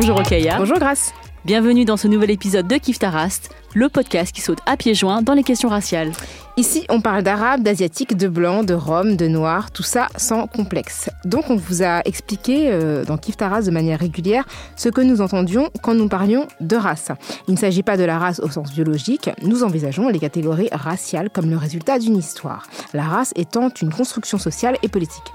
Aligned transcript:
Bonjour 0.00 0.20
Okaya. 0.20 0.58
Bonjour 0.58 0.78
Grace. 0.78 1.12
Bienvenue 1.44 1.84
dans 1.84 1.96
ce 1.96 2.06
nouvel 2.06 2.30
épisode 2.30 2.68
de 2.68 2.76
Kif 2.76 3.00
Tarast, 3.00 3.52
le 3.74 3.88
podcast 3.88 4.32
qui 4.32 4.40
saute 4.40 4.60
à 4.64 4.76
pieds 4.76 4.94
joints 4.94 5.22
dans 5.22 5.34
les 5.34 5.42
questions 5.42 5.68
raciales. 5.68 6.12
Ici, 6.58 6.84
on 6.88 7.00
parle 7.00 7.22
d'arabe, 7.22 7.62
d'asiatique, 7.62 8.16
de 8.16 8.26
blanc, 8.26 8.64
de 8.64 8.74
rome, 8.74 9.14
de 9.14 9.28
noir, 9.28 9.70
tout 9.70 9.84
ça 9.84 10.08
sans 10.16 10.48
complexe. 10.48 11.08
Donc, 11.24 11.50
on 11.50 11.54
vous 11.54 11.84
a 11.84 12.00
expliqué 12.04 12.72
euh, 12.72 13.04
dans 13.04 13.16
Kif 13.16 13.36
Taras 13.36 13.62
de 13.62 13.70
manière 13.70 14.00
régulière 14.00 14.44
ce 14.74 14.88
que 14.88 15.00
nous 15.00 15.20
entendions 15.20 15.70
quand 15.84 15.94
nous 15.94 16.08
parlions 16.08 16.48
de 16.60 16.74
race. 16.74 17.12
Il 17.46 17.54
ne 17.54 17.58
s'agit 17.58 17.84
pas 17.84 17.96
de 17.96 18.02
la 18.02 18.18
race 18.18 18.40
au 18.40 18.50
sens 18.50 18.72
biologique, 18.72 19.30
nous 19.44 19.62
envisageons 19.62 20.08
les 20.08 20.18
catégories 20.18 20.68
raciales 20.72 21.30
comme 21.30 21.48
le 21.48 21.56
résultat 21.56 22.00
d'une 22.00 22.16
histoire, 22.16 22.66
la 22.92 23.04
race 23.04 23.32
étant 23.36 23.68
une 23.80 23.94
construction 23.94 24.36
sociale 24.36 24.78
et 24.82 24.88
politique. 24.88 25.32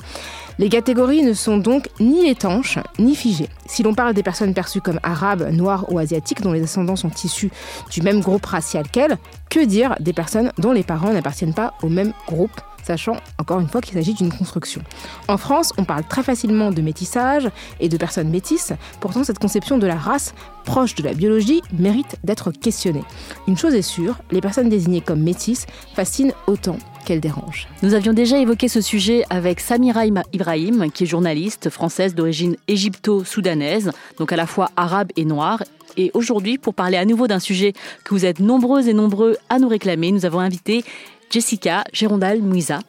Les 0.60 0.70
catégories 0.70 1.24
ne 1.24 1.34
sont 1.34 1.58
donc 1.58 1.90
ni 2.00 2.28
étanches 2.28 2.78
ni 3.00 3.16
figées. 3.16 3.50
Si 3.66 3.82
l'on 3.82 3.96
parle 3.96 4.14
des 4.14 4.22
personnes 4.22 4.54
perçues 4.54 4.82
comme 4.82 5.00
arabes, 5.02 5.50
noires 5.52 5.92
ou 5.92 5.98
asiatiques 5.98 6.42
dont 6.42 6.52
les 6.52 6.64
ascendants 6.64 6.96
sont 6.96 7.12
issus 7.24 7.52
du 7.90 8.02
même 8.02 8.22
groupe 8.22 8.46
racial 8.46 8.88
qu'elles, 8.88 9.18
que 9.54 9.64
dire 9.64 9.96
des 10.00 10.14
personnes 10.14 10.52
dont 10.58 10.72
les 10.72 10.82
parents 10.82 11.14
n'appartiennent 11.14 11.54
pas 11.54 11.76
au 11.84 11.88
même 11.88 12.14
groupe 12.28 12.60
sachant 12.84 13.18
encore 13.38 13.60
une 13.60 13.70
fois 13.70 13.82
qu'il 13.82 13.94
s'agit 13.94 14.14
d'une 14.14 14.32
construction. 14.32 14.82
En 15.28 15.38
France, 15.38 15.72
on 15.78 15.86
parle 15.86 16.04
très 16.04 16.24
facilement 16.24 16.72
de 16.72 16.82
métissage 16.82 17.50
et 17.80 17.88
de 17.88 17.96
personnes 17.96 18.30
métisses, 18.30 18.74
pourtant 19.00 19.24
cette 19.24 19.40
conception 19.40 19.78
de 19.78 19.88
la 19.88 19.96
race 19.96 20.34
proche 20.66 20.96
de 20.96 21.04
la 21.04 21.14
biologie 21.14 21.62
mérite 21.78 22.18
d'être 22.24 22.52
questionnée. 22.52 23.04
Une 23.48 23.58
chose 23.58 23.74
est 23.74 23.82
sûre, 23.84 24.18
les 24.32 24.42
personnes 24.42 24.70
désignées 24.70 25.02
comme 25.02 25.22
métisses 25.22 25.66
fascinent 25.94 26.34
autant 26.48 26.78
qu'elles 27.06 27.22
dérangent. 27.22 27.68
Nous 27.84 27.94
avions 27.94 28.14
déjà 28.14 28.40
évoqué 28.40 28.68
ce 28.68 28.82
sujet 28.82 29.24
avec 29.30 29.60
Samira 29.60 30.06
Ibrahim, 30.06 30.92
qui 30.92 31.04
est 31.04 31.08
journaliste 31.08 31.70
française 31.70 32.16
d'origine 32.16 32.56
égypto-soudanaise, 32.68 33.92
donc 34.18 34.32
à 34.32 34.36
la 34.36 34.48
fois 34.48 34.70
arabe 34.76 35.10
et 35.16 35.26
noire. 35.26 35.64
Et 35.98 36.12
aujourd'hui, 36.14 36.58
pour 36.58 36.74
parler 36.74 36.98
à 36.98 37.06
nouveau 37.06 37.28
d'un 37.28 37.40
sujet 37.40 37.74
que 38.04 38.14
vous 38.14 38.26
êtes 38.26 38.40
nombreuses 38.40 38.88
et 38.88 38.94
nombreux 38.94 39.38
à 39.50 39.60
nous 39.60 39.68
réclamer, 39.68 40.12
nous 40.12 40.26
avons 40.26 40.40
invité 40.40 40.84
Jessica 41.30 41.84
Gérondal 41.94 42.42
Mouisa. 42.42 42.80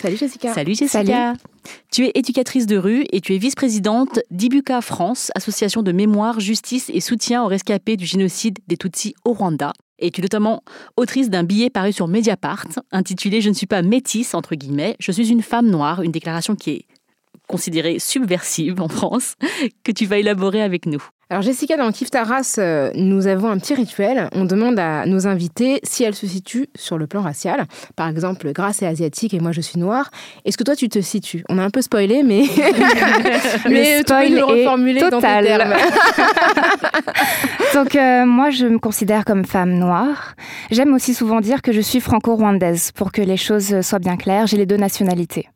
Salut 0.00 0.16
Jessica. 0.16 0.54
Salut 0.54 0.74
Jessica. 0.74 1.34
Tu 1.90 2.06
es 2.06 2.12
éducatrice 2.14 2.66
de 2.66 2.76
rue 2.76 3.04
et 3.12 3.20
tu 3.20 3.34
es 3.34 3.38
vice-présidente 3.38 4.20
d'Ibuka 4.30 4.80
France, 4.80 5.30
association 5.34 5.82
de 5.82 5.92
mémoire, 5.92 6.40
justice 6.40 6.90
et 6.92 7.00
soutien 7.00 7.42
aux 7.42 7.48
rescapés 7.48 7.96
du 7.96 8.06
génocide 8.06 8.58
des 8.68 8.76
Tutsis 8.76 9.14
au 9.24 9.32
Rwanda. 9.32 9.72
Et 9.98 10.10
tu 10.10 10.20
es 10.20 10.22
notamment 10.22 10.62
autrice 10.96 11.28
d'un 11.28 11.42
billet 11.42 11.70
paru 11.70 11.92
sur 11.92 12.06
Mediapart 12.06 12.66
intitulé 12.92 13.40
Je 13.40 13.48
ne 13.48 13.54
suis 13.54 13.66
pas 13.66 13.82
métisse, 13.82 14.34
entre 14.34 14.54
guillemets, 14.54 14.96
je 15.00 15.10
suis 15.10 15.28
une 15.30 15.42
femme 15.42 15.68
noire, 15.68 16.02
une 16.02 16.12
déclaration 16.12 16.54
qui 16.54 16.70
est 16.70 16.84
considérée 17.48 17.98
subversive 17.98 18.80
en 18.80 18.88
France, 18.88 19.34
que 19.82 19.90
tu 19.90 20.06
vas 20.06 20.18
élaborer 20.18 20.62
avec 20.62 20.86
nous. 20.86 21.02
Alors 21.30 21.42
Jessica, 21.42 21.76
dans 21.76 21.92
Kif 21.92 22.10
Taras, 22.10 22.54
euh, 22.56 22.90
nous 22.94 23.26
avons 23.26 23.50
un 23.50 23.58
petit 23.58 23.74
rituel. 23.74 24.30
On 24.32 24.46
demande 24.46 24.78
à 24.78 25.04
nos 25.04 25.26
invités 25.26 25.78
si 25.82 26.02
elles 26.02 26.14
se 26.14 26.26
situent 26.26 26.70
sur 26.74 26.96
le 26.96 27.06
plan 27.06 27.20
racial. 27.20 27.66
Par 27.96 28.08
exemple, 28.08 28.50
Grace 28.54 28.80
est 28.80 28.86
asiatique 28.86 29.34
et 29.34 29.38
moi 29.38 29.52
je 29.52 29.60
suis 29.60 29.78
noire. 29.78 30.10
Est-ce 30.46 30.56
que 30.56 30.64
toi 30.64 30.74
tu 30.74 30.88
te 30.88 31.02
situes? 31.02 31.44
On 31.50 31.58
a 31.58 31.62
un 31.62 31.68
peu 31.68 31.82
spoilé, 31.82 32.22
mais, 32.22 32.44
mais 33.68 34.02
tu 34.04 34.14
peux 34.14 34.42
reformuler 34.42 35.02
dans 35.10 35.20
tes 35.20 35.26
termes. 35.26 35.74
Donc 37.74 37.94
euh, 37.94 38.24
moi 38.24 38.48
je 38.48 38.64
me 38.64 38.78
considère 38.78 39.26
comme 39.26 39.44
femme 39.44 39.74
noire. 39.74 40.34
J'aime 40.70 40.94
aussi 40.94 41.12
souvent 41.12 41.42
dire 41.42 41.60
que 41.60 41.72
je 41.72 41.82
suis 41.82 42.00
franco-rwandaise 42.00 42.92
pour 42.92 43.12
que 43.12 43.20
les 43.20 43.36
choses 43.36 43.82
soient 43.82 43.98
bien 43.98 44.16
claires. 44.16 44.46
J'ai 44.46 44.56
les 44.56 44.64
deux 44.64 44.78
nationalités. 44.78 45.50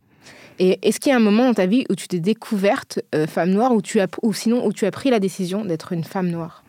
Et 0.59 0.79
est-ce 0.83 1.01
qu'il 1.01 1.11
y 1.11 1.13
a 1.13 1.17
un 1.17 1.21
moment 1.21 1.47
dans 1.47 1.55
ta 1.55 1.67
vie 1.67 1.85
où 1.91 1.95
tu 1.95 2.09
t'es 2.09 2.21
découverte 2.21 3.01
euh, 3.15 3.27
femme 3.27 3.51
noire 3.51 3.73
ou, 3.73 3.83
tu 3.83 4.01
as, 4.01 4.07
ou 4.23 4.33
sinon 4.33 4.67
où 4.67 4.73
tu 4.73 4.87
as 4.87 4.91
pris 4.91 5.11
la 5.11 5.21
décision 5.21 5.65
d'être 5.65 5.93
une 5.93 6.05
femme 6.05 6.29
noire? 6.29 6.62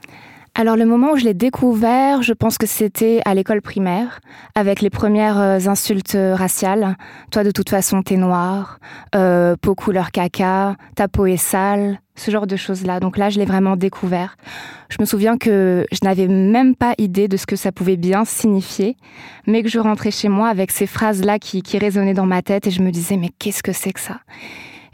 Alors 0.55 0.75
le 0.75 0.85
moment 0.85 1.13
où 1.13 1.17
je 1.17 1.23
l'ai 1.23 1.33
découvert, 1.33 2.21
je 2.21 2.31
pense 2.31 2.59
que 2.59 2.67
c'était 2.67 3.21
à 3.25 3.33
l'école 3.33 3.61
primaire, 3.61 4.19
avec 4.53 4.81
les 4.81 4.91
premières 4.91 5.39
euh, 5.39 5.57
insultes 5.65 6.15
raciales. 6.15 6.95
Toi 7.31 7.43
de 7.43 7.49
toute 7.49 7.69
façon 7.69 8.03
t'es 8.03 8.17
noir, 8.17 8.79
euh, 9.15 9.55
peau 9.59 9.73
couleur 9.73 10.11
caca, 10.11 10.75
ta 10.95 11.07
peau 11.07 11.25
est 11.25 11.37
sale, 11.37 11.99
ce 12.15 12.29
genre 12.29 12.45
de 12.45 12.55
choses-là. 12.55 12.99
Donc 12.99 13.17
là 13.17 13.31
je 13.31 13.39
l'ai 13.39 13.45
vraiment 13.45 13.75
découvert. 13.75 14.37
Je 14.89 14.97
me 14.99 15.05
souviens 15.05 15.37
que 15.37 15.87
je 15.91 15.99
n'avais 16.03 16.27
même 16.27 16.75
pas 16.75 16.93
idée 16.99 17.27
de 17.27 17.37
ce 17.37 17.47
que 17.47 17.55
ça 17.55 17.71
pouvait 17.71 17.97
bien 17.97 18.23
signifier, 18.23 18.95
mais 19.47 19.63
que 19.63 19.69
je 19.69 19.79
rentrais 19.79 20.11
chez 20.11 20.29
moi 20.29 20.49
avec 20.49 20.69
ces 20.69 20.85
phrases-là 20.85 21.39
qui, 21.39 21.63
qui 21.63 21.79
résonnaient 21.79 22.13
dans 22.13 22.27
ma 22.27 22.43
tête 22.43 22.67
et 22.67 22.71
je 22.71 22.83
me 22.83 22.91
disais 22.91 23.17
mais 23.17 23.29
qu'est-ce 23.39 23.63
que 23.63 23.71
c'est 23.71 23.91
que 23.91 23.99
ça? 23.99 24.19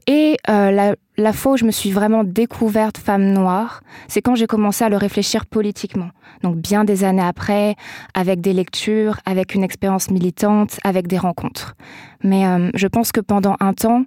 Et 0.07 0.37
euh, 0.49 0.71
la, 0.71 0.95
la, 1.17 1.33
fois 1.33 1.53
où 1.53 1.57
je 1.57 1.65
me 1.65 1.71
suis 1.71 1.91
vraiment 1.91 2.23
découverte 2.23 2.97
femme 2.97 3.31
noire, 3.31 3.81
c'est 4.07 4.21
quand 4.21 4.35
j'ai 4.35 4.47
commencé 4.47 4.83
à 4.83 4.89
le 4.89 4.97
réfléchir 4.97 5.45
politiquement. 5.45 6.09
Donc 6.43 6.57
bien 6.57 6.83
des 6.83 7.03
années 7.03 7.21
après, 7.21 7.75
avec 8.13 8.41
des 8.41 8.53
lectures, 8.53 9.17
avec 9.25 9.55
une 9.55 9.63
expérience 9.63 10.09
militante, 10.09 10.79
avec 10.83 11.07
des 11.07 11.17
rencontres. 11.17 11.75
Mais 12.23 12.45
euh, 12.45 12.69
je 12.73 12.87
pense 12.87 13.11
que 13.11 13.21
pendant 13.21 13.55
un 13.59 13.73
temps, 13.73 14.05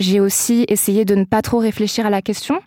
j'ai 0.00 0.20
aussi 0.20 0.64
essayé 0.68 1.04
de 1.04 1.14
ne 1.14 1.24
pas 1.24 1.42
trop 1.42 1.58
réfléchir 1.58 2.06
à 2.06 2.10
la 2.10 2.22
question 2.22 2.60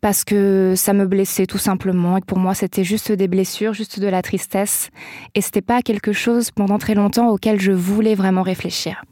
parce 0.00 0.24
que 0.24 0.74
ça 0.76 0.92
me 0.92 1.06
blessait 1.06 1.46
tout 1.46 1.58
simplement 1.58 2.16
et 2.16 2.20
que 2.20 2.26
pour 2.26 2.38
moi 2.38 2.54
c'était 2.54 2.84
juste 2.84 3.10
des 3.10 3.28
blessures, 3.28 3.74
juste 3.74 3.98
de 3.98 4.06
la 4.06 4.22
tristesse 4.22 4.90
et 5.34 5.40
c'était 5.40 5.60
pas 5.60 5.82
quelque 5.82 6.12
chose 6.12 6.50
pendant 6.50 6.78
très 6.78 6.94
longtemps 6.94 7.28
auquel 7.28 7.60
je 7.60 7.72
voulais 7.72 8.14
vraiment 8.14 8.42
réfléchir. 8.42 9.02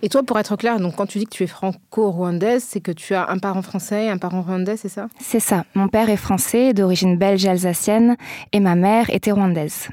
Et 0.00 0.08
toi, 0.08 0.22
pour 0.22 0.38
être 0.38 0.54
clair, 0.56 0.78
donc 0.78 0.94
quand 0.96 1.06
tu 1.06 1.18
dis 1.18 1.24
que 1.24 1.34
tu 1.34 1.42
es 1.42 1.48
franco-rwandaise, 1.48 2.62
c'est 2.62 2.80
que 2.80 2.92
tu 2.92 3.14
as 3.14 3.30
un 3.30 3.38
parent 3.38 3.62
français 3.62 4.04
et 4.04 4.10
un 4.10 4.18
parent 4.18 4.42
rwandais, 4.42 4.76
c'est 4.76 4.88
ça? 4.88 5.08
C'est 5.20 5.40
ça. 5.40 5.64
Mon 5.74 5.88
père 5.88 6.08
est 6.08 6.16
français, 6.16 6.72
d'origine 6.72 7.16
belge 7.16 7.44
et 7.44 7.48
alsacienne, 7.48 8.16
et 8.52 8.60
ma 8.60 8.76
mère 8.76 9.10
était 9.10 9.32
rwandaise. 9.32 9.88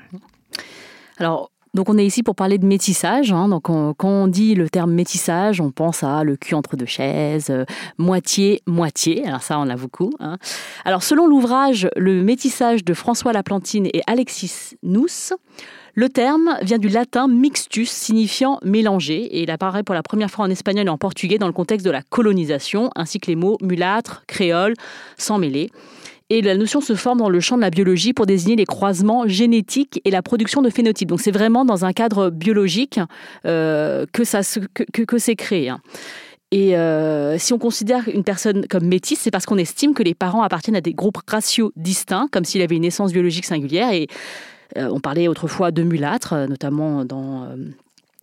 Alors, 1.18 1.50
donc 1.74 1.90
on 1.90 1.98
est 1.98 2.06
ici 2.06 2.24
pour 2.24 2.36
parler 2.36 2.58
de 2.58 2.66
métissage. 2.66 3.34
Hein. 3.34 3.50
Donc 3.50 3.64
quand 3.64 3.96
on 4.02 4.28
dit 4.28 4.56
le 4.56 4.70
terme 4.70 4.94
métissage, 4.94 5.60
on 5.60 5.72
pense 5.72 6.04
à 6.04 6.24
le 6.24 6.38
cul 6.38 6.56
entre 6.56 6.78
deux 6.78 6.86
chaises, 6.86 7.50
euh, 7.50 7.66
moitié 7.98 8.62
moitié. 8.66 9.28
Alors 9.28 9.44
ça, 9.44 9.60
on 9.60 9.70
a 9.70 9.76
beaucoup. 9.76 10.12
Hein. 10.22 10.38
Alors 10.86 11.04
selon 11.04 11.28
l'ouvrage 11.28 11.90
Le 11.98 12.24
métissage 12.24 12.86
de 12.86 12.94
François 12.94 13.34
Laplantine 13.34 13.88
et 13.88 14.02
Alexis 14.08 14.78
Nous, 14.84 15.08
le 15.96 16.10
terme 16.10 16.58
vient 16.62 16.78
du 16.78 16.90
latin 16.90 17.28
mixtus, 17.30 17.90
signifiant 17.90 18.60
mélanger, 18.64 19.24
et 19.24 19.44
il 19.44 19.52
apparaît 19.52 19.84
pour 19.84 19.96
la 19.96 20.04
première 20.04 20.30
fois 20.30 20.46
en 20.46 20.50
espagnol 20.50 20.88
et 20.88 20.90
en 20.90 20.98
portugais 20.98 21.38
dans 21.38 21.48
le 21.48 21.54
contexte 21.54 21.86
de 21.86 21.92
la 21.92 22.02
colonisation, 22.02 22.92
ainsi 22.96 23.20
que 23.20 23.28
les 23.28 23.38
mots 23.38 23.58
mulâtre, 23.62 24.24
créole, 24.28 24.74
sans 25.18 25.38
mêler. 25.38 25.70
Et 26.30 26.42
la 26.42 26.58
notion 26.58 26.82
se 26.82 26.96
forme 26.96 27.20
dans 27.20 27.30
le 27.30 27.40
champ 27.40 27.56
de 27.56 27.62
la 27.62 27.70
biologie 27.70 28.12
pour 28.12 28.26
désigner 28.26 28.58
les 28.58 28.66
croisements 28.66 29.28
génétiques 29.28 30.02
et 30.04 30.12
la 30.12 30.22
production 30.22 30.62
de 30.62 30.70
phénotypes. 30.70 31.08
Donc 31.08 31.22
c'est 31.22 31.32
vraiment 31.32 31.64
dans 31.64 31.86
un 31.86 31.94
cadre 31.94 32.30
biologique 32.30 33.00
euh, 33.46 34.06
que, 34.12 34.24
ça, 34.24 34.42
que, 34.74 35.04
que, 35.04 35.18
c'est 35.18 35.36
créé. 35.36 35.70
Hein. 35.70 35.80
Et 36.52 36.76
euh, 36.76 37.38
si 37.38 37.54
on 37.54 37.60
considère 37.60 38.08
une 38.08 38.24
personne 38.24 38.66
comme 38.68 38.86
métisse, 38.86 39.20
c'est 39.20 39.32
parce 39.32 39.46
qu'on 39.46 39.58
estime 39.58 39.94
que 39.94 40.04
les 40.04 40.16
parents 40.16 40.42
appartiennent 40.42 40.76
à 40.76 40.82
des 40.82 40.94
groupes 40.94 41.20
raciaux 41.28 41.72
distincts, 41.76 42.28
comme 42.32 42.44
s'il 42.44 42.62
avait 42.62 42.76
une 42.76 42.84
naissance 42.84 43.14
biologique 43.14 43.46
singulière. 43.46 43.92
Et 43.92 44.08
on 44.78 45.00
parlait 45.00 45.28
autrefois 45.28 45.72
de 45.72 45.84
mulâtres, 45.84 46.34
euh, 46.34 46.48
notamment 46.48 47.06
dans 47.06 47.44
euh, 47.44 47.56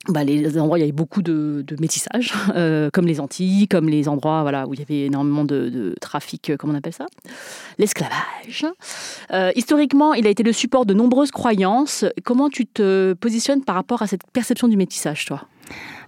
bah, 0.08 0.24
les 0.24 0.58
endroits 0.58 0.74
où 0.74 0.76
il 0.76 0.80
y 0.80 0.82
avait 0.82 0.92
beaucoup 0.92 1.22
de, 1.22 1.64
métissage, 1.80 2.32
comme 2.92 3.06
les 3.06 3.20
Antilles, 3.20 3.68
comme 3.68 3.88
les 3.88 4.08
endroits 4.08 4.44
où 4.66 4.74
il 4.74 4.80
y 4.80 4.82
avait 4.82 5.06
énormément 5.06 5.44
de, 5.44 5.94
trafic, 6.00 6.52
comment 6.58 6.72
on 6.72 6.76
appelle 6.76 6.92
ça? 6.92 7.06
L'esclavage. 7.78 8.66
historiquement, 9.54 10.14
il 10.14 10.26
a 10.26 10.30
été 10.30 10.42
le 10.42 10.52
support 10.52 10.86
de 10.86 10.94
nombreuses 10.94 11.30
croyances. 11.30 12.04
Comment 12.24 12.48
tu 12.48 12.66
te 12.66 13.12
positionnes 13.12 13.62
par 13.62 13.76
rapport 13.76 14.02
à 14.02 14.08
cette 14.08 14.22
perception 14.32 14.66
du 14.66 14.76
métissage, 14.76 15.24
toi? 15.24 15.44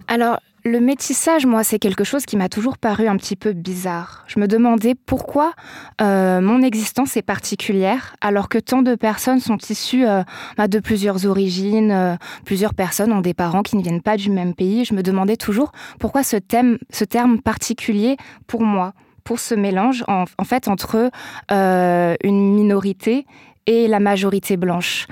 Alors, 0.09 0.39
le 0.65 0.79
métissage, 0.79 1.45
moi, 1.45 1.63
c'est 1.63 1.77
quelque 1.77 2.03
chose 2.03 2.25
qui 2.25 2.35
m'a 2.35 2.49
toujours 2.49 2.79
paru 2.79 3.07
un 3.07 3.17
petit 3.17 3.35
peu 3.35 3.53
bizarre. 3.53 4.25
Je 4.25 4.39
me 4.39 4.47
demandais 4.47 4.95
pourquoi 4.95 5.53
euh, 6.01 6.41
mon 6.41 6.63
existence 6.63 7.15
est 7.15 7.21
particulière 7.21 8.15
alors 8.19 8.49
que 8.49 8.57
tant 8.57 8.81
de 8.81 8.95
personnes 8.95 9.39
sont 9.39 9.57
issues 9.69 10.07
euh, 10.07 10.23
bah, 10.57 10.67
de 10.67 10.79
plusieurs 10.79 11.27
origines, 11.27 11.91
euh, 11.91 12.15
plusieurs 12.45 12.73
personnes 12.73 13.13
ont 13.13 13.21
des 13.21 13.35
parents 13.35 13.61
qui 13.61 13.77
ne 13.77 13.83
viennent 13.83 14.01
pas 14.01 14.17
du 14.17 14.31
même 14.31 14.55
pays. 14.55 14.85
Je 14.85 14.95
me 14.95 15.03
demandais 15.03 15.37
toujours 15.37 15.71
pourquoi 15.99 16.23
ce, 16.23 16.37
thème, 16.37 16.79
terme 17.11 17.39
particulier 17.39 18.17
pour 18.47 18.63
moi, 18.63 18.93
pour 19.23 19.39
ce 19.39 19.53
mélange 19.53 20.03
en, 20.07 20.25
fait 20.43 20.67
entre 20.67 21.11
une 21.51 22.55
minorité 22.55 23.27
et 23.67 23.87
la 23.87 23.99
majorité 23.99 24.57
blanche. 24.57 25.07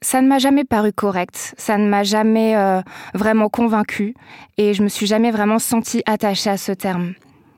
Ça 0.00 0.22
ne 0.22 0.28
m'a 0.28 0.38
jamais 0.38 0.64
paru 0.64 0.92
correct, 0.92 1.54
ça 1.56 1.78
ne 1.78 1.88
m'a 1.88 2.02
jamais 2.02 2.56
euh, 2.56 2.80
vraiment 3.14 3.48
convaincu 3.48 4.14
et 4.56 4.74
je 4.74 4.82
me 4.82 4.88
suis 4.88 5.06
jamais 5.06 5.30
vraiment 5.30 5.58
sentie 5.58 6.02
attachée 6.06 6.50
à 6.50 6.56
ce 6.56 6.72
terme. 6.72 7.14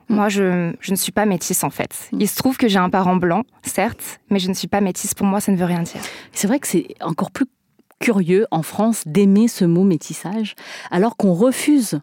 Mm. 0.09 0.15
Moi, 0.15 0.29
je, 0.29 0.73
je, 0.79 0.91
ne 0.91 0.95
suis 0.95 1.11
pas 1.11 1.25
métisse 1.25 1.63
en 1.63 1.69
fait. 1.69 2.09
Mm. 2.11 2.21
Il 2.21 2.27
se 2.27 2.35
trouve 2.35 2.57
que 2.57 2.67
j'ai 2.67 2.79
un 2.79 2.89
parent 2.89 3.15
blanc, 3.15 3.43
certes, 3.63 4.19
mais 4.29 4.39
je 4.39 4.49
ne 4.49 4.53
suis 4.53 4.67
pas 4.67 4.81
métisse. 4.81 5.13
Pour 5.13 5.27
moi, 5.27 5.39
ça 5.39 5.51
ne 5.51 5.57
veut 5.57 5.65
rien 5.65 5.83
dire. 5.83 6.01
C'est 6.31 6.47
vrai 6.47 6.59
que 6.59 6.67
c'est 6.67 6.87
encore 7.01 7.31
plus 7.31 7.45
curieux 7.99 8.47
en 8.49 8.63
France 8.63 9.03
d'aimer 9.05 9.47
ce 9.47 9.63
mot 9.63 9.83
métissage, 9.83 10.55
alors 10.89 11.17
qu'on 11.17 11.33
refuse 11.33 11.99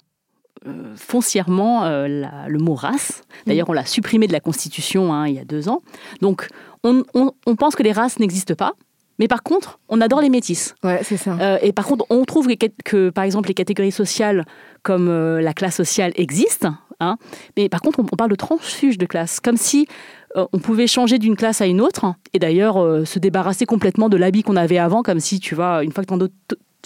foncièrement 0.97 1.89
le 1.89 2.59
mot 2.59 2.75
race. 2.75 3.23
D'ailleurs, 3.47 3.69
on 3.69 3.73
l'a 3.73 3.85
supprimé 3.85 4.27
de 4.27 4.33
la 4.33 4.41
Constitution 4.41 5.13
hein, 5.13 5.27
il 5.29 5.35
y 5.35 5.39
a 5.39 5.45
deux 5.45 5.69
ans. 5.69 5.83
Donc, 6.21 6.49
on, 6.85 7.57
pense 7.57 7.75
que 7.75 7.83
les 7.83 7.93
races 7.93 8.19
n'existent 8.19 8.55
pas. 8.55 8.73
Mais 9.19 9.29
par 9.29 9.43
contre, 9.43 9.81
on 9.89 10.01
adore 10.01 10.21
les 10.21 10.31
métis. 10.31 10.75
Ouais, 10.85 11.01
c'est 11.03 11.17
ça. 11.17 11.59
et 11.63 11.73
par 11.73 11.87
contre, 11.87 12.07
on 12.11 12.25
trouve 12.25 12.49
que, 12.85 13.11
par 13.11 13.25
exemple, 13.25 13.49
les 13.49 13.55
catégories 13.55 13.93
sociales 13.93 14.45
comme 14.83 15.09
la 15.39 15.53
classe 15.53 15.77
sociale 15.77 16.13
existent. 16.17 16.75
Hein. 17.01 17.17
mais 17.57 17.69
par 17.69 17.81
contre, 17.81 18.01
on, 18.01 18.05
parle 18.05 18.31
de 18.31 18.35
transfuge 18.35 18.99
de 18.99 19.07
classe, 19.07 19.39
comme 19.39 19.57
si 19.57 19.87
on 20.35 20.59
pouvait 20.59 20.89
changer 20.89 21.19
d'une 21.19 21.37
classe 21.37 21.61
à 21.61 21.67
une 21.67 21.81
autre, 21.81 22.15
et 22.33 22.41
d'ailleurs 22.41 23.07
se 23.07 23.19
débarrasser 23.19 23.67
complètement 23.67 24.09
de 24.09 24.17
l'habit 24.17 24.43
qu'on 24.43 24.57
avait 24.57 24.79
avant, 24.79 25.03
comme 25.03 25.21
si, 25.21 25.39
tu 25.39 25.55
vois, 25.55 25.85
une 25.85 25.93
fois 25.93 26.05
que 26.05 26.15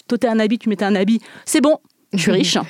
tu 0.08 0.26
un 0.26 0.38
habit, 0.38 0.58
tu 0.58 0.68
mettais 0.68 0.84
un 0.84 0.94
habit, 0.94 1.20
c'est 1.44 1.60
bon, 1.60 1.78
je 2.12 2.18
suis 2.18 2.32
riche. 2.32 2.58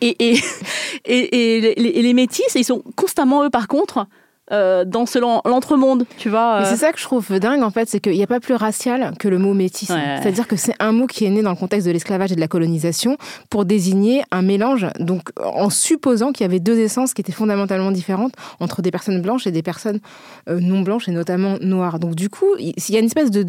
Et, 0.00 0.16
et, 1.04 1.56
et, 1.56 1.74
les, 1.76 2.02
les, 2.02 2.14
métis, 2.14 2.52
ils 2.56 2.64
sont 2.64 2.82
constamment, 2.96 3.44
eux, 3.44 3.50
par 3.50 3.68
contre, 3.68 4.08
euh, 4.52 4.84
dans 4.84 5.06
ce 5.06 5.18
l'entremonde, 5.18 6.04
tu 6.16 6.30
vois. 6.30 6.62
C'est 6.64 6.74
euh. 6.74 6.76
ça 6.76 6.92
que 6.92 6.98
je 6.98 7.04
trouve 7.04 7.38
dingue 7.38 7.62
en 7.62 7.70
fait, 7.70 7.88
c'est 7.88 8.00
qu'il 8.00 8.12
n'y 8.12 8.22
a 8.22 8.26
pas 8.26 8.40
plus 8.40 8.54
racial 8.54 9.12
que 9.18 9.28
le 9.28 9.38
mot 9.38 9.54
métis. 9.54 9.88
C'est-à-dire 9.88 10.46
que 10.46 10.56
c'est 10.56 10.74
un 10.80 10.92
mot 10.92 11.06
qui 11.06 11.24
est 11.24 11.30
né 11.30 11.42
dans 11.42 11.50
le 11.50 11.56
contexte 11.56 11.86
de 11.86 11.92
l'esclavage 11.92 12.32
et 12.32 12.34
de 12.34 12.40
la 12.40 12.48
colonisation 12.48 13.16
pour 13.50 13.64
désigner 13.64 14.22
un 14.30 14.42
mélange, 14.42 14.86
donc 14.98 15.30
en 15.42 15.70
supposant 15.70 16.32
qu'il 16.32 16.44
y 16.44 16.48
avait 16.48 16.60
deux 16.60 16.78
essences 16.78 17.14
qui 17.14 17.20
étaient 17.20 17.32
fondamentalement 17.32 17.90
différentes 17.90 18.32
entre 18.60 18.82
des 18.82 18.90
personnes 18.90 19.20
blanches 19.20 19.46
et 19.46 19.50
des 19.50 19.62
personnes 19.62 20.00
euh, 20.48 20.60
non 20.60 20.80
blanches 20.80 21.08
et 21.08 21.12
notamment 21.12 21.56
noires. 21.60 21.98
Donc 21.98 22.14
du 22.14 22.30
coup, 22.30 22.54
il 22.58 22.74
y 22.88 22.96
a 22.96 23.00
une 23.00 23.06
espèce 23.06 23.30
de 23.30 23.44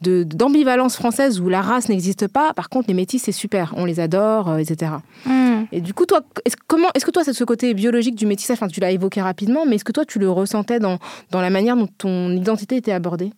d'ambivalence 0.00 0.96
française 0.96 1.40
où 1.40 1.48
la 1.48 1.62
race 1.62 1.88
n'existe 1.88 2.28
pas. 2.28 2.52
Par 2.54 2.68
contre, 2.68 2.88
les 2.88 2.94
métis 2.94 3.22
c'est 3.22 3.32
super, 3.32 3.74
on 3.76 3.84
les 3.84 4.00
adore, 4.00 4.58
etc. 4.58 4.92
Hmm. 5.26 5.48
Et 5.72 5.80
du 5.80 5.94
coup, 5.94 6.06
toi, 6.06 6.20
est-ce, 6.44 6.56
comment, 6.66 6.88
est-ce 6.94 7.04
que 7.04 7.10
toi, 7.10 7.24
c'est 7.24 7.32
ce 7.32 7.44
côté 7.44 7.74
biologique 7.74 8.14
du 8.14 8.26
métissage, 8.26 8.56
enfin, 8.56 8.68
tu 8.68 8.80
l'as 8.80 8.90
évoqué 8.90 9.20
rapidement, 9.20 9.64
mais 9.66 9.76
est-ce 9.76 9.84
que 9.84 9.92
toi, 9.92 10.04
tu 10.04 10.18
le 10.18 10.27
ressentais 10.28 10.78
dans, 10.78 10.98
dans 11.30 11.40
la 11.40 11.50
manière 11.50 11.76
dont 11.76 11.86
ton 11.86 12.30
identité 12.30 12.76
était 12.76 12.92
abordée? 12.92 13.32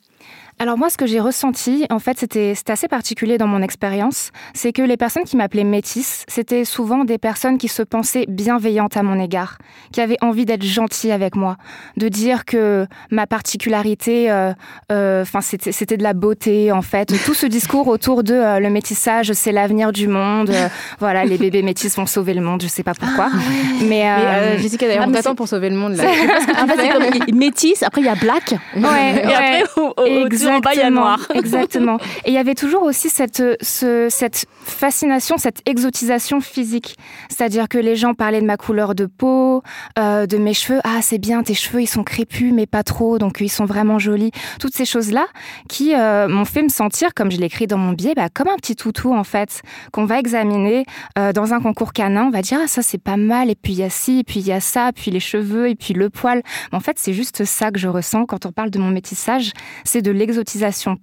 Alors 0.61 0.77
moi, 0.77 0.91
ce 0.91 0.99
que 0.99 1.07
j'ai 1.07 1.21
ressenti, 1.21 1.87
en 1.89 1.99
fait, 1.99 2.19
c'était 2.19 2.53
assez 2.69 2.87
particulier 2.87 3.39
dans 3.39 3.47
mon 3.47 3.62
expérience, 3.62 4.31
c'est 4.53 4.75
que 4.75 4.83
les 4.83 4.99
personnes 4.99 5.25
qui 5.25 5.39
m'appelaient 5.39 5.65
métisse, 5.65 6.27
c'était 6.29 6.67
souvent 6.67 7.05
des 7.05 7.17
personnes 7.17 7.57
qui 7.57 7.69
se 7.69 7.83
pensaient 7.83 8.27
bienveillantes 8.29 8.95
à 8.95 9.03
mon 9.03 9.19
égard, 9.19 9.57
qui 9.91 10.03
avaient 10.03 10.19
envie 10.21 10.45
d'être 10.45 10.62
gentilles 10.62 11.12
avec 11.12 11.35
moi, 11.35 11.57
de 11.97 12.09
dire 12.09 12.45
que 12.45 12.87
ma 13.11 13.27
particularité, 13.27 14.31
euh, 14.31 14.53
euh, 14.93 15.23
enfin, 15.23 15.41
c'était 15.41 15.97
de 15.97 16.03
la 16.03 16.12
beauté, 16.12 16.73
en 16.73 16.83
fait. 16.83 17.11
Tout 17.25 17.33
ce 17.33 17.47
discours 17.47 17.89
autour 17.89 18.23
de 18.23 18.35
euh, 18.35 18.61
le 18.61 18.69
métissage, 18.69 19.33
c'est 19.33 19.53
l'avenir 19.53 19.93
du 19.93 20.09
monde. 20.09 20.53
voilà, 20.99 21.25
les 21.25 21.39
bébés 21.39 21.62
métis 21.62 21.97
vont 21.97 22.05
sauver 22.05 22.35
le 22.35 22.43
monde, 22.43 22.61
je 22.62 22.69
sais 22.69 22.83
pas 22.83 22.93
pourquoi. 22.93 23.31
Ah 23.33 23.37
mais, 23.81 24.05
mais 24.05 24.59
Jessica, 24.59 24.87
d'ailleurs, 24.87 25.05
ah, 25.07 25.09
on 25.09 25.12
t'attend 25.12 25.35
pour 25.35 25.49
sauver 25.49 25.71
le 25.71 25.77
monde. 25.77 25.97
Là. 25.97 26.05
en 26.05 26.67
fait, 26.67 26.77
c'est 26.77 26.89
comme 26.91 27.35
métis, 27.39 27.83
après 27.83 28.03
il 28.03 28.07
y 28.09 28.11
a 28.11 28.15
black, 28.15 28.55
ouais, 28.77 29.25
et 29.25 29.33
après 29.33 29.65
au, 29.79 29.95
au, 29.97 30.29
Exactement. 30.56 31.17
Exactement. 31.35 31.99
Et 32.25 32.31
il 32.31 32.35
y 32.35 32.38
avait 32.38 32.55
toujours 32.55 32.82
aussi 32.82 33.08
cette, 33.08 33.43
ce, 33.61 34.08
cette 34.11 34.47
fascination, 34.62 35.37
cette 35.38 35.61
exotisation 35.67 36.41
physique. 36.41 36.97
C'est-à-dire 37.29 37.69
que 37.69 37.79
les 37.79 37.97
gens 37.97 38.14
parlaient 38.14 38.41
de 38.41 38.47
ma 38.47 38.56
couleur 38.56 38.94
de 38.94 39.06
peau, 39.06 39.62
euh, 39.99 40.26
de 40.26 40.37
mes 40.38 40.55
cheveux. 40.55 40.81
Ah, 40.85 41.00
c'est 41.02 41.19
bien, 41.19 41.43
tes 41.43 41.55
cheveux, 41.55 41.82
ils 41.82 41.87
sont 41.87 42.05
crépus, 42.05 42.52
mais 42.52 42.67
pas 42.67 42.82
trop, 42.82 43.19
donc 43.19 43.38
ils 43.41 43.49
sont 43.49 43.64
vraiment 43.64 43.99
jolis. 43.99 44.31
Toutes 44.58 44.75
ces 44.75 44.85
choses-là 44.85 45.26
qui 45.69 45.94
euh, 45.94 46.29
m'ont 46.29 46.44
fait 46.44 46.62
me 46.62 46.69
sentir, 46.69 47.14
comme 47.14 47.31
je 47.31 47.38
l'écris 47.38 47.67
dans 47.67 47.79
mon 47.79 47.93
billet, 47.93 48.14
bah, 48.14 48.29
comme 48.32 48.49
un 48.49 48.56
petit 48.56 48.76
toutou, 48.76 49.14
en 49.14 49.25
fait, 49.25 49.62
qu'on 49.93 50.05
va 50.05 50.19
examiner 50.19 50.85
euh, 51.19 51.32
dans 51.32 51.55
un 51.55 51.61
concours 51.61 51.93
canin. 51.93 52.25
On 52.25 52.31
va 52.31 52.43
dire, 52.43 52.58
ah, 52.62 52.67
ça, 52.67 52.82
c'est 52.82 53.02
pas 53.02 53.17
mal, 53.17 53.50
et 53.50 53.55
puis 53.55 53.73
il 53.73 53.79
y 53.79 53.82
a 53.82 53.91
ci, 53.91 54.20
et 54.20 54.25
puis 54.25 54.41
il 54.41 54.47
y 54.47 54.52
a 54.52 54.61
ça, 54.61 54.91
puis 54.94 55.11
les 55.11 55.20
cheveux, 55.20 55.69
et 55.69 55.75
puis 55.75 55.94
le 55.94 56.11
poil. 56.11 56.43
en 56.73 56.81
fait, 56.81 56.99
c'est 56.99 57.12
juste 57.12 57.44
ça 57.44 57.70
que 57.70 57.79
je 57.79 57.88
ressens 57.88 58.26
quand 58.26 58.47
on 58.47 58.52
parle 58.52 58.70
de 58.70 58.79
mon 58.79 58.91
métissage. 58.91 59.52
C'est 59.85 60.02
de 60.02 60.11
l'exotisation 60.11 60.39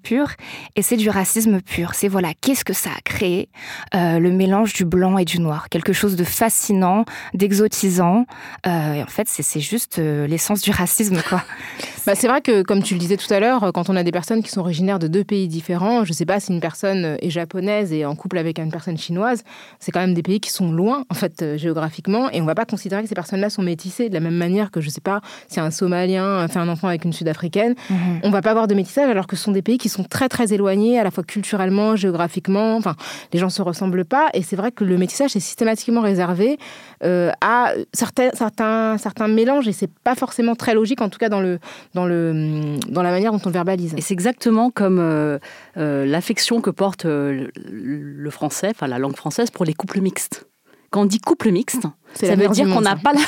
pure 0.02 0.32
et 0.76 0.82
c'est 0.82 0.98
du 0.98 1.10
racisme 1.10 1.62
pur. 1.62 1.94
C'est 1.94 2.08
voilà, 2.08 2.30
qu'est-ce 2.42 2.66
que 2.66 2.74
ça 2.74 2.90
a 2.90 3.02
créé 3.04 3.50
euh, 3.96 4.20
Le 4.20 4.32
mélange 4.32 4.74
du 4.74 4.86
blanc 4.86 5.18
et 5.18 5.26
du 5.26 5.40
noir? 5.40 5.70
Quelque 5.70 5.94
chose 5.94 6.16
de 6.16 6.24
fascinant, 6.24 7.06
d'exotisant. 7.34 8.26
Euh, 8.66 8.94
et 8.94 9.04
en 9.04 9.08
fait, 9.08 9.28
c'est 9.28 9.60
juste 9.60 10.00
euh, 10.00 10.28
l'essence 10.28 10.62
du 10.62 10.72
racisme, 10.72 11.22
quoi. 11.28 11.44
bah, 12.06 12.16
c'est 12.16 12.28
vrai 12.28 12.42
que, 12.42 12.62
comme 12.62 12.84
tu 12.84 12.94
le 12.94 13.00
disais 13.00 13.18
tout 13.18 13.32
à 13.34 13.40
l'heure, 13.40 13.72
quand 13.74 13.90
on 13.90 13.96
a 13.96 14.04
des 14.04 14.12
personnes 14.12 14.44
qui 14.44 14.50
sont 14.50 14.62
originaires 14.62 15.00
de 15.00 15.08
deux 15.08 15.24
pays 15.24 15.48
différents, 15.48 16.06
je 16.06 16.14
sais 16.14 16.26
pas 16.26 16.40
si 16.40 16.52
une 16.52 16.62
personne 16.62 17.18
est 17.22 17.30
japonaise 17.30 17.92
et 17.94 18.06
en 18.06 18.16
couple 18.16 18.38
avec 18.38 18.60
une 18.60 18.72
personne 18.72 18.98
chinoise, 18.98 19.44
c'est 19.80 19.92
quand 19.92 20.00
même 20.00 20.14
des 20.14 20.24
pays 20.24 20.40
qui 20.40 20.52
sont 20.52 20.72
loin, 20.72 21.06
en 21.10 21.16
fait, 21.16 21.58
géographiquement, 21.58 22.30
et 22.32 22.42
on 22.42 22.46
va 22.46 22.56
pas 22.56 22.66
considérer 22.66 23.04
que 23.04 23.10
ces 23.10 23.16
personnes-là 23.16 23.50
sont 23.50 23.62
métissées 23.62 24.10
de 24.10 24.14
la 24.14 24.20
même 24.20 24.36
manière 24.36 24.72
que, 24.72 24.82
je 24.82 24.90
sais 24.90 25.02
pas, 25.02 25.22
si 25.48 25.60
un 25.60 25.72
Somalien 25.72 26.48
fait 26.48 26.60
un 26.60 26.70
enfant 26.70 26.88
avec 26.88 27.06
une 27.06 27.14
Sud-Africaine, 27.14 27.76
mhm. 27.90 28.20
on 28.24 28.30
va 28.30 28.42
pas 28.42 28.52
avoir 28.52 28.68
de 28.68 28.76
métissage 28.76 29.10
alors 29.18 29.28
que 29.28 29.36
ce 29.36 29.44
sont 29.44 29.52
des 29.52 29.62
pays 29.62 29.78
qui 29.78 29.90
sont 29.90 30.04
très 30.04 30.30
très 30.30 30.54
éloignés, 30.54 31.00
à 31.00 31.04
la 31.04 31.12
fois 31.12 31.24
culturellement, 31.24 31.96
géographiquement. 31.96 32.78
Enfin, 32.78 32.96
les 33.34 33.40
gens 33.40 33.50
se 33.50 33.62
ressemblent 33.62 34.06
pas. 34.06 34.30
Et 34.34 34.44
c'est 34.44 34.56
vrai 34.56 34.72
que 34.72 34.84
le 34.84 34.98
métissage 34.98 35.36
est 35.36 35.40
systématiquement 35.40 36.02
réservé 36.02 36.60
euh, 37.04 37.32
à 37.42 37.74
certains, 37.94 38.30
certains, 38.34 38.98
certains 38.98 39.28
mélanges. 39.28 39.68
Et 39.68 39.74
c'est 39.74 39.92
pas 40.04 40.16
forcément 40.16 40.56
très 40.56 40.76
logique, 40.76 41.02
en 41.02 41.10
tout 41.10 41.18
cas 41.18 41.30
dans, 41.30 41.42
le, 41.42 41.60
dans, 41.96 42.06
le, 42.06 42.78
dans 42.90 43.02
la 43.02 43.12
manière 43.12 43.32
dont 43.32 43.42
on 43.44 43.50
verbalise. 43.50 43.96
Et 43.98 44.02
c'est 44.02 44.14
exactement 44.14 44.70
comme 44.70 45.00
euh, 45.00 45.40
euh, 45.78 46.06
l'affection 46.06 46.62
que 46.62 46.70
porte 46.70 47.06
le 47.06 48.30
français, 48.30 48.70
enfin 48.70 48.88
la 48.88 49.00
langue 49.00 49.16
française, 49.16 49.50
pour 49.50 49.66
les 49.66 49.74
couples 49.74 50.00
mixtes. 50.00 50.48
Quand 50.90 51.02
on 51.02 51.06
dit 51.06 51.20
couple 51.20 51.52
mixte, 51.52 51.86
ça 52.14 52.36
veut 52.36 52.48
dire 52.50 52.68
qu'on 52.68 52.82
n'a 52.82 52.96
pas, 52.96 53.14
la... 53.14 53.20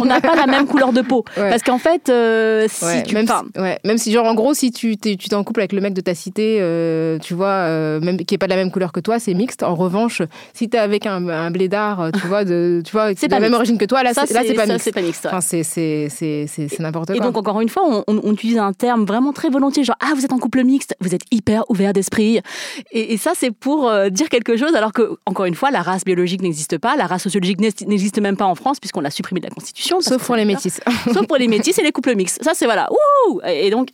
on 0.00 0.04
n'a 0.04 0.20
pas 0.20 0.34
la 0.34 0.46
même 0.46 0.66
couleur 0.66 0.92
de 0.92 1.02
peau. 1.02 1.24
Parce 1.34 1.62
qu'en 1.62 1.78
fait, 1.78 2.08
euh, 2.08 2.66
si 2.68 3.02
tu 3.04 3.14
même, 3.14 3.26
si, 3.26 3.60
même 3.84 3.98
si, 3.98 4.12
genre, 4.12 4.26
en 4.26 4.34
gros, 4.34 4.54
si 4.54 4.72
tu 4.72 4.96
t'es, 4.96 5.16
tu 5.16 5.32
en 5.34 5.44
couple 5.44 5.60
avec 5.60 5.72
le 5.72 5.80
mec 5.80 5.94
de 5.94 6.00
ta 6.00 6.14
cité, 6.14 6.58
euh, 6.60 7.18
tu 7.18 7.34
vois, 7.34 7.46
euh, 7.46 8.00
même 8.00 8.16
qui 8.18 8.34
est 8.34 8.38
pas 8.38 8.46
de 8.46 8.50
la 8.50 8.56
même 8.56 8.70
couleur 8.70 8.92
que 8.92 9.00
toi, 9.00 9.18
c'est 9.18 9.34
mixte. 9.34 9.62
En 9.62 9.74
revanche, 9.74 10.22
si 10.54 10.68
t'es 10.68 10.78
avec 10.78 11.06
un, 11.06 11.28
un 11.28 11.50
blédard, 11.50 12.10
tu 12.20 12.26
vois, 12.26 12.44
de, 12.44 12.82
tu 12.84 12.92
vois, 12.92 13.14
c'est 13.16 13.28
de 13.28 13.32
la 13.32 13.40
même 13.40 13.54
origine 13.54 13.78
que 13.78 13.84
toi, 13.84 14.02
là, 14.02 14.12
c'est, 14.14 14.32
là, 14.32 14.42
c'est 14.46 14.54
pas 14.54 14.66
mixte. 14.66 14.84
C'est 14.84 14.92
pas 14.92 15.02
mixte. 15.02 15.26
Enfin, 15.26 15.40
c'est, 15.40 15.62
c'est, 15.62 16.08
c'est, 16.10 16.46
c'est, 16.48 16.80
n'importe 16.80 17.08
quoi. 17.08 17.16
Et 17.16 17.20
donc, 17.20 17.36
encore 17.36 17.60
une 17.60 17.68
fois, 17.68 17.82
on, 17.86 18.04
on, 18.06 18.32
utilise 18.32 18.58
un 18.58 18.72
terme 18.72 19.04
vraiment 19.04 19.32
très 19.32 19.48
volontiers, 19.48 19.84
genre, 19.84 19.96
ah, 20.00 20.12
vous 20.14 20.24
êtes 20.24 20.32
en 20.32 20.38
couple 20.38 20.62
mixte, 20.64 20.94
vous 21.00 21.14
êtes 21.14 21.22
hyper 21.30 21.64
ouvert 21.70 21.92
d'esprit. 21.92 22.40
Et, 22.90 23.14
et 23.14 23.16
ça, 23.16 23.32
c'est 23.34 23.50
pour 23.50 23.90
dire 24.10 24.28
quelque 24.28 24.56
chose, 24.56 24.74
alors 24.74 24.92
que, 24.92 25.16
encore 25.26 25.46
une 25.46 25.54
fois, 25.54 25.70
la 25.70 25.82
race 25.82 26.04
biologique 26.04 26.42
n'existe 26.42 26.78
pas, 26.78 26.96
la 26.96 27.06
race 27.06 27.22
sociologique 27.22 27.60
n'existe 27.60 28.05
même 28.20 28.36
pas 28.36 28.46
en 28.46 28.54
France, 28.54 28.80
puisqu'on 28.80 29.00
l'a 29.00 29.10
supprimé 29.10 29.40
de 29.40 29.46
la 29.46 29.50
Constitution. 29.50 30.00
Sauf 30.00 30.24
pour 30.24 30.36
les 30.36 30.44
métis. 30.44 30.80
Sauf 31.12 31.26
pour 31.26 31.36
les 31.36 31.48
métis 31.48 31.78
et 31.78 31.82
les 31.82 31.92
couples 31.92 32.14
mixtes. 32.14 32.42
Ça, 32.42 32.52
c'est 32.54 32.64
voilà. 32.64 32.88
et 33.46 33.70
donc, 33.70 33.90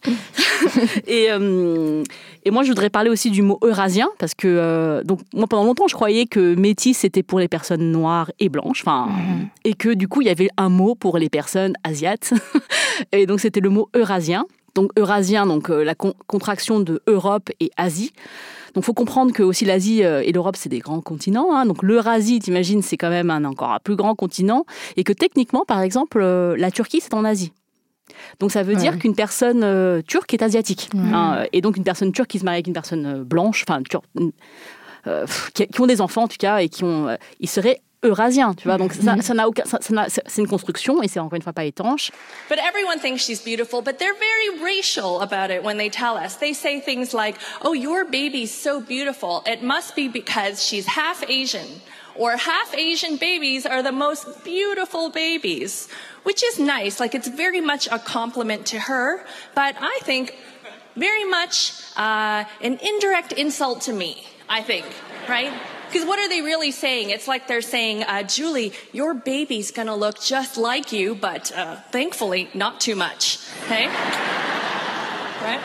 et, 1.06 1.26
euh, 1.30 2.02
et 2.44 2.50
moi, 2.50 2.62
je 2.62 2.68
voudrais 2.68 2.90
parler 2.90 3.10
aussi 3.10 3.30
du 3.30 3.42
mot 3.42 3.58
eurasien, 3.62 4.08
parce 4.18 4.34
que 4.34 4.48
euh, 4.48 5.02
donc 5.04 5.20
moi, 5.34 5.46
pendant 5.46 5.64
longtemps, 5.64 5.88
je 5.88 5.94
croyais 5.94 6.26
que 6.26 6.54
métis 6.54 6.98
c'était 6.98 7.22
pour 7.22 7.38
les 7.38 7.48
personnes 7.48 7.90
noires 7.90 8.30
et 8.38 8.48
blanches, 8.48 8.82
enfin, 8.84 9.06
mhm. 9.06 9.48
et 9.64 9.74
que 9.74 9.90
du 9.90 10.08
coup, 10.08 10.22
il 10.22 10.26
y 10.26 10.30
avait 10.30 10.50
un 10.56 10.68
mot 10.68 10.94
pour 10.94 11.18
les 11.18 11.28
personnes 11.28 11.74
asiates. 11.84 12.32
et 13.12 13.26
donc, 13.26 13.40
c'était 13.40 13.60
le 13.60 13.70
mot 13.70 13.88
eurasien. 13.94 14.46
Donc, 14.74 14.90
eurasien, 14.98 15.46
donc 15.46 15.70
euh, 15.70 15.84
la 15.84 15.94
contraction 15.94 16.80
de 16.80 17.02
Europe 17.06 17.50
et 17.60 17.70
Asie. 17.76 18.12
Donc, 18.74 18.84
faut 18.84 18.94
comprendre 18.94 19.32
que 19.32 19.42
aussi 19.42 19.64
l'Asie 19.64 20.04
euh, 20.04 20.22
et 20.24 20.32
l'Europe, 20.32 20.56
c'est 20.56 20.68
des 20.68 20.78
grands 20.78 21.00
continents. 21.00 21.54
Hein. 21.54 21.66
Donc, 21.66 21.82
l'Eurasie, 21.82 22.38
t'imagines, 22.40 22.82
c'est 22.82 22.96
quand 22.96 23.10
même 23.10 23.30
un 23.30 23.44
encore 23.44 23.72
un 23.72 23.78
plus 23.78 23.96
grand 23.96 24.14
continent. 24.14 24.64
Et 24.96 25.04
que 25.04 25.12
techniquement, 25.12 25.64
par 25.66 25.80
exemple, 25.80 26.20
euh, 26.20 26.56
la 26.56 26.70
Turquie, 26.70 27.00
c'est 27.00 27.14
en 27.14 27.24
Asie. 27.24 27.52
Donc 28.40 28.50
ça 28.50 28.62
veut 28.62 28.74
dire 28.74 28.98
qu'une 28.98 29.14
personne 29.14 29.62
euh, 29.64 30.02
turque 30.02 30.34
est 30.34 30.42
asiatique. 30.42 30.90
Hein. 30.94 31.44
et 31.52 31.62
donc 31.62 31.78
une 31.78 31.84
personne 31.84 32.12
turque 32.12 32.28
qui 32.28 32.38
se 32.38 32.44
marie 32.44 32.56
avec 32.56 32.66
une 32.66 32.74
personne 32.74 33.22
blanche, 33.22 33.64
enfin 33.66 33.82
qui, 33.82 35.66
qui, 35.66 35.80
ont 35.80 35.86
des 35.86 36.00
enfants 36.00 36.24
en 36.24 36.28
tout 36.28 36.36
cas, 36.38 36.58
et 36.58 36.68
qui 36.68 36.84
ont, 36.84 37.16
ils 37.40 37.48
seraient 37.48 37.80
eurasien, 38.02 38.54
tu 38.54 38.68
vois. 38.68 38.78
Donc 38.78 38.92
ça, 38.92 39.16
ça 39.20 39.34
n'a 39.34 39.48
aucun, 39.48 39.64
ça, 39.64 39.78
ça 39.80 40.06
c'est 40.08 40.40
une 40.40 40.48
construction 40.48 41.02
et 41.02 41.08
c'est 41.08 41.20
encore 41.20 41.36
une 41.36 41.42
fois 41.42 41.52
pas 41.52 41.64
étanche. 41.64 42.10
But 42.48 42.58
everyone 42.58 42.98
thinks 42.98 43.22
she's 43.22 43.42
beautiful, 43.42 43.80
but 43.82 43.98
they're 43.98 44.14
very 44.14 44.62
racial 44.62 45.20
about 45.20 45.50
it 45.50 45.62
when 45.62 45.78
they 45.78 45.88
tell 45.88 46.16
us. 46.16 46.36
They 46.36 46.52
say 46.52 46.80
things 46.80 47.14
like, 47.14 47.36
"Oh, 47.62 47.74
your 47.74 48.04
baby's 48.04 48.50
so 48.50 48.80
beautiful. 48.80 49.42
It 49.46 49.62
must 49.62 49.94
be 49.94 50.08
because 50.08 50.64
she's 50.64 50.86
half 50.86 51.22
Asian." 51.28 51.80
Or 52.14 52.36
half 52.36 52.74
Asian 52.76 53.16
babies 53.16 53.64
are 53.64 53.82
the 53.82 53.92
most 53.92 54.44
beautiful 54.44 55.08
babies, 55.08 55.88
which 56.24 56.42
is 56.44 56.58
nice. 56.58 57.00
Like 57.00 57.14
it's 57.14 57.28
very 57.28 57.62
much 57.62 57.88
a 57.90 57.98
compliment 57.98 58.66
to 58.66 58.78
her, 58.78 59.24
but 59.54 59.76
I 59.80 59.98
think 60.02 60.34
very 60.94 61.24
much 61.24 61.72
uh, 61.96 62.44
an 62.60 62.78
indirect 62.82 63.32
insult 63.32 63.80
to 63.82 63.94
me. 63.94 64.26
I 64.48 64.60
think, 64.60 64.84
right? 65.26 65.52
Because 65.92 66.08
what 66.08 66.18
are 66.18 66.28
they 66.28 66.40
really 66.40 66.70
saying? 66.70 67.10
It's 67.10 67.28
like 67.28 67.46
they're 67.46 67.60
saying, 67.60 68.04
uh, 68.04 68.22
Julie, 68.22 68.72
your 68.92 69.12
baby's 69.12 69.70
gonna 69.70 69.94
look 69.94 70.18
just 70.18 70.56
like 70.56 70.90
you, 70.90 71.14
but 71.14 71.52
uh, 71.52 71.76
thankfully 71.90 72.48
not 72.54 72.80
too 72.80 72.96
much. 72.96 73.38
Okay? 73.64 73.88
right? 73.88 75.60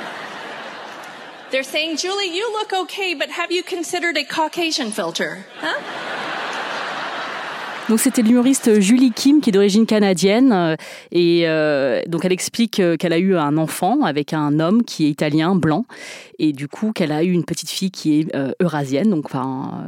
They're 1.50 1.64
saying, 1.64 1.96
Julie, 1.96 2.36
you 2.36 2.52
look 2.52 2.74
okay, 2.74 3.14
but 3.14 3.30
have 3.30 3.54
you 3.54 3.64
considered 3.64 4.18
a 4.18 4.26
Caucasian 4.26 4.92
filter? 4.92 5.46
Huh? 5.60 6.27
Donc 7.90 8.02
c'était 8.02 8.22
l'humoriste 8.22 8.82
Julie 8.82 9.12
Kim 9.12 9.40
qui 9.40 9.50
est 9.50 9.54
d'origine 9.54 9.86
canadienne 9.86 10.52
euh, 10.52 10.76
et 11.12 11.44
euh, 11.48 12.02
donc 12.08 12.26
elle 12.26 12.34
explique 12.34 12.82
euh, 12.82 12.98
qu'elle 12.98 13.14
a 13.14 13.18
eu 13.18 13.38
un 13.38 13.56
enfant 13.56 14.04
avec 14.04 14.34
un 14.34 14.60
homme 14.60 14.84
qui 14.84 15.06
est 15.06 15.10
italien 15.10 15.56
blanc 15.56 15.86
et 16.38 16.52
du 16.52 16.68
coup 16.68 16.92
qu'elle 16.92 17.14
a 17.14 17.24
eu 17.24 17.32
une 17.32 17.46
petite 17.46 17.70
fille 17.70 17.92
qui 17.92 18.20
est 18.20 18.38
eurasienne 18.62 19.10
donc 19.10 19.26
enfin 19.26 19.86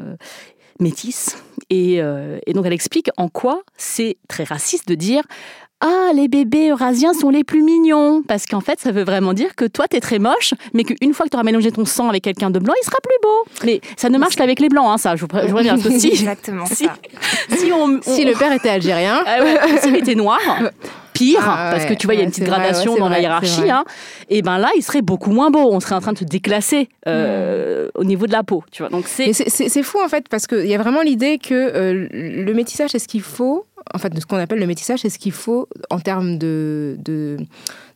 métisse 0.80 1.44
et, 1.70 1.96
et 1.96 2.54
donc 2.54 2.66
elle 2.66 2.74
explique 2.74 3.10
en 3.18 3.28
quoi 3.28 3.62
c'est 3.76 4.18
très 4.30 4.46
raciste 4.46 4.88
de 4.88 4.96
dire 4.96 5.24
ah, 5.82 6.12
les 6.14 6.28
bébés 6.28 6.70
eurasiens 6.70 7.14
sont 7.14 7.30
les 7.30 7.46
plus 7.46 7.64
mignons. 7.64 8.22
Parce 8.28 8.46
qu'en 8.46 8.60
fait, 8.60 8.80
ça 8.80 8.92
veut 8.92 9.04
vraiment 9.04 9.34
dire 9.34 9.56
que 9.56 9.66
toi, 9.66 9.88
t'es 9.88 10.02
très 10.02 10.20
moche, 10.20 10.54
mais 10.74 10.84
qu'une 10.84 11.14
fois 11.14 11.26
que 11.26 11.30
tu 11.30 11.38
auras 11.38 11.44
mélangé 11.44 11.72
ton 11.72 11.86
sang 11.86 12.10
avec 12.10 12.24
quelqu'un 12.24 12.50
de 12.50 12.60
blanc, 12.60 12.74
il 12.82 12.86
sera 12.86 12.98
plus 13.02 13.16
beau. 13.24 13.66
Mais 13.66 13.80
ça 13.96 14.10
ne 14.10 14.18
marche 14.18 14.36
qu'avec 14.36 14.60
les 14.60 14.68
blancs, 14.68 14.88
hein, 14.90 14.98
ça. 14.98 15.16
Je 15.16 15.22
vous, 15.22 15.28
je 15.32 15.52
préviens. 15.54 15.78
Si, 15.78 16.10
Exactement 16.10 16.66
si, 16.66 16.88
Si, 17.58 17.72
on, 17.72 18.02
si 18.02 18.26
le 18.26 18.34
père 18.34 18.52
était 18.52 18.70
algérien. 18.70 19.24
Ah 19.26 19.42
ouais, 19.42 19.58
s'il 19.82 19.96
était 19.96 20.16
noir. 20.16 20.40
Pire, 21.14 21.42
ah 21.44 21.72
parce 21.72 21.86
que 21.86 21.94
tu 21.94 22.08
vois, 22.08 22.14
il 22.14 22.20
y 22.20 22.22
a 22.22 22.24
une 22.24 22.30
petite 22.30 22.46
gradation 22.46 22.96
dans 22.96 23.10
la 23.10 23.20
hiérarchie. 23.20 23.70
Hein, 23.70 23.84
et 24.30 24.42
ben 24.42 24.58
là, 24.58 24.70
il 24.76 24.82
serait 24.82 25.02
beaucoup 25.02 25.32
moins 25.32 25.50
beau. 25.50 25.70
On 25.72 25.80
serait 25.80 25.96
en 25.96 26.02
train 26.02 26.14
de 26.14 26.18
se 26.18 26.24
déclasser 26.24 26.88
euh, 27.08 27.88
mm. 27.88 27.90
au 27.96 28.04
niveau 28.04 28.28
de 28.28 28.32
la 28.32 28.44
peau. 28.44 28.64
Tu 28.72 28.84
vois. 28.84 28.90
Donc 28.90 29.06
c'est 29.08 29.34
c'est 29.34 29.84
fou 29.84 30.00
en 30.04 30.08
fait 30.08 30.28
parce 30.30 30.46
qu'il 30.46 30.68
y 30.68 30.76
a 30.76 30.78
vraiment 30.78 31.02
l'idée 31.02 31.38
que 31.38 31.54
euh, 31.54 32.08
le 32.12 32.54
métissage 32.54 32.92
c'est 32.92 33.00
ce 33.00 33.08
qu'il 33.08 33.22
faut 33.22 33.66
en 33.94 33.98
fait, 33.98 34.10
de 34.10 34.20
ce 34.20 34.26
qu'on 34.26 34.38
appelle 34.38 34.60
le 34.60 34.68
métissage, 34.68 35.00
c'est 35.00 35.10
ce 35.10 35.20
qu'il 35.20 35.32
faut 35.32 35.68
en 35.90 36.00
termes 36.00 36.38
de, 36.38 36.98
de, 37.00 37.38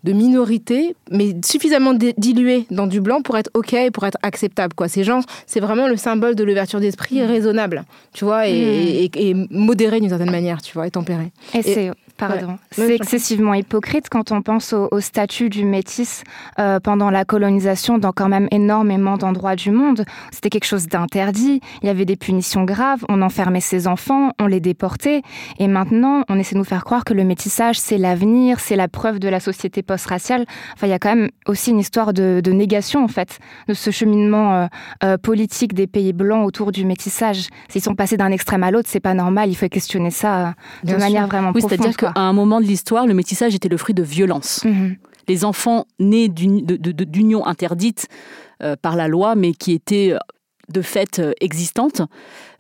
minorité, 0.06 0.96
mais 1.12 1.36
suffisamment 1.46 1.94
dilué 1.94 2.66
dans 2.72 2.88
du 2.88 3.02
blanc 3.02 3.22
pour 3.22 3.38
être 3.38 3.50
OK, 3.54 3.76
pour 3.92 4.06
être 4.06 4.18
acceptable. 4.22 4.74
Quoi. 4.74 4.88
Ces 4.88 5.04
gens, 5.04 5.22
c'est 5.48 5.60
vraiment 5.60 5.88
le 5.88 5.98
symbole 5.98 6.36
de 6.36 6.44
l'ouverture 6.44 6.80
d'esprit 6.80 7.22
mmh. 7.22 7.26
raisonnable, 7.26 7.84
tu 8.14 8.26
vois, 8.26 8.48
et, 8.48 9.10
mmh. 9.16 9.48
modéré 9.52 10.00
d'une 10.00 10.10
certaine 10.10 10.32
manière, 10.32 10.62
tu 10.62 10.74
vois, 10.74 10.88
et 10.88 10.92
tempéré. 10.92 11.32
Et, 11.54 11.62
c'est 11.62 11.92
Pardon. 12.18 12.58
C'est 12.72 12.96
excessivement 12.96 13.54
hypocrite 13.54 14.08
quand 14.10 14.32
on 14.32 14.42
pense 14.42 14.74
au, 14.74 15.00
statut 15.00 15.50
du 15.50 15.66
métis 15.66 16.24
euh, 16.60 16.80
pendant 16.80 17.10
la 17.10 17.26
colonisation 17.26 17.98
dans 17.98 18.12
quand 18.12 18.30
même 18.30 18.48
énormément 18.52 19.18
d'endroits 19.18 19.56
du 19.56 19.72
monde. 19.72 20.06
C'était 20.32 20.50
quelque 20.50 20.66
chose 20.66 20.88
d'interdit. 20.88 21.60
Il 21.82 21.88
y 21.88 21.90
avait 21.90 22.06
des 22.06 22.16
punitions 22.16 22.64
graves. 22.64 23.04
On 23.10 23.22
enfermait 23.22 23.62
ses 23.62 23.88
enfants, 23.88 24.32
on 24.40 24.46
les 24.46 24.60
déportait. 24.60 25.22
Et 25.60 25.68
maintenant, 25.68 26.24
on 26.30 26.40
essaie 26.40 26.54
de 26.54 26.60
nous 26.60 26.66
faire 26.66 26.86
croire 26.86 27.04
que 27.04 27.14
le 27.14 27.24
métissage, 27.24 27.80
c'est 27.80 27.98
l'avenir, 27.98 28.60
c'est 28.60 28.76
la 28.76 28.88
preuve 28.88 29.20
de 29.20 29.28
la 29.28 29.40
société 29.40 29.82
post-raciale. 29.82 30.46
Enfin, 30.74 30.88
il 30.88 30.92
y 30.92 30.94
a 30.94 31.00
quand 31.00 31.16
même 31.16 31.30
aussi 31.48 31.72
une 31.72 31.80
histoire 31.80 32.14
de, 32.14 32.42
négation, 32.54 33.04
en 33.04 33.08
fait, 33.08 33.40
de 33.68 33.74
ce 33.74 33.90
cheminement 33.90 34.54
euh, 34.54 34.66
euh, 35.04 35.18
politique 35.18 35.74
des 35.74 35.88
pays 35.88 36.14
blancs 36.14 36.46
autour 36.46 36.72
du 36.72 36.86
métissage. 36.86 37.48
S'ils 37.70 37.82
sont 37.82 37.96
passés 37.96 38.18
d'un 38.18 38.32
extrême 38.32 38.64
à 38.64 38.72
l'autre, 38.72 38.90
c'est 38.92 39.00
pas 39.00 39.16
normal. 39.16 39.50
Il 39.50 39.56
faut 39.56 39.68
questionner 39.68 40.12
ça 40.12 40.54
de 40.84 40.96
manière 40.96 41.28
vraiment 41.28 41.52
oui, 41.54 41.62
C'est-à-dire 41.62 41.98
qu'à 42.12 42.22
un 42.22 42.34
moment 42.34 42.62
de 42.62 42.66
l'histoire, 42.66 43.08
le 43.08 43.14
métissage 43.14 43.56
était 43.56 43.70
le 43.70 43.78
fruit 43.78 43.96
de 43.96 44.04
violence. 44.04 44.64
Mhm. 44.66 44.98
Les 45.28 45.46
enfants 45.46 45.86
nés 46.00 46.28
d'union 46.28 47.46
interdite 47.46 48.08
euh, 48.62 48.76
par 48.82 48.96
la 48.96 49.08
loi, 49.08 49.36
mais 49.36 49.54
qui 49.54 49.72
étaient 49.72 50.16
de 50.70 50.82
fait 50.82 51.22
existantes, 51.42 52.02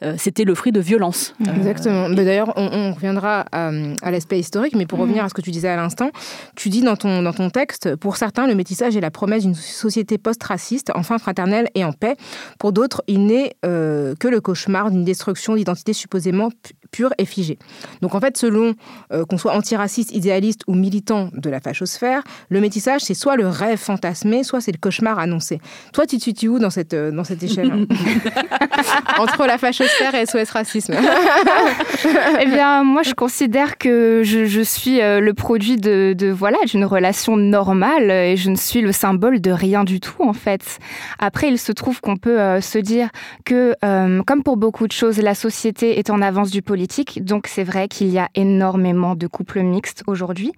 euh, 0.03 0.15
c'était 0.17 0.43
le 0.43 0.55
fruit 0.55 0.71
de 0.71 0.79
violence. 0.79 1.33
Euh, 1.47 1.55
Exactement. 1.55 2.09
D'ailleurs, 2.09 2.53
on, 2.57 2.93
reviendra 2.93 3.45
à, 3.51 3.71
l'aspect 4.11 4.39
historique, 4.39 4.75
mais 4.75 4.85
pour 4.85 4.99
mm. 4.99 5.01
revenir 5.01 5.23
à 5.23 5.29
ce 5.29 5.33
que 5.33 5.41
tu 5.41 5.51
disais 5.51 5.69
à 5.69 5.75
l'instant, 5.75 6.11
tu 6.55 6.69
dis 6.69 6.81
dans 6.81 6.95
ton, 6.95 7.21
dans 7.21 7.33
ton 7.33 7.49
texte, 7.49 7.95
pour 7.95 8.17
certains, 8.17 8.47
le 8.47 8.55
métissage 8.55 8.97
est 8.97 9.01
la 9.01 9.11
promesse 9.11 9.43
d'une 9.43 9.55
société 9.55 10.17
post-raciste, 10.17 10.91
enfin 10.95 11.17
fraternelle 11.17 11.69
et 11.75 11.85
en 11.85 11.93
paix. 11.93 12.15
Pour 12.59 12.73
d'autres, 12.73 13.01
il 13.07 13.25
n'est 13.25 13.55
euh, 13.65 14.15
que 14.19 14.27
le 14.27 14.41
cauchemar 14.41 14.91
d'une 14.91 15.05
destruction 15.05 15.55
d'identité 15.55 15.93
supposément 15.93 16.49
pure 16.91 17.13
et 17.17 17.25
figée. 17.25 17.57
Donc 18.01 18.13
en 18.13 18.19
fait, 18.19 18.37
selon 18.37 18.75
qu'on 19.27 19.37
soit 19.37 19.53
antiraciste, 19.53 20.13
idéaliste 20.13 20.61
ou 20.67 20.75
militant 20.75 21.29
de 21.33 21.49
la 21.49 21.59
fachosphère, 21.59 22.21
le 22.49 22.61
métissage, 22.61 23.01
c'est 23.01 23.15
soit 23.15 23.35
le 23.35 23.47
rêve 23.47 23.79
fantasmé, 23.79 24.43
soit 24.43 24.61
c'est 24.61 24.71
le 24.71 24.77
cauchemar 24.77 25.17
annoncé. 25.17 25.59
Toi, 25.91 26.05
tu 26.05 26.17
te 26.17 26.23
situes 26.23 26.49
où 26.49 26.59
dans 26.59 26.69
cette, 26.69 26.93
dans 26.93 27.23
cette 27.23 27.41
échelle? 27.41 27.71
Entre 29.17 29.45
la 29.47 29.57
fachosphère 29.57 29.92
SOS 30.25 30.49
Racisme 30.51 30.95
Eh 32.41 32.45
bien, 32.45 32.83
moi, 32.83 33.03
je 33.03 33.13
considère 33.13 33.77
que 33.77 34.21
je, 34.23 34.61
suis 34.61 35.01
euh, 35.01 35.19
le 35.19 35.33
produit 35.33 35.77
de, 35.77 36.31
voilà 36.31 36.57
d'une 36.65 36.85
relation 36.85 37.37
normale 37.37 38.11
et 38.11 38.37
je 38.37 38.49
ne 38.49 38.55
suis 38.55 38.81
le 38.81 38.91
symbole 38.91 39.41
de 39.41 39.51
rien 39.51 39.83
du 39.83 39.99
tout, 39.99 40.23
en 40.23 40.33
fait. 40.33 40.79
Après, 41.19 41.47
il 41.47 41.59
se 41.59 41.71
trouve 41.71 42.01
qu'on 42.01 42.17
peut 42.17 42.39
euh, 42.39 42.61
se 42.61 42.77
dire 42.77 43.09
que, 43.45 43.75
euh, 43.83 44.21
comme 44.25 44.43
pour 44.43 44.57
beaucoup 44.57 44.87
de 44.87 44.91
choses, 44.91 45.19
la 45.19 45.35
société 45.35 45.99
est 45.99 46.09
en 46.09 46.21
avance 46.21 46.51
du 46.51 46.61
politique. 46.61 47.23
Donc, 47.23 47.47
c'est 47.47 47.63
vrai 47.63 47.87
qu'il 47.87 48.09
y 48.09 48.19
a 48.19 48.29
énormément 48.35 49.15
de 49.15 49.27
couples 49.27 49.61
mixtes 49.61 50.03
aujourd'hui 50.07 50.51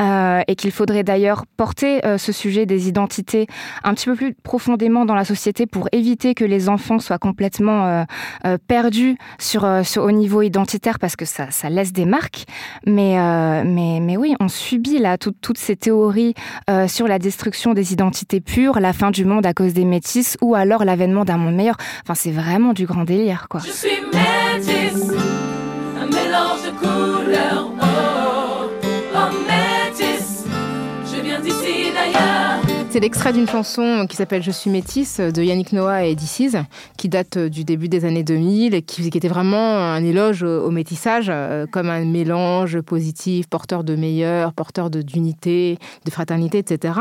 et 0.00 0.54
qu'il 0.56 0.70
faudrait 0.70 1.02
d'ailleurs 1.02 1.44
porter 1.56 2.00
ce 2.16 2.32
sujet 2.32 2.66
des 2.66 2.88
identités 2.88 3.46
un 3.84 3.94
petit 3.94 4.06
peu 4.06 4.14
plus 4.14 4.34
profondément 4.34 5.04
dans 5.04 5.14
la 5.14 5.24
société 5.24 5.66
pour 5.66 5.88
éviter 5.92 6.34
que 6.34 6.44
les 6.44 6.68
enfants 6.68 6.98
soient 6.98 7.18
complètement 7.18 8.04
perdu 8.70 9.16
sur, 9.40 9.64
euh, 9.64 9.82
sur, 9.82 10.04
au 10.04 10.12
niveau 10.12 10.42
identitaire 10.42 11.00
parce 11.00 11.16
que 11.16 11.24
ça, 11.24 11.48
laisse 11.68 11.92
des 11.92 12.04
marques. 12.04 12.44
Mais, 12.86 13.18
euh, 13.18 13.64
mais, 13.66 13.98
mais 14.00 14.16
oui, 14.16 14.36
on 14.38 14.46
subit 14.46 14.98
là 14.98 15.18
toutes 15.18 15.58
ces 15.58 15.74
théories 15.74 16.34
euh, 16.70 16.86
sur 16.86 17.08
la 17.08 17.18
destruction 17.18 17.74
des 17.74 17.92
identités 17.92 18.40
pures, 18.40 18.78
la 18.78 18.92
fin 18.92 19.10
du 19.10 19.24
monde 19.24 19.44
à 19.44 19.54
cause 19.54 19.72
des 19.72 19.84
métis 19.84 20.38
ou 20.40 20.54
alors 20.54 20.84
l'avènement 20.84 21.24
d'un 21.24 21.36
monde 21.36 21.56
meilleur. 21.56 21.78
Enfin, 22.04 22.14
c'est 22.14 22.30
vraiment 22.30 22.72
du 22.72 22.86
grand 22.86 23.02
délire, 23.02 23.48
quoi. 23.50 23.60
Je 23.66 23.72
suis 23.72 23.88
un 26.00 26.06
mélange 26.06 26.62
de 26.64 26.70
couleurs. 26.78 27.79
C'est 32.90 32.98
l'extrait 32.98 33.32
d'une 33.32 33.46
chanson 33.46 34.04
qui 34.08 34.16
s'appelle 34.16 34.42
Je 34.42 34.50
suis 34.50 34.68
métisse 34.68 35.20
de 35.20 35.42
Yannick 35.44 35.72
Noah 35.72 36.06
et 36.06 36.16
DC's, 36.16 36.56
qui 36.96 37.08
date 37.08 37.36
euh, 37.36 37.48
du 37.48 37.62
début 37.62 37.88
des 37.88 38.04
années 38.04 38.24
2000 38.24 38.74
et 38.74 38.82
qui, 38.82 39.06
était 39.06 39.28
vraiment 39.28 39.78
un 39.78 40.02
éloge 40.02 40.42
au, 40.42 40.72
métissage, 40.72 41.26
euh, 41.28 41.66
comme 41.70 41.88
un 41.88 42.04
mélange 42.04 42.80
positif, 42.80 43.46
porteur 43.46 43.84
de 43.84 43.94
meilleur, 43.94 44.52
porteur 44.54 44.90
d'unité, 44.90 45.78
de, 46.04 46.10
fraternité, 46.10 46.58
etc. 46.58 46.94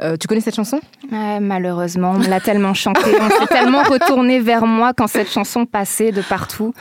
Euh, 0.00 0.16
tu 0.16 0.26
connais 0.26 0.40
cette 0.40 0.54
chanson? 0.54 0.80
Malheureusement, 1.10 2.14
on 2.16 2.30
l'a 2.30 2.40
tellement 2.40 2.72
chantée, 2.72 3.12
on 3.20 3.28
s'est 3.28 3.46
tellement 3.48 3.82
retourné 3.82 4.40
vers 4.40 4.64
moi 4.64 4.94
quand 4.96 5.06
cette 5.06 5.30
chanson 5.30 5.66
passait 5.66 6.12
de 6.12 6.22
partout 6.22 6.72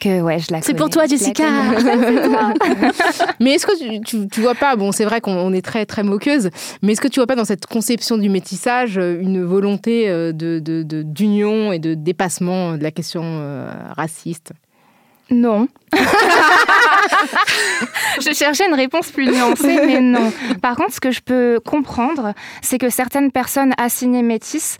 que 0.00 0.20
ouais, 0.20 0.40
je 0.40 0.48
la 0.50 0.62
C'est 0.62 0.74
pour 0.74 0.90
toi, 0.90 1.06
Jessica. 1.06 1.44
Mais 3.38 3.52
est-ce 3.52 3.66
que 3.66 4.02
tu, 4.02 4.26
tu, 4.28 4.40
vois 4.40 4.56
pas, 4.56 4.74
bon, 4.74 4.90
c'est 4.90 5.04
vrai 5.04 5.20
qu'on 5.20 5.52
est 5.52 5.64
très, 5.64 5.86
très 5.86 6.02
moqueuse, 6.02 6.50
mais 6.82 6.92
est-ce 6.92 7.00
que 7.00 7.08
tu 7.08 7.20
vois 7.20 7.26
pas 7.26 7.36
dans 7.36 7.44
cette 7.44 7.66
conception 7.66 7.99
du 8.18 8.28
métissage 8.28 8.98
euh, 8.98 9.20
une 9.20 9.44
volonté 9.44 10.08
euh, 10.08 10.32
d'union 10.32 11.68
de, 11.68 11.74
et 11.74 11.78
de 11.78 11.94
dépassement 11.94 12.76
de 12.76 12.82
la 12.82 12.90
question 12.90 13.22
euh, 13.24 13.70
raciste 13.96 14.52
Non. 15.30 15.68
je 18.20 18.32
cherchais 18.32 18.66
une 18.66 18.74
réponse 18.74 19.10
plus 19.10 19.26
nuancée, 19.26 19.80
mais 19.86 20.00
non. 20.00 20.32
Par 20.60 20.76
contre, 20.76 20.94
ce 20.94 21.00
que 21.00 21.10
je 21.10 21.20
peux 21.20 21.60
comprendre, 21.64 22.32
c'est 22.62 22.78
que 22.78 22.88
certaines 22.90 23.30
personnes 23.30 23.74
assignées 23.78 24.22
métisses 24.22 24.78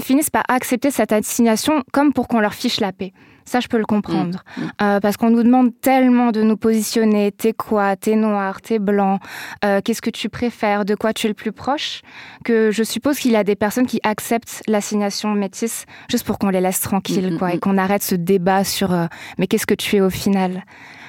finissent 0.00 0.30
par 0.30 0.44
accepter 0.48 0.90
cette 0.90 1.12
assignation 1.12 1.82
comme 1.92 2.12
pour 2.12 2.28
qu'on 2.28 2.40
leur 2.40 2.54
fiche 2.54 2.80
la 2.80 2.92
paix. 2.92 3.12
Ça, 3.48 3.60
je 3.60 3.68
peux 3.68 3.78
le 3.78 3.86
comprendre. 3.86 4.44
Mm. 4.56 4.60
Mm. 4.62 4.70
Euh, 4.82 5.00
parce 5.00 5.16
qu'on 5.16 5.30
nous 5.30 5.42
demande 5.42 5.70
tellement 5.80 6.30
de 6.30 6.42
nous 6.42 6.56
positionner. 6.56 7.32
T'es 7.32 7.52
quoi? 7.52 7.96
T'es 7.96 8.14
noir? 8.14 8.60
T'es 8.60 8.78
blanc? 8.78 9.18
Euh, 9.64 9.80
Qu'est-ce 9.82 10.02
que 10.02 10.10
tu 10.10 10.28
préfères? 10.28 10.84
De 10.84 10.94
quoi 10.94 11.12
tu 11.12 11.26
es 11.26 11.30
le 11.30 11.34
plus 11.34 11.52
proche? 11.52 12.02
Que 12.44 12.70
je 12.70 12.82
suppose 12.82 13.18
qu'il 13.18 13.32
y 13.32 13.36
a 13.36 13.44
des 13.44 13.56
personnes 13.56 13.86
qui 13.86 14.00
acceptent 14.02 14.62
l'assignation 14.68 15.32
métisse 15.34 15.86
juste 16.10 16.24
pour 16.26 16.38
qu'on 16.38 16.50
les 16.50 16.60
laisse 16.60 16.80
tranquilles, 16.80 17.32
mm, 17.34 17.38
quoi, 17.38 17.54
et 17.54 17.58
qu'on 17.58 17.78
arrête 17.78 18.02
ce 18.02 18.14
débat 18.14 18.64
sur 18.64 18.92
euh, 18.92 19.06
mais 19.38 19.46
qu'est-ce 19.46 19.66
que 19.66 19.74
tu 19.74 19.96
es 19.96 20.00
au 20.00 20.10
final? 20.10 20.64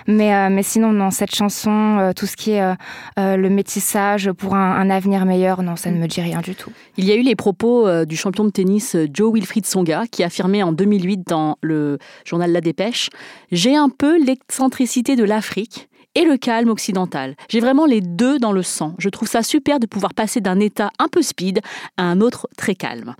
Mais, 0.09 0.33
euh, 0.33 0.49
mais 0.49 0.63
sinon, 0.63 0.91
non, 0.91 1.11
cette 1.11 1.35
chanson, 1.35 1.99
euh, 1.99 2.13
tout 2.13 2.25
ce 2.25 2.35
qui 2.35 2.51
est 2.51 2.63
euh, 2.63 3.37
le 3.37 3.49
métissage 3.49 4.31
pour 4.31 4.55
un, 4.55 4.89
avenir 4.89 5.23
meilleur, 5.25 5.61
non, 5.61 5.75
ça 5.75 5.91
ne 5.91 5.99
me 5.99 6.07
dit 6.07 6.19
rien 6.19 6.41
du 6.41 6.55
tout. 6.55 6.71
Il 6.97 7.05
y 7.05 7.11
a 7.11 7.15
eu 7.15 7.21
les 7.21 7.35
propos 7.35 7.87
du 8.05 8.17
champion 8.17 8.43
de 8.43 8.49
tennis 8.49 8.97
Joe 9.13 9.31
Wilfried 9.31 9.67
Songa 9.67 10.05
qui 10.11 10.23
affirmait 10.23 10.63
en 10.63 10.71
2008 10.71 11.27
dans 11.27 11.57
le 11.61 11.99
journal 12.25 12.51
La 12.51 12.59
Dépêche 12.59 13.09
J'ai 13.51 13.75
un 13.75 13.89
peu 13.89 14.17
l'excentricité 14.21 15.15
de 15.15 15.23
l'Afrique 15.23 15.88
et 16.15 16.25
le 16.25 16.37
calme 16.37 16.69
occidental. 16.69 17.35
J'ai 17.49 17.59
vraiment 17.59 17.85
les 17.85 18.01
deux 18.01 18.39
dans 18.39 18.51
le 18.51 18.63
sang. 18.63 18.95
Je 18.97 19.09
trouve 19.09 19.27
ça 19.27 19.43
super 19.43 19.79
de 19.79 19.85
pouvoir 19.85 20.13
passer 20.13 20.41
d'un 20.41 20.59
état 20.59 20.89
un 20.97 21.07
peu 21.07 21.21
speed 21.21 21.59
à 21.97 22.03
un 22.03 22.19
autre 22.19 22.47
très 22.57 22.75
calme. 22.75 23.15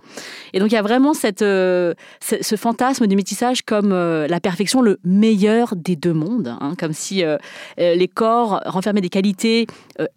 Et 0.52 0.58
donc 0.58 0.72
il 0.72 0.74
y 0.74 0.78
a 0.78 0.82
vraiment 0.82 1.14
cette, 1.14 1.42
euh, 1.42 1.94
ce, 2.20 2.56
fantasme 2.56 3.06
du 3.06 3.14
métissage 3.14 3.62
comme 3.62 3.92
euh, 3.92 4.26
la 4.26 4.40
perfection, 4.40 4.82
le 4.82 4.98
meilleur 5.04 5.76
des 5.76 5.94
deux 5.94 6.12
mondes, 6.12 6.56
hein, 6.60 6.74
comme 6.78 6.92
si 6.92 7.22
euh, 7.24 7.38
les 7.78 8.08
corps 8.08 8.60
renfermaient 8.66 9.00
des 9.00 9.08
qualités 9.08 9.66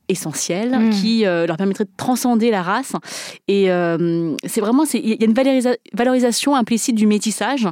essentielles 0.07 0.77
mm. 0.77 0.89
qui 0.91 1.23
leur 1.23 1.57
permettraient 1.57 1.83
de 1.83 1.89
transcender 1.97 2.51
la 2.51 2.61
race. 2.61 2.93
Et 3.47 3.65
c'est 4.45 4.61
vraiment, 4.61 4.83
il 4.93 5.09
y 5.09 5.23
a 5.23 5.25
une 5.25 5.33
valorisation 5.93 6.55
implicite 6.55 6.95
du 6.95 7.07
métissage 7.07 7.67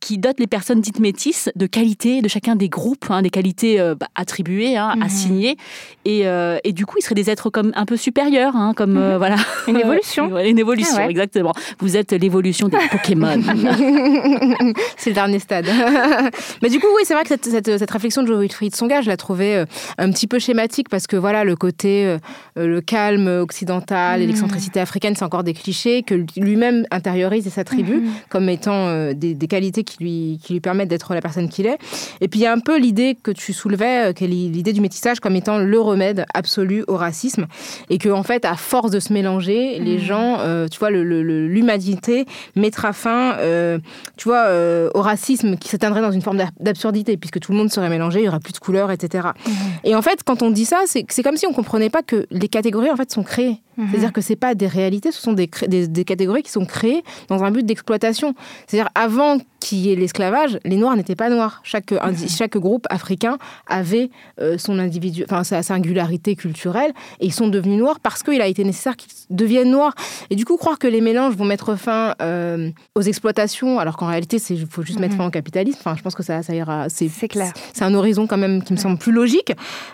qui 0.00 0.18
dote 0.18 0.38
les 0.38 0.46
personnes 0.46 0.80
dites 0.80 1.00
métisses 1.00 1.50
de 1.56 1.66
qualités 1.66 2.22
de 2.22 2.28
chacun 2.28 2.56
des 2.56 2.68
groupes, 2.68 3.06
hein, 3.10 3.22
des 3.22 3.30
qualités 3.30 3.78
bah, 3.98 4.05
attribuées, 4.14 4.76
hein, 4.76 4.94
assignées. 5.02 5.56
Et, 6.04 6.24
et, 6.64 6.72
du 6.72 6.86
coup, 6.86 6.96
ils 6.98 7.02
seraient 7.02 7.14
des 7.14 7.30
êtres 7.30 7.50
comme 7.50 7.72
un 7.74 7.84
peu 7.84 7.96
supérieurs, 7.96 8.54
comme 8.76 8.96
mm-hmm. 8.96 9.16
voilà. 9.16 9.36
Une 9.66 9.76
évolution. 9.80 10.38
une 10.38 10.58
évolution, 10.58 10.98
ah 10.98 11.10
exactement. 11.10 11.52
Vous 11.80 11.96
êtes 11.96 12.12
l'évolution 12.12 12.68
des 12.68 12.76
Pokémon. 12.90 13.40
c'est 14.96 15.10
le 15.10 15.14
dernier 15.14 15.38
stade. 15.38 15.66
Mais 16.62 16.68
du 16.68 16.78
coup, 16.78 16.86
oui, 16.96 17.02
c'est 17.04 17.14
vrai 17.14 17.24
que 17.24 17.28
cette, 17.28 17.78
cette, 17.78 17.90
réflexion 17.90 18.22
de 18.22 18.34
Wilfried 18.34 18.74
Songa, 18.74 19.00
je 19.00 19.08
la 19.08 19.16
trouvais 19.16 19.56
euh, 19.56 19.66
un 19.98 20.10
petit 20.10 20.26
peu 20.26 20.38
schématique 20.38 20.88
parce 20.88 21.06
que 21.06 21.16
voilà, 21.16 21.44
le 21.44 21.56
côté, 21.56 22.06
euh, 22.06 22.18
le 22.56 22.80
calme 22.80 23.28
occidental 23.28 24.22
et 24.22 24.24
mm. 24.24 24.28
l'excentricité 24.28 24.80
africaine, 24.80 25.14
c'est 25.16 25.24
encore 25.24 25.44
des 25.44 25.54
clichés 25.54 26.02
que 26.02 26.14
lui-même 26.36 26.86
intériorise 26.90 27.46
et 27.46 27.50
s'attribue 27.50 28.02
comme 28.28 28.48
étant 28.48 28.88
euh, 28.88 29.12
des, 29.12 29.34
des, 29.34 29.46
qualités 29.48 29.84
qui 29.84 29.96
lui, 30.02 30.40
qui 30.42 30.54
lui 30.54 30.60
permettent 30.60 30.88
d'être 30.88 31.14
la 31.14 31.20
personne 31.20 31.48
qu'il 31.48 31.66
est. 31.66 31.78
Et 32.20 32.28
puis 32.28 32.40
il 32.40 32.42
y 32.42 32.46
a 32.46 32.52
un 32.52 32.60
peu 32.60 32.78
l'idée 32.78 33.16
que 33.20 33.30
tu 33.30 33.52
soulevais, 33.52 33.95
l'idée 34.20 34.72
du 34.72 34.80
métissage 34.80 35.20
comme 35.20 35.36
étant 35.36 35.58
le 35.58 35.80
remède 35.80 36.24
absolu 36.34 36.84
au 36.88 36.96
racisme 36.96 37.46
et 37.90 37.98
que 37.98 38.08
en 38.08 38.22
fait, 38.22 38.44
à 38.44 38.56
force 38.56 38.90
de 38.90 39.00
se 39.00 39.12
mélanger, 39.12 39.78
les 39.78 39.96
mm. 39.96 40.00
gens 40.00 40.36
euh, 40.40 40.68
tu 40.68 40.78
vois, 40.78 40.90
l'humanité 40.90 42.26
mettra 42.54 42.92
fin, 42.92 43.36
euh, 43.38 43.78
tu 44.16 44.28
vois, 44.28 44.46
euh, 44.46 44.90
au 44.94 45.02
racisme 45.02 45.56
qui 45.56 45.68
s'atteindrait 45.68 46.00
dans 46.00 46.10
une 46.12 46.22
forme 46.22 46.42
d'absurdité, 46.60 47.16
puisque 47.16 47.40
tout 47.40 47.52
le 47.52 47.58
monde 47.58 47.70
serait 47.70 47.88
mélangé, 47.88 48.20
il 48.20 48.24
y 48.24 48.28
aura 48.28 48.40
plus 48.40 48.52
de 48.52 48.58
couleurs, 48.58 48.90
etc. 48.90 49.28
Mmh. 49.34 49.50
Et 49.84 49.94
en 49.94 50.02
fait, 50.02 50.22
quand 50.24 50.42
on 50.42 50.50
dit 50.50 50.64
ça, 50.64 50.82
c'est 50.86 51.22
comme 51.22 51.36
si 51.36 51.46
on 51.46 51.52
comprenait 51.52 51.90
pas 51.90 52.02
que 52.02 52.26
les 52.30 52.48
catégories 52.48 52.90
en 52.90 52.96
fait 52.96 53.10
sont 53.10 53.22
créées. 53.22 53.60
Mmh. 53.76 53.86
C'est-à-dire 53.90 54.12
que 54.12 54.20
c'est 54.20 54.36
pas 54.36 54.54
des 54.54 54.66
réalités, 54.66 55.12
ce 55.12 55.20
sont 55.20 55.34
des, 55.34 55.50
des, 55.68 56.04
catégories 56.04 56.42
qui 56.42 56.50
sont 56.50 56.64
créées 56.64 57.02
dans 57.28 57.44
un 57.44 57.50
but 57.50 57.64
d'exploitation. 57.64 58.34
C'est-à-dire 58.66 58.88
avant 58.94 59.38
qu'il 59.66 59.78
y 59.78 59.92
ait 59.92 59.96
l'esclavage, 59.96 60.58
les 60.64 60.76
Noirs 60.76 60.96
n'étaient 60.96 61.16
pas 61.16 61.30
noirs. 61.30 61.60
Chaque, 61.62 61.94
chaque 62.28 62.56
groupe 62.56 62.86
africain 62.90 63.38
avait 63.66 64.10
son 64.58 64.78
individu, 64.78 65.24
enfin 65.24 65.44
sa 65.44 65.62
singularité 65.62 66.36
culturelle, 66.36 66.92
et 67.20 67.26
ils 67.26 67.32
sont 67.32 67.48
devenus 67.48 67.78
noirs 67.78 68.00
parce 68.00 68.22
qu'il 68.22 68.40
a 68.40 68.46
été 68.46 68.64
nécessaire 68.64 68.96
qu'ils 68.96 69.10
deviennent 69.30 69.70
noirs. 69.70 69.94
Et 70.30 70.36
du 70.36 70.44
coup, 70.44 70.56
croire 70.56 70.78
que 70.78 70.86
les 70.86 71.00
mélanges 71.00 71.34
vont 71.34 71.44
mettre 71.44 71.76
fin 71.76 72.14
euh, 72.22 72.70
aux 72.94 73.02
exploitations, 73.02 73.78
alors 73.78 73.96
qu'en 73.96 74.06
réalité, 74.06 74.38
il 74.50 74.66
faut 74.66 74.82
juste 74.82 74.98
mettre 74.98 75.14
mhm. 75.14 75.20
fin 75.20 75.26
au 75.28 75.30
capitalisme. 75.30 75.78
Enfin, 75.80 75.94
je 75.96 76.02
pense 76.02 76.14
que 76.14 76.22
ça, 76.22 76.42
ça 76.42 76.54
ira. 76.54 76.88
C'est 76.88 77.28
clair. 77.28 77.52
C'est 77.72 77.84
un 77.84 77.94
horizon 77.94 78.26
quand 78.26 78.36
même 78.36 78.62
qui 78.62 78.72
me 78.72 78.78
semble 78.78 78.98
plus 78.98 79.12
logique. 79.12 79.52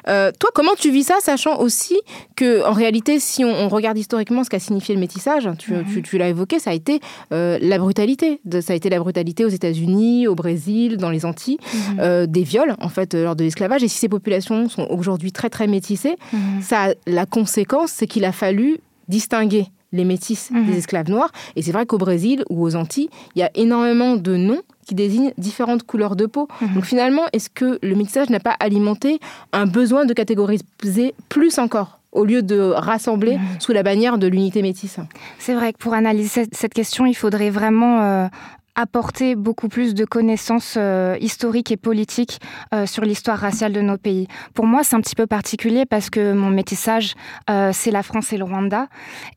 Euh, 0.08 0.30
toi, 0.38 0.50
comment 0.54 0.74
tu 0.78 0.90
vis 0.90 1.04
ça, 1.04 1.16
sachant 1.20 1.58
aussi 1.58 1.98
que, 2.36 2.64
en 2.66 2.72
réalité, 2.72 3.20
si 3.20 3.44
on, 3.44 3.68
regarde 3.68 3.96
historiquement 3.96 4.44
ce 4.44 4.50
qu'a 4.50 4.58
signifié 4.58 4.94
le 4.94 5.00
métissage, 5.00 5.48
tu, 5.58 5.72
mhm. 5.72 6.02
tu, 6.02 6.18
l'as 6.18 6.28
évoqué, 6.28 6.58
ça 6.58 6.70
a 6.70 6.74
été 6.74 7.00
euh, 7.32 7.58
la 7.60 7.78
brutalité. 7.78 8.40
ça 8.60 8.72
a 8.72 8.76
été 8.76 8.90
la 8.90 8.98
brutalité 8.98 9.44
aux 9.44 9.48
États-Unis, 9.48 9.61
au 10.26 10.34
Brésil, 10.34 10.96
dans 10.96 11.10
les 11.10 11.24
Antilles, 11.24 11.58
mhm. 11.96 12.26
des 12.26 12.42
viols 12.42 12.74
en 12.80 12.88
fait 12.88 13.14
lors 13.14 13.36
de 13.36 13.44
l'esclavage. 13.44 13.82
Et 13.82 13.88
si 13.88 13.98
ces 13.98 14.08
populations 14.08 14.68
sont 14.68 14.86
aujourd'hui 14.90 15.32
très 15.32 15.50
très 15.50 15.66
métissées, 15.66 16.16
ça, 16.60 16.94
la 17.06 17.26
conséquence, 17.26 17.90
c'est 17.90 18.06
qu'il 18.06 18.24
a 18.24 18.32
fallu 18.32 18.78
distinguer 19.08 19.66
les 19.92 20.04
métis 20.04 20.50
des 20.50 20.58
mhm. 20.58 20.72
esclaves 20.72 21.10
noirs. 21.10 21.30
Et 21.54 21.62
c'est 21.62 21.72
vrai 21.72 21.86
qu'au 21.86 21.98
Brésil 21.98 22.44
ou 22.50 22.64
aux 22.64 22.76
Antilles, 22.76 23.10
il 23.36 23.40
y 23.40 23.42
a 23.42 23.50
énormément 23.54 24.16
de 24.16 24.36
noms 24.36 24.62
qui 24.86 24.94
désignent 24.94 25.32
différentes 25.38 25.84
couleurs 25.84 26.16
de 26.16 26.26
peau. 26.26 26.48
Mhm. 26.60 26.74
Donc 26.74 26.84
finalement, 26.84 27.22
est-ce 27.32 27.50
que 27.50 27.78
le 27.82 27.94
métissage 27.94 28.30
n'a 28.30 28.40
pas 28.40 28.56
alimenté 28.58 29.20
un 29.52 29.66
besoin 29.66 30.04
de 30.04 30.14
catégoriser 30.14 31.14
plus 31.28 31.58
encore 31.58 31.98
au 32.10 32.24
lieu 32.26 32.42
de 32.42 32.58
rassembler 32.58 33.38
sous 33.58 33.72
la 33.72 33.82
bannière 33.82 34.18
de 34.18 34.26
l'unité 34.26 34.62
métisse? 34.62 34.98
C'est 35.38 35.54
vrai 35.54 35.72
que 35.72 35.78
pour 35.78 35.94
analyser 35.94 36.46
cette 36.52 36.74
question, 36.74 37.06
il 37.06 37.14
faudrait 37.14 37.50
vraiment 37.50 38.02
euh, 38.02 38.26
apporter 38.74 39.34
beaucoup 39.34 39.68
plus 39.68 39.94
de 39.94 40.04
connaissances 40.04 40.76
euh, 40.78 41.16
historiques 41.20 41.70
et 41.70 41.76
politiques 41.76 42.40
euh, 42.74 42.86
sur 42.86 43.04
l'histoire 43.04 43.38
raciale 43.38 43.72
de 43.72 43.80
nos 43.80 43.98
pays. 43.98 44.28
Pour 44.54 44.66
moi, 44.66 44.82
c'est 44.82 44.96
un 44.96 45.00
petit 45.00 45.14
peu 45.14 45.26
particulier 45.26 45.84
parce 45.84 46.10
que 46.10 46.32
mon 46.32 46.50
métissage, 46.50 47.14
euh, 47.50 47.70
c'est 47.72 47.90
la 47.90 48.02
France 48.02 48.32
et 48.32 48.38
le 48.38 48.44
Rwanda. 48.44 48.88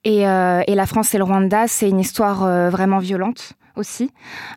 Et, 0.04 0.22
et 0.22 0.76
la 0.76 0.86
France 0.86 1.14
et 1.14 1.18
le 1.18 1.24
Rwanda, 1.24 1.68
c'est 1.68 1.90
une 1.90 2.00
histoire 2.00 2.70
vraiment 2.70 3.00
violente 3.00 3.54
aussi. 3.76 4.12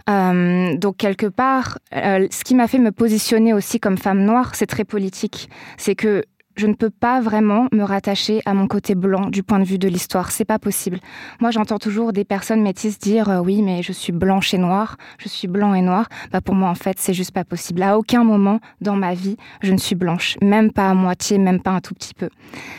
donc 0.07 0.97
quelque 0.97 1.27
part, 1.27 1.79
ce 1.93 2.45
qui 2.45 2.55
m'a 2.55 2.69
fait 2.69 2.79
me 2.79 2.93
positionner 2.93 3.53
aussi 3.53 3.81
comme 3.81 3.99
femme 3.99 4.23
noire, 4.23 4.55
c'est 4.55 4.67
très 4.67 4.85
politique. 4.85 5.49
C'est 5.77 5.95
que 5.95 6.23
je 6.59 6.66
ne 6.66 6.75
peux 6.75 6.90
pas 6.90 7.21
vraiment 7.21 7.68
me 7.73 7.85
rattacher 7.85 8.40
à 8.44 8.53
mon 8.53 8.66
côté 8.66 8.94
blanc 8.94 9.31
du 9.31 9.42
point 9.42 9.61
de 9.61 9.64
vue 9.64 9.79
de 9.79 9.88
l'histoire. 9.88 10.33
C'est 10.33 10.44
pas 10.44 10.59
possible. 10.59 10.99
Moi, 11.40 11.51
j'entends 11.53 11.79
toujours 11.79 12.12
des 12.12 12.25
personnes 12.25 12.62
métisses 12.62 12.99
dire 12.99 13.31
euh, 13.31 13.38
oui, 13.38 13.62
mais 13.62 13.83
je 13.83 13.92
suis 13.92 14.12
blanche 14.12 14.53
et 14.55 14.59
noire, 14.59 14.97
je 15.18 15.29
suis 15.29 15.47
blanc 15.47 15.73
et 15.75 15.83
noir. 15.83 16.09
Bah, 16.33 16.40
pour 16.40 16.57
moi, 16.57 16.68
en 16.68 16.75
fait, 16.75 16.99
c'est 16.99 17.14
juste 17.14 17.31
pas 17.31 17.44
possible. 17.44 17.83
À 17.83 17.97
aucun 17.97 18.25
moment 18.25 18.59
dans 18.81 18.97
ma 18.97 19.14
vie, 19.14 19.37
je 19.62 19.73
ne 19.73 19.79
suis 19.79 19.94
blanche, 19.94 20.37
même 20.42 20.73
pas 20.73 20.90
à 20.90 20.94
moitié, 20.94 21.38
même 21.38 21.61
pas 21.61 21.71
un 21.71 21.81
tout 21.81 21.94
petit 21.94 22.14
peu. 22.14 22.29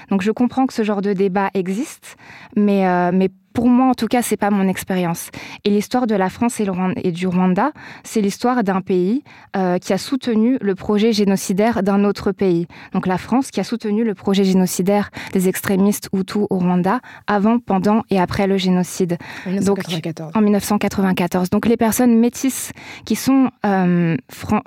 Donc, 0.10 0.22
je 0.22 0.32
comprends 0.32 0.68
que 0.68 0.74
ce 0.74 0.84
genre 0.84 1.02
de 1.02 1.13
débat 1.13 1.50
existe, 1.54 2.18
mais, 2.58 2.86
euh, 2.86 3.12
mais 3.13 3.30
pour 3.54 3.68
moi, 3.68 3.88
en 3.88 3.94
tout 3.94 4.08
cas, 4.08 4.22
c'est 4.22 4.38
pas 4.38 4.50
mon 4.50 4.68
expérience. 4.68 5.30
Et 5.66 5.70
l'histoire 5.70 6.08
de 6.08 6.16
la 6.16 6.30
France 6.30 6.60
et, 6.60 7.12
du 7.12 7.28
Rwanda, 7.28 7.72
c'est 8.04 8.22
l'histoire 8.22 8.64
d'un 8.64 8.82
pays 8.82 9.24
euh, 9.56 9.78
qui 9.78 9.94
a 9.94 9.98
soutenu 9.98 10.58
le 10.62 10.76
projet 10.76 11.14
génocidaire 11.14 11.84
d'un 11.84 12.04
autre 12.04 12.32
pays. 12.32 12.68
Donc 12.94 13.08
la 13.08 13.18
France 13.18 13.52
qui 13.52 13.60
a 13.60 13.64
soutenu 13.64 14.04
le 14.04 14.14
projet 14.14 14.44
génocidaire 14.44 15.10
des 15.34 15.48
extrémistes 15.48 16.10
Hutus 16.14 16.48
au 16.50 16.58
Rwanda 16.58 17.00
avant, 17.28 17.60
pendant 17.60 18.04
et 18.10 18.20
après 18.20 18.48
le 18.48 18.58
génocide. 18.58 19.18
En 19.46 19.52
1994. 19.52 20.28
Donc, 20.28 20.38
en 20.38 20.42
1994. 20.42 21.50
Donc 21.50 21.66
les 21.66 21.78
personnes 21.78 22.18
métisses 22.18 22.72
qui 23.06 23.16
sont 23.16 23.50
euh, 23.66 24.16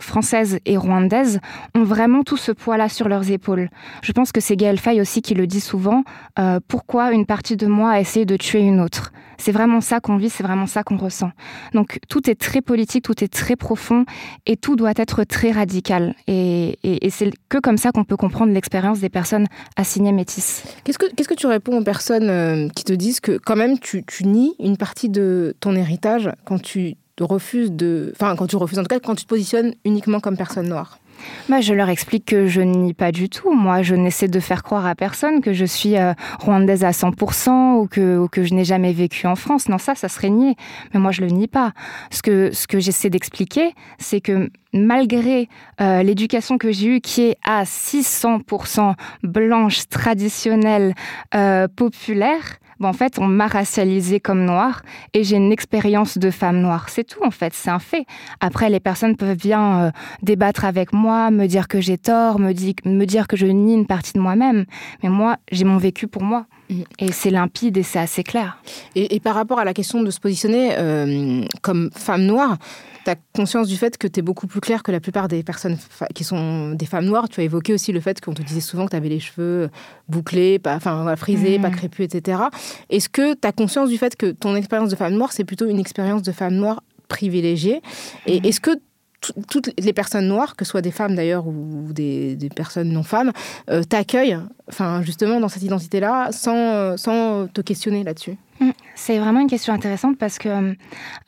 françaises 0.01 0.59
et 0.67 0.77
rwandaises 0.77 1.41
ont 1.75 1.85
vraiment 1.85 2.23
tout 2.23 2.37
ce 2.37 2.53
poids-là 2.53 2.89
sur 2.89 3.09
leurs 3.09 3.31
épaules. 3.31 3.71
Je 4.03 4.13
pense 4.13 4.33
que 4.33 4.41
c'est 4.41 4.57
Gaël 4.57 4.79
Faye 4.79 5.01
aussi 5.01 5.23
qui 5.23 5.35
le 5.35 5.47
dit 5.47 5.61
souvent. 5.61 6.05
Euh, 6.39 6.61
pourquoi 6.67 7.13
une 7.13 7.27
partie 7.27 7.57
de 7.57 7.67
moi 7.67 7.91
a 7.91 8.01
essayé 8.01 8.27
de 8.27 8.37
tuer 8.37 8.61
une 8.61 8.72
C'est 9.39 9.53
vraiment 9.53 9.81
ça 9.81 10.01
qu'on 10.01 10.17
vit, 10.17 10.31
c'est 10.31 10.43
vraiment 10.43 10.67
ça 10.67 10.83
qu'on 10.83 10.97
ressent. 10.97 11.33
Donc 11.75 11.99
tout 12.09 12.31
est 12.31 12.35
très 12.35 12.61
politique, 12.61 13.05
tout 13.05 13.25
est 13.25 13.33
très 13.33 13.57
profond 13.57 14.05
et 14.47 14.57
tout 14.57 14.77
doit 14.77 14.93
être 14.97 15.25
très 15.25 15.51
radical. 15.51 16.15
Et, 16.29 16.79
c'est 17.11 17.31
que 17.49 17.59
comme 17.59 17.77
ça 17.77 17.91
qu'on 17.91 18.05
peut 18.05 18.17
comprendre 18.17 18.53
l'expérience 18.53 19.01
des 19.01 19.09
personnes 19.09 19.47
assignées 19.77 20.13
métisses. 20.13 20.63
Qu'est-ce 20.85 20.99
que, 20.99 21.13
qu'est-ce 21.15 21.29
que 21.29 21.35
tu 21.35 21.47
réponds 21.47 21.79
aux 21.79 21.85
personnes 21.85 22.31
euh, 22.31 22.69
qui 22.75 22.85
te 22.85 22.93
disent 22.93 23.21
que 23.21 23.39
quand 23.39 23.57
même 23.57 23.79
tu, 23.79 24.05
tu 24.05 24.25
nies 24.25 24.55
une 24.61 24.77
partie 24.77 25.09
de 25.09 25.55
ton 25.61 25.75
héritage 25.75 26.31
quand 26.45 26.61
tu 26.61 26.97
refuses 27.21 27.73
de... 27.73 28.13
Enfin, 28.15 28.37
quand 28.37 28.47
tu 28.47 28.57
refuses, 28.57 28.79
en 28.79 28.83
tout 28.83 28.89
cas, 28.89 29.01
quand 29.01 29.15
tu 29.15 29.25
te 29.25 29.29
positionnes 29.29 29.75
uniquement 29.85 30.21
comme 30.21 30.37
personne 30.37 30.69
noire? 30.69 30.99
Bah, 31.49 31.61
je 31.61 31.75
leur 31.75 31.89
explique 31.89 32.27
que 32.27 32.47
je 32.47 32.61
nie 32.61 32.95
pas 32.95 33.13
du 33.13 33.29
tout. 33.29 33.53
Moi, 33.53 33.83
je 33.83 33.95
n'essaie 33.95 34.29
de 34.29 34.41
faire 34.41 34.63
croire 34.63 34.87
à 34.87 34.95
personne 34.95 35.41
que 35.41 35.53
je 35.53 35.65
suis 35.65 35.97
euh, 35.97 36.15
rwandaise 36.41 36.85
à 36.85 36.91
100% 36.91 37.77
ou 37.77 37.87
que, 37.89 38.29
je 38.45 38.55
n'ai 38.55 38.65
jamais 38.65 38.93
vécu 38.93 39.27
en 39.27 39.37
France. 39.37 39.69
Non, 39.69 39.79
ça, 39.79 39.95
ça 39.95 40.09
serait 40.09 40.31
nier. 40.31 40.57
Mais 40.93 41.01
moi, 41.01 41.11
je 41.13 41.21
le 41.21 41.29
nie 41.29 41.49
pas. 41.49 41.73
Ce 42.11 42.23
que, 42.23 42.51
ce 42.53 42.67
que 42.67 42.81
j'essaie 42.81 43.11
d'expliquer, 43.11 43.75
c'est 43.99 44.21
que 44.21 44.51
malgré 44.73 45.49
euh, 45.81 46.03
l'éducation 46.03 46.59
que 46.59 46.73
j'ai 46.73 46.97
eue, 46.97 47.01
qui 47.01 47.23
est 47.23 47.37
à 47.45 47.65
600% 47.65 48.95
blanche, 49.23 49.89
traditionnelle, 49.89 50.95
euh, 51.35 51.69
populaire, 51.69 52.59
en 52.85 52.93
fait, 52.93 53.19
on 53.19 53.27
m'a 53.27 53.47
racialisée 53.47 54.21
comme 54.21 54.45
noire 54.45 54.83
et 55.15 55.25
j'ai 55.25 55.37
une 55.37 55.53
expérience 55.53 56.19
de 56.19 56.31
femme 56.31 56.61
noire. 56.61 56.89
C'est 56.89 57.05
tout, 57.05 57.23
en 57.25 57.31
fait, 57.31 57.53
c'est 57.55 57.71
un 57.71 57.79
fait. 57.79 58.07
Après, 58.41 58.71
les 58.71 58.81
personnes 58.81 59.17
peuvent 59.17 59.37
bien 59.37 59.85
euh, 59.85 59.91
débattre 60.23 60.65
avec 60.65 60.93
moi, 60.93 61.31
me 61.31 61.47
dire 61.47 61.69
que 61.69 61.81
j'ai 61.81 61.99
tort, 61.99 62.39
me, 62.39 62.53
me 62.89 63.05
dire 63.05 63.27
que 63.27 63.37
je 63.37 63.47
nie 63.47 63.75
une 63.75 63.87
partie 63.87 64.13
de 64.15 64.21
moi-même. 64.21 64.65
Mais 65.03 65.09
moi, 65.09 65.37
j'ai 65.51 65.65
mon 65.65 65.79
vécu 65.79 66.07
pour 66.07 66.23
moi. 66.23 66.47
Mm. 66.71 66.83
Et 66.99 67.13
c'est 67.13 67.31
limpide 67.31 67.77
et 67.77 67.83
c'est 67.83 67.99
assez 67.99 68.23
clair. 68.23 68.59
Et, 68.95 69.21
par 69.21 69.35
rapport 69.35 69.59
à 69.59 69.65
la 69.65 69.75
question 69.75 70.03
de 70.03 70.11
se 70.11 70.21
positionner 70.21 70.71
euh, 70.79 71.43
comme 71.63 71.91
femme 71.95 72.23
noire, 72.23 72.59
tu 73.05 73.11
as 73.11 73.17
conscience 73.35 73.69
du 73.69 73.77
fait 73.77 73.97
que 73.99 74.07
tu 74.07 74.21
es 74.21 74.23
beaucoup 74.23 74.47
plus 74.47 74.61
clair 74.61 74.83
que 74.83 74.93
la 74.93 75.01
plupart 75.01 75.29
des 75.29 75.43
personnes 75.43 75.77
qui 76.15 76.25
sont 76.25 76.71
des 76.71 76.87
femmes 76.87 77.07
noires. 77.07 77.29
Tu 77.29 77.41
as 77.41 77.45
évoqué 77.45 77.75
aussi 77.75 77.93
le 77.93 78.01
fait 78.01 78.21
qu'on 78.21 78.35
te 78.35 78.43
disait 78.43 78.61
souvent 78.61 78.87
que 78.87 78.91
tu 78.91 78.97
avais 78.97 79.09
les 79.09 79.21
cheveux 79.21 79.71
bouclés, 80.09 80.59
pas, 80.59 80.77
enfin, 80.77 81.15
frisés, 81.17 81.59
pas 81.59 81.69
mmh. 81.69 81.77
crépus, 81.77 82.07
etc. 82.07 82.43
Est-ce 82.91 83.09
que 83.09 83.35
tu 83.35 83.47
as 83.47 83.53
conscience 83.53 83.89
du 83.89 83.99
fait 83.99 84.17
que 84.17 84.31
ton 84.31 84.55
expérience 84.57 84.91
de 84.91 84.97
femme 84.97 85.15
noire, 85.15 85.33
c'est 85.33 85.45
plutôt 85.45 85.67
une 85.67 85.79
expérience 85.79 86.23
de 86.23 86.33
femme 86.33 86.55
noire 86.55 86.83
privilégiée? 87.09 87.83
Et 88.27 88.41
mmh. 88.41 88.45
est-ce 88.45 88.61
que 88.61 88.71
tout- 89.21 89.35
toutes 89.49 89.71
les 89.79 89.93
personnes 89.93 90.27
noires, 90.27 90.57
que 90.57 90.65
ce 90.65 90.71
soit 90.73 90.83
des 90.83 90.91
femmes 90.91 91.15
d'ailleurs 91.15 91.47
ou 91.47 91.93
des, 91.93 92.37
des 92.37 92.49
personnes 92.49 92.91
non 92.91 93.03
femmes, 93.03 93.33
euh, 93.71 93.83
t'accueillent, 93.85 94.39
enfin 94.69 95.01
justement 95.03 95.41
dans 95.41 95.49
cette 95.49 95.63
identité-là, 95.63 96.31
sans, 96.33 96.57
euh, 96.57 96.97
sans 96.97 97.47
te 97.47 97.61
questionner 97.61 98.05
là-dessus? 98.05 98.37
C'est 98.95 99.19
vraiment 99.19 99.41
une 99.41 99.49
question 99.49 99.73
intéressante 99.73 100.19
parce 100.19 100.39
que, 100.39 100.77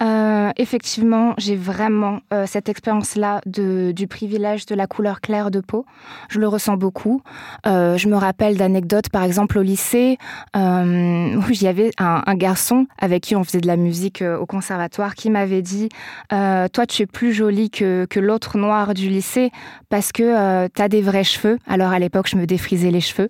euh, 0.03 0.51
effectivement, 0.57 1.35
j'ai 1.39 1.57
vraiment 1.57 2.21
euh, 2.33 2.45
cette 2.47 2.69
expérience-là 2.69 3.41
du 3.47 4.07
privilège 4.07 4.67
de 4.67 4.75
la 4.75 4.87
couleur 4.87 5.21
claire 5.21 5.51
de 5.51 5.61
peau. 5.61 5.87
Je 6.29 6.41
le 6.41 6.49
ressens 6.49 6.77
beaucoup. 6.77 7.23
Euh, 7.67 7.97
je 7.97 8.09
me 8.09 8.17
rappelle 8.17 8.57
d'anecdotes, 8.57 9.09
par 9.09 9.23
exemple, 9.23 9.59
au 9.59 9.63
lycée, 9.63 10.19
euh, 10.57 11.35
où 11.37 11.45
il 11.51 11.63
y 11.63 11.67
avait 11.67 11.91
un, 11.99 12.23
un 12.27 12.35
garçon 12.35 12.87
avec 12.99 13.23
qui 13.23 13.37
on 13.37 13.45
faisait 13.45 13.61
de 13.61 13.67
la 13.67 13.77
musique 13.77 14.23
euh, 14.23 14.39
au 14.39 14.47
conservatoire 14.47 15.15
qui 15.15 15.31
m'avait 15.31 15.63
dit 15.63 15.89
euh, 16.33 16.69
Toi, 16.69 16.87
tu 16.87 17.03
es 17.03 17.07
plus 17.07 17.33
jolie 17.33 17.71
que, 17.71 18.07
que 18.09 18.21
l'autre 18.21 18.59
noir 18.59 18.95
du 18.95 19.09
lycée 19.09 19.51
parce 19.89 20.13
que 20.13 20.69
tu 20.69 20.83
as 20.83 20.89
des 20.89 21.03
vrais 21.03 21.25
cheveux. 21.25 21.59
Alors, 21.67 21.93
à 21.93 21.99
l'époque, 21.99 22.29
je 22.29 22.37
me 22.37 22.47
défrisais 22.47 22.91
les 22.91 23.01
cheveux. 23.01 23.29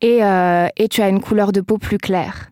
Et, 0.00 0.24
euh, 0.24 0.68
et 0.76 0.88
tu 0.88 1.02
as 1.02 1.08
une 1.08 1.20
couleur 1.20 1.52
de 1.52 1.60
peau 1.60 1.78
plus 1.78 1.98
claire. 1.98 2.50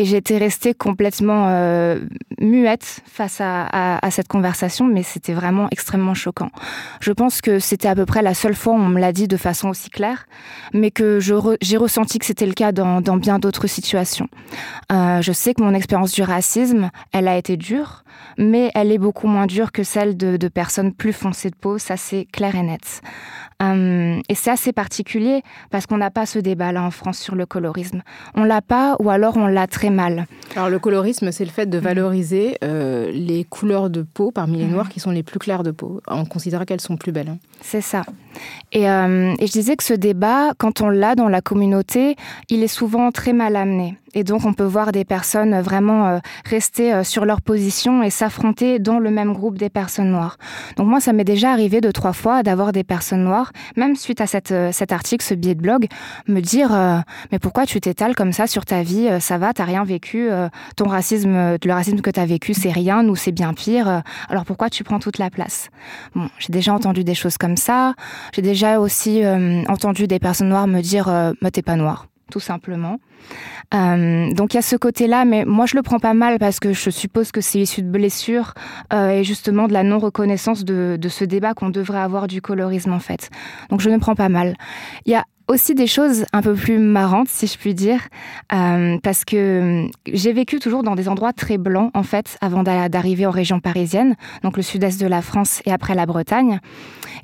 Et 0.00 0.06
j'étais 0.06 0.38
restée 0.38 0.72
complètement 0.72 1.48
euh, 1.48 2.00
muette 2.40 3.02
face 3.04 3.42
à, 3.42 3.98
cette 4.10 4.28
conversation, 4.28 4.86
mais 4.86 5.02
c'était 5.02 5.34
vraiment 5.34 5.68
extrêmement 5.70 6.14
choquant. 6.14 6.48
Je 7.02 7.12
pense 7.12 7.42
que 7.42 7.58
c'était 7.58 7.86
à 7.86 7.94
peu 7.94 8.06
près 8.06 8.22
la 8.22 8.32
seule 8.32 8.54
fois 8.54 8.72
où 8.72 8.76
on 8.76 8.88
me 8.88 8.98
l'a 8.98 9.12
dit 9.12 9.28
de 9.28 9.36
façon 9.36 9.68
aussi 9.68 9.90
claire, 9.90 10.24
mais 10.72 10.90
que 10.90 11.20
j'ai 11.20 11.76
ressenti 11.76 12.18
que 12.18 12.24
c'était 12.24 12.46
le 12.46 12.54
cas 12.54 12.72
dans, 12.72 13.02
bien 13.18 13.38
d'autres 13.38 13.66
situations. 13.66 14.28
Euh, 14.90 15.20
je 15.20 15.32
sais 15.32 15.52
que 15.52 15.62
mon 15.62 15.74
expérience 15.74 16.12
du 16.12 16.22
racisme, 16.22 16.90
elle 17.12 17.28
a 17.28 17.36
été 17.36 17.58
dure, 17.58 18.02
mais 18.38 18.70
elle 18.74 18.92
est 18.92 18.98
beaucoup 18.98 19.26
moins 19.26 19.44
dure 19.44 19.70
que 19.70 19.82
celle 19.82 20.16
de, 20.16 20.38
de 20.38 20.48
personnes 20.48 20.94
plus 20.94 21.12
foncées 21.12 21.50
de 21.50 21.56
peau, 21.56 21.76
ça 21.76 21.98
c'est 21.98 22.26
clair 22.32 22.54
et 22.54 22.62
net. 22.62 23.02
Euh, 23.62 24.20
et 24.28 24.34
c'est 24.34 24.50
assez 24.50 24.72
particulier 24.72 25.42
parce 25.70 25.86
qu'on 25.86 25.98
n'a 25.98 26.10
pas 26.10 26.26
ce 26.26 26.38
débat-là 26.38 26.82
en 26.82 26.90
France 26.90 27.18
sur 27.18 27.34
le 27.34 27.46
colorisme. 27.46 28.02
On 28.34 28.44
l'a 28.44 28.62
pas 28.62 28.96
ou 29.00 29.10
alors 29.10 29.36
on 29.36 29.46
l'a 29.46 29.66
très 29.66 29.89
mal. 29.90 30.26
Alors 30.56 30.68
le 30.68 30.78
colorisme, 30.78 31.30
c'est 31.32 31.44
le 31.44 31.50
fait 31.50 31.66
de 31.66 31.78
valoriser 31.78 32.56
euh, 32.64 33.10
les 33.12 33.44
couleurs 33.44 33.90
de 33.90 34.02
peau 34.02 34.30
parmi 34.30 34.58
les 34.58 34.66
noirs 34.66 34.88
qui 34.88 35.00
sont 35.00 35.10
les 35.10 35.22
plus 35.22 35.38
claires 35.38 35.62
de 35.62 35.70
peau, 35.70 36.00
en 36.06 36.24
considérant 36.24 36.64
qu'elles 36.64 36.80
sont 36.80 36.96
plus 36.96 37.12
belles. 37.12 37.28
hein. 37.28 37.38
C'est 37.60 37.80
ça. 37.82 38.02
Et, 38.72 38.88
euh, 38.88 39.34
et 39.38 39.46
je 39.46 39.52
disais 39.52 39.76
que 39.76 39.84
ce 39.84 39.94
débat, 39.94 40.52
quand 40.58 40.80
on 40.80 40.88
l'a 40.88 41.14
dans 41.14 41.28
la 41.28 41.40
communauté, 41.40 42.16
il 42.48 42.62
est 42.62 42.68
souvent 42.68 43.10
très 43.12 43.32
mal 43.32 43.56
amené. 43.56 43.96
Et 44.14 44.24
donc 44.24 44.44
on 44.44 44.52
peut 44.52 44.64
voir 44.64 44.92
des 44.92 45.04
personnes 45.04 45.60
vraiment 45.60 46.06
euh, 46.06 46.18
rester 46.44 46.92
euh, 46.92 47.04
sur 47.04 47.24
leur 47.24 47.40
position 47.42 48.02
et 48.02 48.10
s'affronter 48.10 48.78
dans 48.78 48.98
le 48.98 49.10
même 49.10 49.32
groupe 49.32 49.58
des 49.58 49.70
personnes 49.70 50.10
noires. 50.10 50.36
Donc 50.76 50.86
moi, 50.88 51.00
ça 51.00 51.12
m'est 51.12 51.24
déjà 51.24 51.52
arrivé 51.52 51.80
deux, 51.80 51.92
trois 51.92 52.12
fois 52.12 52.42
d'avoir 52.42 52.72
des 52.72 52.84
personnes 52.84 53.24
noires, 53.24 53.52
même 53.76 53.96
suite 53.96 54.20
à 54.20 54.26
cette, 54.26 54.52
euh, 54.52 54.72
cet 54.72 54.92
article, 54.92 55.24
ce 55.24 55.34
billet 55.34 55.54
de 55.54 55.60
blog, 55.62 55.86
me 56.26 56.40
dire 56.40 56.74
euh, 56.74 56.98
Mais 57.32 57.38
pourquoi 57.38 57.66
tu 57.66 57.80
t'étales 57.80 58.14
comme 58.14 58.32
ça 58.32 58.46
sur 58.46 58.64
ta 58.64 58.82
vie 58.82 59.08
Euh, 59.08 59.20
Ça 59.20 59.38
va, 59.38 59.52
t'as 59.52 59.64
rien 59.64 59.84
vécu 59.84 60.30
euh, 60.30 60.48
Ton 60.76 60.86
racisme, 60.88 61.34
euh, 61.34 61.58
le 61.64 61.72
racisme 61.72 62.00
que 62.00 62.10
t'as 62.10 62.26
vécu, 62.26 62.54
c'est 62.54 62.72
rien, 62.72 63.02
nous 63.02 63.16
c'est 63.16 63.32
bien 63.32 63.54
pire. 63.54 63.88
Euh, 63.88 64.00
Alors 64.28 64.44
pourquoi 64.44 64.70
tu 64.70 64.84
prends 64.84 64.98
toute 64.98 65.18
la 65.18 65.30
place? 65.30 65.68
Bon, 66.14 66.28
j'ai 66.38 66.52
déjà 66.52 66.74
entendu 66.74 67.04
des 67.04 67.14
choses 67.14 67.38
comme 67.38 67.56
ça. 67.56 67.94
J'ai 68.34 68.42
déjà 68.42 68.80
aussi 68.80 69.24
euh, 69.24 69.62
entendu 69.68 70.06
des 70.06 70.18
personnes 70.18 70.48
noires 70.48 70.66
me 70.66 70.80
dire 70.80 71.08
euh, 71.08 71.32
Bah, 71.42 71.50
t'es 71.50 71.62
pas 71.62 71.76
noir, 71.76 72.06
tout 72.30 72.40
simplement. 72.40 72.98
Euh, 73.74 74.32
donc 74.32 74.54
il 74.54 74.56
y 74.56 74.58
a 74.58 74.62
ce 74.62 74.76
côté-là, 74.76 75.24
mais 75.24 75.44
moi 75.44 75.66
je 75.66 75.76
le 75.76 75.82
prends 75.82 75.98
pas 75.98 76.14
mal 76.14 76.38
parce 76.38 76.58
que 76.58 76.72
je 76.72 76.90
suppose 76.90 77.32
que 77.32 77.40
c'est 77.40 77.60
issu 77.60 77.82
de 77.82 77.90
blessures 77.90 78.54
euh, 78.92 79.10
et 79.10 79.24
justement 79.24 79.68
de 79.68 79.72
la 79.72 79.82
non-reconnaissance 79.82 80.64
de, 80.64 80.98
ce 81.08 81.24
débat 81.24 81.54
qu'on 81.54 81.70
devrait 81.70 82.00
avoir 82.00 82.26
du 82.26 82.40
colorisme 82.40 82.92
en 82.92 83.00
fait. 83.00 83.30
Donc 83.68 83.80
je 83.80 83.90
ne 83.90 83.98
prends 83.98 84.14
pas 84.14 84.28
mal. 84.28 84.56
Il 85.04 85.12
y 85.12 85.16
a 85.16 85.24
aussi 85.48 85.74
des 85.74 85.88
choses 85.88 86.24
un 86.32 86.42
peu 86.42 86.54
plus 86.54 86.78
marrantes, 86.78 87.28
si 87.28 87.48
je 87.48 87.58
puis 87.58 87.74
dire, 87.74 88.00
euh, 88.52 88.98
parce 89.02 89.24
que 89.24 89.88
j'ai 90.06 90.32
vécu 90.32 90.60
toujours 90.60 90.84
dans 90.84 90.94
des 90.94 91.08
endroits 91.08 91.32
très 91.32 91.58
blancs, 91.58 91.90
en 91.94 92.04
fait, 92.04 92.38
avant 92.40 92.62
d'a- 92.62 92.88
d'arriver 92.88 93.26
en 93.26 93.32
région 93.32 93.58
parisienne, 93.58 94.14
donc 94.44 94.56
le 94.56 94.62
sud-est 94.62 95.00
de 95.00 95.08
la 95.08 95.22
France 95.22 95.60
et 95.66 95.72
après 95.72 95.96
la 95.96 96.06
Bretagne. 96.06 96.60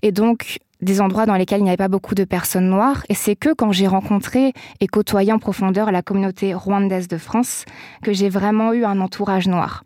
Et 0.03 0.11
donc, 0.11 0.59
des 0.82 1.00
endroits 1.00 1.26
dans 1.26 1.34
lesquels 1.36 1.60
il 1.60 1.64
n'y 1.64 1.70
avait 1.70 1.76
pas 1.76 1.88
beaucoup 1.88 2.14
de 2.14 2.24
personnes 2.24 2.68
noires. 2.68 3.04
Et 3.08 3.14
c'est 3.14 3.36
que 3.36 3.52
quand 3.52 3.72
j'ai 3.72 3.86
rencontré 3.86 4.52
et 4.80 4.86
côtoyé 4.86 5.32
en 5.32 5.38
profondeur 5.38 5.90
la 5.92 6.02
communauté 6.02 6.54
rwandaise 6.54 7.08
de 7.08 7.18
France 7.18 7.64
que 8.02 8.12
j'ai 8.12 8.28
vraiment 8.28 8.72
eu 8.72 8.84
un 8.84 9.00
entourage 9.00 9.48
noir. 9.48 9.82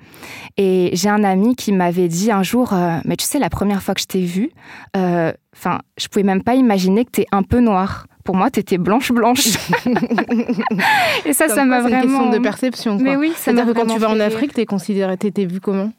Et 0.57 0.90
j'ai 0.92 1.09
un 1.09 1.24
ami 1.24 1.55
qui 1.57 1.72
m'avait 1.72 2.09
dit 2.09 2.31
un 2.33 2.42
jour, 2.42 2.72
euh, 2.72 2.98
mais 3.05 3.16
tu 3.16 3.24
sais, 3.24 3.38
la 3.38 3.50
première 3.50 3.83
fois 3.83 3.94
que 3.94 4.00
je 4.00 4.07
t'ai 4.07 4.22
vue, 4.22 4.50
euh, 4.96 5.33
enfin, 5.57 5.79
je 5.98 6.09
pouvais 6.09 6.24
même 6.24 6.42
pas 6.42 6.55
imaginer 6.55 7.05
que 7.05 7.11
t'es 7.11 7.26
un 7.33 7.42
peu 7.42 7.61
noire. 7.61 8.07
Pour 8.24 8.37
moi, 8.37 8.50
t'étais 8.50 8.76
blanche 8.76 9.12
blanche. 9.12 9.46
et 11.24 11.33
ça, 11.33 11.46
Comme 11.46 11.57
ça 11.57 11.64
m'a 11.64 11.81
quoi, 11.81 11.88
c'est 11.88 11.94
une 11.94 12.00
question 12.03 12.18
vraiment. 12.18 12.33
de 12.33 12.38
perception. 12.38 12.94
quoi. 12.96 13.05
Mais 13.05 13.16
oui, 13.16 13.33
ça 13.35 13.53
m'a 13.53 13.62
C'est-à-dire 13.62 13.66
que 13.74 13.79
quand 13.79 13.87
vraiment 13.87 13.94
tu 13.94 14.00
vas 14.00 14.11
en. 14.11 14.20
Afrique, 14.20 14.53
t'es 14.53 14.66
considéré, 14.66 15.16
t'es 15.16 15.46
vu 15.46 15.61
comment? 15.61 15.90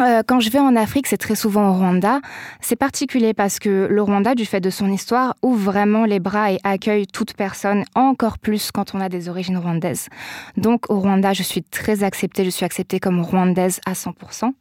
Euh, 0.00 0.22
quand 0.26 0.40
je 0.40 0.50
vais 0.50 0.58
en 0.58 0.76
Afrique, 0.76 1.06
c'est 1.06 1.16
très 1.16 1.34
souvent 1.34 1.70
au 1.70 1.72
Rwanda. 1.72 2.20
C'est 2.60 2.76
particulier 2.76 3.32
parce 3.32 3.58
que 3.58 3.88
le 3.90 4.02
Rwanda, 4.02 4.34
du 4.34 4.44
fait 4.44 4.60
de 4.60 4.68
son 4.68 4.92
histoire, 4.92 5.34
ouvre 5.42 5.70
vraiment 5.70 6.04
les 6.04 6.20
bras 6.20 6.52
et 6.52 6.58
accueille 6.64 7.06
toute 7.06 7.34
personne, 7.34 7.84
encore 7.94 8.38
plus 8.38 8.70
quand 8.70 8.94
on 8.94 9.00
a 9.00 9.08
des 9.08 9.28
origines 9.28 9.56
rwandaises. 9.56 10.08
Donc 10.56 10.90
au 10.90 11.00
Rwanda, 11.00 11.32
je 11.32 11.42
suis 11.42 11.62
très 11.62 12.04
acceptée, 12.04 12.44
je 12.44 12.50
suis 12.50 12.64
acceptée 12.64 13.00
comme 13.00 13.22
rwandaise 13.22 13.80
à 13.86 13.92
100%. 13.92 14.52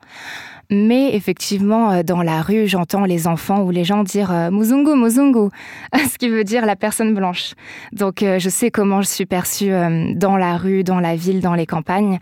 Mais 0.71 1.15
effectivement, 1.15 1.91
euh, 1.91 2.04
dans 2.04 2.21
la 2.21 2.41
rue, 2.41 2.67
j'entends 2.67 3.06
les 3.06 3.28
enfants 3.28 3.62
ou 3.62 3.71
les 3.71 3.84
gens 3.84 4.04
dire 4.04 4.32
euh, 4.32 4.50
Muzungu, 4.50 4.95
Muzungu, 4.95 5.50
ce 5.93 6.17
qui 6.17 6.30
veut 6.30 6.43
dire 6.43 6.65
la 6.65 6.76
personne 6.76 7.13
blanche. 7.13 7.54
Donc 7.91 8.24
euh, 8.24 8.39
je 8.39 8.50
sais 8.50 8.71
comment 8.71 9.02
je 9.02 9.08
suis 9.08 9.26
perçue 9.26 9.71
euh, 9.71 10.13
dans 10.15 10.38
la 10.38 10.58
rue, 10.58 10.84
dans 10.84 11.00
la 11.00 11.15
ville, 11.15 11.41
dans 11.41 11.54
les 11.54 11.65
campagnes. 11.65 12.19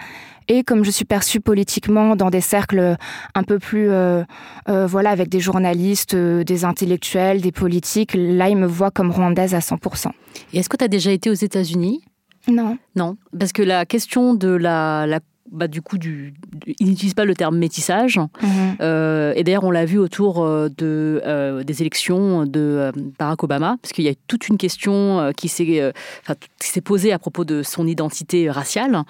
Et 0.48 0.64
comme 0.64 0.84
je 0.84 0.92
suis 0.92 1.06
perçue 1.06 1.40
politiquement 1.40 2.16
dans 2.16 2.30
des 2.30 2.42
cercles 2.42 2.96
un 3.36 3.44
peu 3.44 3.60
plus, 3.60 3.90
euh, 3.90 4.24
euh, 4.70 4.88
voilà, 4.88 5.10
avec 5.12 5.30
des 5.30 5.40
journalistes, 5.40 6.14
euh, 6.14 6.44
des 6.44 6.66
intellectuels, 6.66 7.42
des 7.42 7.52
politiques, 7.52 8.14
là, 8.14 8.50
ils 8.50 8.58
me 8.58 8.68
voient 8.68 8.92
comme 8.92 9.12
rwandaise 9.12 9.54
à 9.54 9.60
100%. 9.60 10.12
Et 10.54 10.60
est-ce 10.60 10.70
que 10.70 10.78
tu 10.78 10.84
as 10.84 10.90
déjà 10.90 11.12
été 11.12 11.30
aux 11.30 11.34
États-Unis? 11.34 12.04
Non. 12.48 12.78
Non, 12.96 13.18
parce 13.38 13.54
que 13.54 13.62
la 13.62 13.86
question 13.86 14.34
de 14.34 14.50
la, 14.50 15.06
la 15.08 15.20
bah, 15.54 15.68
du 15.68 15.82
coup, 15.82 15.98
du, 15.98 16.34
du- 16.66 16.76
ils 16.80 16.88
n'utilisent 16.88 17.14
pas 17.14 17.26
le 17.26 17.36
terme 17.36 17.58
métissage. 17.58 18.20
Euh, 18.82 19.34
et 19.36 19.44
d'ailleurs, 19.44 19.64
on 19.64 19.72
l'a 19.72 19.86
vu 19.86 19.98
autour 20.00 20.44
euh, 20.44 20.68
de, 20.78 21.22
euh, 21.26 21.64
des 21.64 21.82
élections 21.82 22.46
de 22.46 22.92
Barack 23.20 23.44
Obama, 23.44 23.78
parce 23.82 23.94
qu'il 23.94 24.04
y 24.04 24.10
a 24.10 24.14
toute 24.28 24.50
une 24.50 24.58
question 24.58 25.32
qui 25.38 25.48
s'est 25.48 25.94
enfin, 26.24 26.36
posée 26.84 27.14
à 27.14 27.20
propos 27.20 27.46
de 27.46 27.64
son 27.64 27.88
identité 27.88 28.50
raciale 28.50 29.04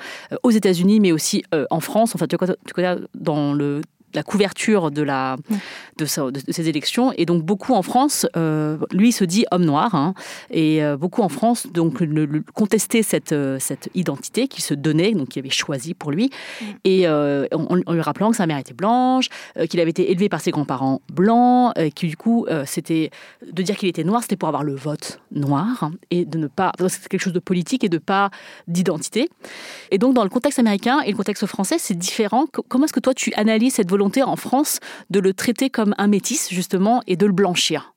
aux 0.44 0.52
États-Unis, 0.52 1.00
mais 1.00 1.12
aussi 1.12 1.44
en 1.70 1.80
France. 1.80 2.14
Enfin, 2.16 2.28
vois, 2.38 2.56
dans 3.16 3.54
le 3.54 3.82
la 4.14 4.24
couverture 4.24 4.92
de, 4.92 5.02
la, 5.02 5.38
de, 5.98 6.06
sa- 6.06 6.32
de 6.32 6.40
ces 6.52 6.70
élections. 6.70 7.12
Et 7.18 7.26
donc, 7.26 7.44
beaucoup 7.44 7.74
en 7.74 7.82
France, 7.82 8.26
euh, 8.38 8.78
lui 8.92 9.12
se 9.12 9.24
dit 9.24 9.46
homme 9.52 9.66
noir. 9.66 9.96
hein, 9.96 10.14
et 10.50 10.84
euh, 10.84 10.98
beaucoup 10.98 11.22
en 11.22 11.30
France 11.30 11.68
donc, 11.72 12.00
le, 12.02 12.26
le- 12.26 12.44
contestaient 12.54 13.04
cette, 13.04 13.32
euh, 13.32 13.58
cette 13.60 13.90
identité 13.96 14.48
qu'il 14.48 14.64
se 14.64 14.74
donnait, 14.74 15.14
donc 15.14 15.30
qu'il 15.30 15.40
avait 15.42 15.50
choisi 15.50 15.94
pour 15.94 16.12
lui. 16.12 16.30
Et 16.84 17.08
euh, 17.08 17.48
en, 17.54 17.78
en 17.86 17.94
lui 17.94 18.02
rappelant 18.02 18.30
que 18.32 18.38
sa 18.38 18.46
mère 18.48 18.58
était 18.58 18.74
blanche, 18.74 19.30
qu'il 19.70 19.80
avait 19.80 19.90
été 19.92 20.12
élevé 20.12 20.30
par 20.30 20.42
ses 20.42 20.52
grands-parents 20.52 21.02
blancs, 21.12 21.74
et 21.78 21.92
que 21.92 22.06
du 22.06 22.18
coup, 22.18 22.46
c'était 22.66 23.10
de 23.52 23.62
dire 23.64 23.76
qu'il 23.78 23.90
était 23.90 24.04
noir, 24.04 24.22
c'était 24.22 24.36
pour 24.36 24.48
avoir 24.50 24.64
le 24.64 24.76
vote 24.76 25.20
noir, 25.32 25.84
hein, 25.84 25.92
et 26.12 26.26
de 26.26 26.38
ne 26.38 26.48
pas. 26.48 26.72
C'est 26.88 27.08
quelque 27.08 27.22
chose 27.22 27.34
de 27.34 27.40
politique 27.40 27.84
et 27.84 27.90
de 27.90 27.98
pas 27.98 28.30
d'identité. 28.68 29.30
Et 29.92 29.98
donc, 29.98 30.14
dans 30.14 30.24
le 30.24 30.30
contexte 30.30 30.60
américain 30.60 31.00
et 31.02 31.12
le 31.12 31.18
contexte 31.18 31.46
français, 31.46 31.78
c'est 31.80 31.98
différent. 31.98 32.46
Co- 32.52 32.64
Comment 32.68 32.86
est-ce 32.86 32.94
que 32.94 33.00
toi, 33.00 33.14
tu 33.14 33.34
analyses 33.36 33.76
cette 33.76 33.90
volonté 33.90 34.03
en 34.24 34.36
France 34.36 34.80
de 35.10 35.20
le 35.20 35.34
traiter 35.34 35.70
comme 35.70 35.96
un 35.98 36.08
métis, 36.08 36.50
justement, 36.52 37.02
et 37.08 37.16
de 37.16 37.26
le 37.26 37.34
blanchir 37.34 37.94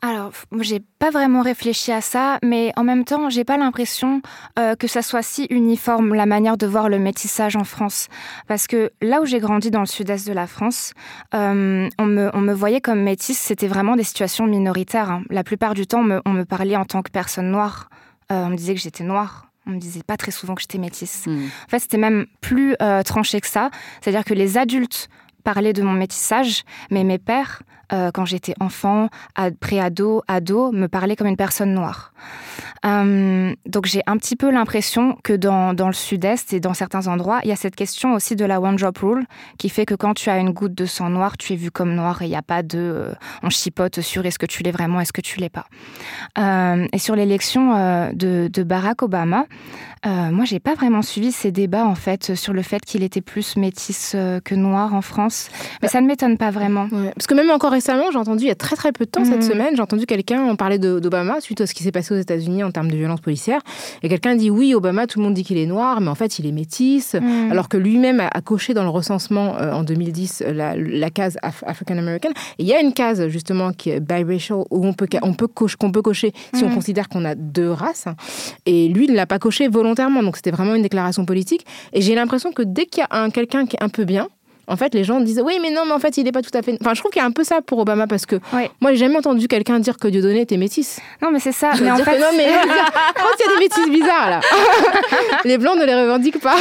Alors, 0.00 0.32
j'ai 0.60 0.80
pas 0.98 1.10
vraiment 1.10 1.42
réfléchi 1.42 1.92
à 1.92 2.00
ça, 2.00 2.38
mais 2.42 2.72
en 2.76 2.82
même 2.82 3.04
temps, 3.04 3.30
j'ai 3.30 3.44
pas 3.44 3.56
l'impression 3.56 4.20
euh, 4.58 4.74
que 4.74 4.88
ça 4.88 5.02
soit 5.02 5.22
si 5.22 5.44
uniforme 5.50 6.14
la 6.14 6.26
manière 6.26 6.56
de 6.56 6.66
voir 6.66 6.88
le 6.88 6.98
métissage 6.98 7.54
en 7.54 7.62
France. 7.62 8.08
Parce 8.48 8.66
que 8.66 8.90
là 9.00 9.20
où 9.22 9.26
j'ai 9.26 9.38
grandi 9.38 9.70
dans 9.70 9.80
le 9.80 9.86
sud-est 9.86 10.26
de 10.26 10.32
la 10.32 10.48
France, 10.48 10.92
euh, 11.34 11.88
on, 11.98 12.06
me, 12.06 12.52
voyait 12.52 12.80
comme 12.80 13.02
métisse, 13.02 13.38
c'était 13.38 13.68
vraiment 13.68 13.94
des 13.94 14.02
situations 14.02 14.46
minoritaires. 14.46 15.10
hein. 15.10 15.22
La 15.30 15.44
plupart 15.44 15.74
du 15.74 15.86
temps, 15.86 16.00
on 16.00 16.04
me, 16.04 16.20
on 16.24 16.32
me 16.32 16.44
parlait 16.44 16.76
en 16.76 16.84
tant 16.84 17.02
que 17.02 17.10
personne 17.12 17.50
noire. 17.50 17.88
Euh, 18.32 18.46
on 18.46 18.50
me 18.50 18.56
disait 18.56 18.74
que 18.74 18.80
j'étais 18.80 19.04
noire. 19.04 19.51
On 19.66 19.70
me 19.70 19.78
disait 19.78 20.02
pas 20.02 20.16
très 20.16 20.32
souvent 20.32 20.54
que 20.54 20.60
j'étais 20.60 20.78
métisse. 20.78 21.26
Hmm. 21.26 21.46
En 21.66 21.68
fait, 21.68 21.78
c'était 21.78 21.98
même 21.98 22.26
plus 22.40 22.74
euh, 22.82 23.02
tranché 23.02 23.40
que 23.40 23.46
ça. 23.46 23.70
C'est-à-dire 24.00 24.24
que 24.24 24.34
les 24.34 24.58
adultes 24.58 25.08
parler 25.44 25.72
de 25.72 25.82
mon 25.82 25.92
métissage, 25.92 26.64
mais 26.90 27.04
mes 27.04 27.18
pères, 27.18 27.62
euh, 27.92 28.10
quand 28.12 28.24
j'étais 28.24 28.54
enfant, 28.60 29.08
pré-ado, 29.60 30.22
ado, 30.28 30.72
me 30.72 30.86
parlaient 30.88 31.16
comme 31.16 31.26
une 31.28 31.36
personne 31.36 31.74
noire. 31.74 32.12
Euh, 32.84 33.54
donc 33.66 33.86
j'ai 33.86 34.02
un 34.06 34.16
petit 34.16 34.34
peu 34.34 34.50
l'impression 34.50 35.16
que 35.22 35.32
dans, 35.32 35.72
dans 35.72 35.86
le 35.86 35.92
sud-est 35.92 36.52
et 36.52 36.60
dans 36.60 36.74
certains 36.74 37.06
endroits, 37.06 37.40
il 37.44 37.48
y 37.48 37.52
a 37.52 37.56
cette 37.56 37.76
question 37.76 38.14
aussi 38.14 38.34
de 38.34 38.44
la 38.44 38.60
one 38.60 38.76
drop 38.76 38.98
rule 38.98 39.24
qui 39.58 39.68
fait 39.68 39.86
que 39.86 39.94
quand 39.94 40.14
tu 40.14 40.30
as 40.30 40.38
une 40.38 40.50
goutte 40.50 40.74
de 40.74 40.86
sang 40.86 41.08
noir, 41.08 41.36
tu 41.36 41.52
es 41.52 41.56
vu 41.56 41.70
comme 41.70 41.94
noir 41.94 42.22
et 42.22 42.26
il 42.26 42.30
n'y 42.30 42.36
a 42.36 42.42
pas 42.42 42.62
de 42.62 42.78
euh, 42.78 43.12
on 43.42 43.50
chipote 43.50 44.00
sur 44.00 44.26
est-ce 44.26 44.38
que 44.38 44.46
tu 44.46 44.62
l'es 44.62 44.72
vraiment, 44.72 45.00
est-ce 45.00 45.12
que 45.12 45.20
tu 45.20 45.38
l'es 45.38 45.48
pas. 45.48 45.66
Euh, 46.38 46.86
et 46.92 46.98
sur 46.98 47.14
l'élection 47.14 47.72
de, 48.12 48.48
de, 48.52 48.62
Barack 48.62 49.02
Obama, 49.02 49.46
moi 50.04 50.44
j'ai 50.44 50.58
pas 50.58 50.74
vraiment 50.74 51.02
suivi 51.02 51.30
ces 51.30 51.52
débats 51.52 51.86
en 51.86 51.94
fait 51.94 52.34
sur 52.34 52.52
le 52.52 52.62
fait 52.62 52.84
qu'il 52.84 53.02
était 53.02 53.20
plus 53.20 53.56
métis 53.56 54.12
que 54.12 54.54
noir 54.54 54.94
en 54.94 55.02
France, 55.02 55.48
mais 55.80 55.88
ça 55.88 56.00
ne 56.00 56.06
m'étonne 56.06 56.38
pas 56.38 56.50
vraiment. 56.50 56.88
parce 56.88 57.26
que 57.26 57.34
même 57.34 57.50
encore 57.50 57.74
récemment, 57.82 58.10
j'ai 58.12 58.18
entendu 58.18 58.44
il 58.44 58.48
y 58.48 58.50
a 58.50 58.54
très 58.54 58.76
très 58.76 58.92
peu 58.92 59.04
de 59.04 59.10
temps 59.10 59.24
cette 59.24 59.36
mhm. 59.36 59.42
semaine, 59.42 59.76
j'ai 59.76 59.82
entendu 59.82 60.06
quelqu'un 60.06 60.42
en 60.44 60.54
parler 60.54 60.78
d'Obama 60.78 61.40
suite 61.40 61.60
à 61.60 61.66
ce 61.66 61.74
qui 61.74 61.82
s'est 61.82 61.90
passé 61.90 62.14
aux 62.14 62.18
États-Unis 62.18 62.62
en 62.62 62.70
termes 62.70 62.90
de 62.90 62.96
violence 62.96 63.20
policière. 63.20 63.60
Et 64.02 64.08
quelqu'un 64.08 64.36
dit 64.36 64.50
oui, 64.50 64.74
Obama, 64.74 65.06
tout 65.06 65.18
le 65.18 65.24
monde 65.24 65.34
dit 65.34 65.42
qu'il 65.42 65.58
est 65.58 65.66
noir, 65.66 66.00
mais 66.00 66.08
en 66.08 66.14
fait, 66.14 66.38
il 66.38 66.46
est 66.46 66.52
métis. 66.52 67.14
Mm. 67.14 67.50
Alors 67.50 67.68
que 67.68 67.76
lui-même 67.76 68.20
a, 68.20 68.40
coché 68.40 68.74
dans 68.74 68.84
le 68.84 68.88
recensement 68.88 69.56
euh, 69.58 69.72
en 69.72 69.82
2010 69.82 70.44
la, 70.48 70.76
la 70.76 71.10
case 71.10 71.38
African 71.42 71.98
American. 71.98 72.30
Et 72.58 72.62
il 72.62 72.66
y 72.66 72.74
a 72.74 72.80
une 72.80 72.92
case 72.92 73.26
justement 73.28 73.72
qui 73.72 73.90
est 73.90 74.00
biracial 74.00 74.60
où 74.70 74.86
on 74.86 74.92
peut, 74.92 75.08
on 75.22 75.34
peut 75.34 75.48
cocher, 75.48 75.76
qu'on 75.78 75.90
peut 75.90 76.02
cocher 76.02 76.32
si 76.54 76.64
on 76.64 76.68
mm. 76.68 76.74
considère 76.74 77.08
qu'on 77.08 77.24
a 77.24 77.34
deux 77.34 77.70
races. 77.70 78.06
Et 78.66 78.88
lui, 78.88 79.08
ne 79.08 79.14
l'a 79.14 79.26
pas 79.26 79.38
coché 79.38 79.66
volontairement. 79.68 80.22
Donc 80.22 80.36
c'était 80.36 80.52
vraiment 80.52 80.74
une 80.74 80.82
déclaration 80.82 81.24
politique. 81.24 81.66
Et 81.92 82.00
j'ai 82.00 82.14
l'impression 82.14 82.52
que 82.52 82.62
dès 82.62 82.86
qu'il 82.86 83.02
y 83.02 83.06
a 83.08 83.30
quelqu'un 83.30 83.66
qui 83.66 83.76
est 83.76 83.82
un 83.82 83.88
peu 83.88 84.04
bien, 84.04 84.28
en 84.72 84.76
fait, 84.76 84.94
les 84.94 85.04
gens 85.04 85.20
disent 85.20 85.42
oui, 85.44 85.58
mais 85.60 85.70
non, 85.70 85.82
mais 85.86 85.92
en 85.92 85.98
fait, 85.98 86.16
il 86.16 86.24
n'est 86.24 86.32
pas 86.32 86.42
tout 86.42 86.56
à 86.56 86.62
fait. 86.62 86.76
Enfin, 86.80 86.94
je 86.94 87.00
trouve 87.00 87.10
qu'il 87.10 87.20
y 87.20 87.24
a 87.24 87.28
un 87.28 87.32
peu 87.32 87.44
ça 87.44 87.60
pour 87.62 87.78
Obama 87.78 88.06
parce 88.06 88.26
que 88.26 88.36
moi, 88.80 88.92
j'ai 88.92 88.96
jamais 88.96 89.16
entendu 89.16 89.48
quelqu'un 89.48 89.78
dire 89.80 89.98
que 89.98 90.08
Dieudonné 90.08 90.40
était 90.40 90.56
métisse. 90.56 91.00
Non, 91.20 91.30
mais 91.30 91.38
c'est 91.38 91.52
ça. 91.52 91.72
Mais 91.80 91.90
en 91.90 91.96
fait, 91.98 92.18
non, 92.18 92.26
mais 92.36 92.46
quand 93.16 93.28
il 93.38 93.42
y 93.42 93.50
a 93.50 93.54
des 93.54 93.60
métisses 93.60 93.90
bizarres 93.90 94.30
là, 94.30 94.40
les 95.44 95.58
blancs 95.58 95.78
ne 95.78 95.84
les 95.84 95.94
revendiquent 95.94 96.40
pas. 96.40 96.56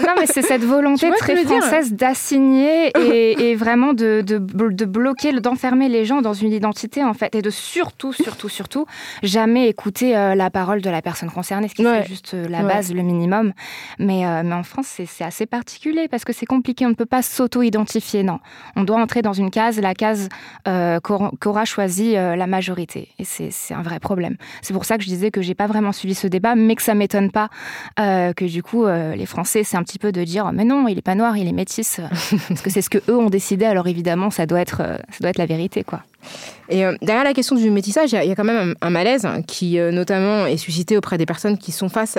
non, 0.00 0.14
mais 0.18 0.26
c'est 0.26 0.42
cette 0.42 0.64
volonté 0.64 1.10
très 1.18 1.36
française 1.44 1.92
d'assigner 1.92 2.92
et, 2.96 3.54
vraiment 3.56 3.92
de, 3.92 4.22
de, 4.24 4.38
de 4.38 4.84
bloquer, 4.84 5.32
d'enfermer 5.32 5.88
les 5.88 6.04
gens 6.04 6.22
dans 6.22 6.32
une 6.32 6.52
identité 6.52 7.02
en 7.02 7.14
fait, 7.14 7.34
et 7.34 7.42
de 7.42 7.50
surtout, 7.50 8.12
surtout, 8.12 8.48
surtout 8.48 8.86
jamais 9.22 9.68
écouter 9.68 10.16
euh, 10.16 10.34
la 10.34 10.50
parole 10.50 10.80
de 10.80 10.90
la 10.90 11.02
personne 11.02 11.30
concernée, 11.30 11.68
ce 11.68 11.74
qui 11.74 11.84
est 11.84 12.06
juste 12.06 12.34
euh, 12.34 12.48
la 12.48 12.62
base, 12.62 12.92
le 12.92 13.02
minimum. 13.02 13.52
Mais, 13.98 14.26
euh, 14.26 14.42
mais 14.44 14.54
en 14.54 14.62
France, 14.62 14.98
c'est 15.06 15.24
assez 15.24 15.46
particulier 15.46 16.08
parce 16.08 16.24
que 16.24 16.32
c'est 16.32 16.46
compliqué. 16.46 16.86
On 16.86 16.90
ne 16.90 16.94
peut 16.94 17.06
pas 17.06 17.22
s'auto-identifier, 17.48 18.22
non. 18.22 18.40
On 18.76 18.84
doit 18.84 19.00
entrer 19.00 19.22
dans 19.22 19.32
une 19.32 19.50
case, 19.50 19.80
la 19.80 19.94
case 19.94 20.28
euh, 20.66 21.00
qu'aura 21.00 21.64
choisi 21.64 22.16
euh, 22.16 22.36
la 22.36 22.46
majorité. 22.46 23.08
Et 23.18 23.24
c'est 23.24 23.74
un 23.74 23.82
vrai 23.82 23.98
problème. 24.00 24.36
C'est 24.62 24.74
pour 24.74 24.84
ça 24.84 24.98
que 24.98 25.02
je 25.02 25.08
disais 25.08 25.30
que 25.30 25.40
j'ai 25.40 25.54
pas 25.54 25.66
vraiment 25.66 25.92
suivi 25.92 26.14
ce 26.14 26.26
débat, 26.26 26.54
mais 26.54 26.74
que 26.74 26.82
ça 26.82 26.94
m'étonne 26.94 27.30
pas 27.30 27.48
euh, 27.98 28.32
que 28.32 28.44
du 28.44 28.62
coup, 28.62 28.86
les 28.86 29.26
Français, 29.26 29.64
c'est 29.64 29.76
un 29.76 29.82
petit 29.82 29.98
peu 29.98 30.12
de 30.12 30.22
dire, 30.24 30.52
mais 30.52 30.64
non, 30.64 30.86
il 30.88 30.98
est 30.98 31.02
pas 31.02 31.14
noir, 31.14 31.36
il 31.36 31.48
est 31.48 31.52
métis. 31.52 32.00
parce 32.48 32.62
que 32.62 32.70
c'est 32.70 32.82
ce 32.82 32.90
que 32.90 32.98
eux 33.08 33.16
ont 33.16 33.30
décidé, 33.30 33.64
alors 33.64 33.86
évidemment, 33.86 34.30
ça 34.30 34.46
doit 34.46 34.60
être, 34.60 34.78
ça 34.78 35.18
doit 35.20 35.30
être 35.30 35.38
la 35.38 35.46
vérité, 35.46 35.84
quoi. 35.84 36.02
Et 36.68 36.84
euh, 36.84 36.94
derrière 37.00 37.24
la 37.24 37.32
question 37.32 37.56
du 37.56 37.70
métissage, 37.70 38.12
il 38.12 38.28
y, 38.28 38.30
a 38.30 38.34
quand 38.34 38.44
même 38.44 38.74
un, 38.80 38.90
malaise 38.90 39.26
qui 39.46 39.78
euh, 39.78 39.90
notamment 39.90 40.46
est 40.46 40.56
suscité 40.56 40.96
auprès 40.96 41.16
des 41.16 41.24
personnes 41.24 41.56
qui 41.56 41.72
sont 41.72 41.88
face 41.88 42.18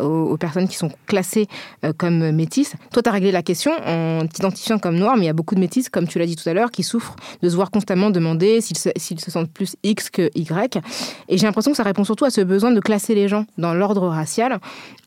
aux, 0.00 0.36
personnes 0.36 0.68
qui 0.68 0.76
sont 0.76 0.90
classées 1.06 1.46
euh, 1.84 1.92
comme 1.96 2.32
métisses. 2.32 2.74
Toi, 2.92 3.02
tu 3.02 3.08
as 3.08 3.12
réglé 3.12 3.32
la 3.32 3.42
question 3.42 3.72
en 3.86 4.26
t'identifiant 4.26 4.78
comme 4.78 4.96
noir, 4.96 5.16
mais 5.16 5.22
il 5.22 5.26
y 5.26 5.30
a 5.30 5.34
beaucoup 5.34 5.54
de 5.54 5.60
métisses, 5.60 5.88
comme 5.88 6.06
tu 6.06 6.18
l'as 6.18 6.26
dit 6.26 6.36
tout 6.36 6.48
à 6.48 6.52
l'heure, 6.52 6.70
qui 6.70 6.82
souffrent 6.82 7.16
de 7.42 7.48
se 7.48 7.54
voir 7.54 7.70
constamment 7.70 8.10
demander 8.10 8.60
s'ils 8.60 8.78
se, 8.78 8.90
se, 8.96 9.30
sentent 9.30 9.50
plus 9.50 9.76
X 9.82 10.10
que 10.10 10.30
Y. 10.34 10.78
Et 11.28 11.38
j'ai 11.38 11.46
l'impression 11.46 11.70
que 11.70 11.76
ça 11.76 11.82
répond 11.82 12.04
surtout 12.04 12.24
à 12.24 12.30
ce 12.30 12.42
besoin 12.42 12.72
de 12.72 12.80
classer 12.80 13.14
les 13.14 13.28
gens 13.28 13.46
dans 13.56 13.74
l'ordre 13.74 14.08
racial. 14.08 14.58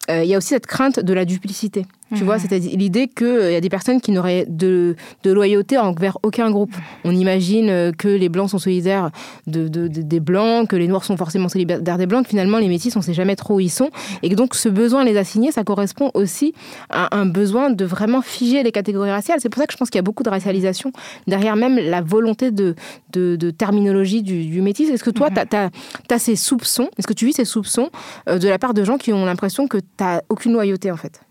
Il 0.08 0.26
y 0.26 0.36
a 0.36 0.38
aussi 0.38 0.50
cette 0.50 0.68
crainte 0.68 1.00
de 1.00 1.14
la 1.14 1.26
duplicité. 1.26 1.88
Tu 2.16 2.24
vois, 2.24 2.38
mhm. 2.38 2.44
c'est 2.48 2.60
l'idée 2.60 3.08
qu'il 3.08 3.52
y 3.52 3.56
a 3.56 3.62
des 3.62 3.70
personnes 3.70 4.00
qui 4.00 4.12
n'auraient 4.12 4.46
de, 4.48 4.96
de, 5.24 5.32
loyauté 5.32 5.80
envers 5.80 6.20
aucun 6.22 6.52
groupe. 6.52 6.76
On 7.04 7.12
imagine 7.12 7.92
que 7.98 8.08
les 8.16 8.30
Blancs 8.30 8.50
sont 8.50 8.60
solidaires 8.60 9.12
de, 9.48 9.68
des 9.68 10.20
Blancs, 10.20 10.68
que 10.68 10.76
les 10.76 10.88
Noirs 10.88 11.04
sont 11.04 11.18
forcément 11.18 11.50
solidaires 11.50 11.98
des 11.98 12.06
Blancs, 12.06 12.24
que 12.24 12.30
finalement 12.30 12.58
les 12.58 12.68
Métis, 12.68 12.96
on 12.96 13.00
ne 13.00 13.04
sait 13.04 13.14
jamais 13.14 13.36
trop 13.36 13.56
où 13.56 13.60
ils 13.60 13.70
sont. 13.70 13.90
Et 14.24 14.30
que 14.30 14.36
donc 14.36 14.56
ce 14.56 14.70
besoin 14.70 15.04
de 15.04 15.10
les 15.10 15.18
assigner, 15.18 15.52
ça 15.52 15.64
correspond 15.64 16.12
aussi 16.14 16.54
à 16.90 17.16
un 17.16 17.26
besoin 17.26 17.70
de 17.70 17.86
vraiment 17.86 18.22
figer 18.22 18.64
les 18.64 18.72
catégories 18.72 19.12
raciales. 19.12 19.40
C'est 19.42 19.50
pour 19.50 19.62
ça 19.62 19.68
que 19.68 19.74
je 19.74 19.78
pense 19.78 19.90
qu'il 19.90 19.98
y 19.98 20.00
a 20.00 20.04
beaucoup 20.04 20.24
de 20.24 20.30
racialisation 20.30 20.92
derrière 21.28 21.56
même 21.56 21.78
la 21.78 22.02
volonté 22.02 22.52
de, 22.52 22.76
de, 23.14 23.52
terminologie 23.52 24.24
du, 24.24 24.46
du 24.46 24.62
métis. 24.62 24.90
Est-ce 24.90 25.04
que 25.04 25.10
toi, 25.10 25.30
mhm. 25.30 25.44
tu 25.50 26.14
as, 26.14 26.20
ces 26.20 26.36
soupçons, 26.36 26.90
est-ce 26.98 27.08
que 27.08 27.14
tu 27.14 27.26
vis 27.26 27.34
ces 27.34 27.46
soupçons 27.46 27.90
euh, 28.30 28.38
de 28.38 28.48
la 28.48 28.60
part 28.60 28.74
de 28.74 28.84
gens 28.84 28.98
qui 28.98 29.14
ont 29.14 29.26
l'impression 29.26 29.68
que 29.68 29.78
tu 29.78 29.86
n'as 30.00 30.22
aucune 30.30 30.54
loyauté 30.54 30.92
en 30.92 30.98
fait? 30.98 31.25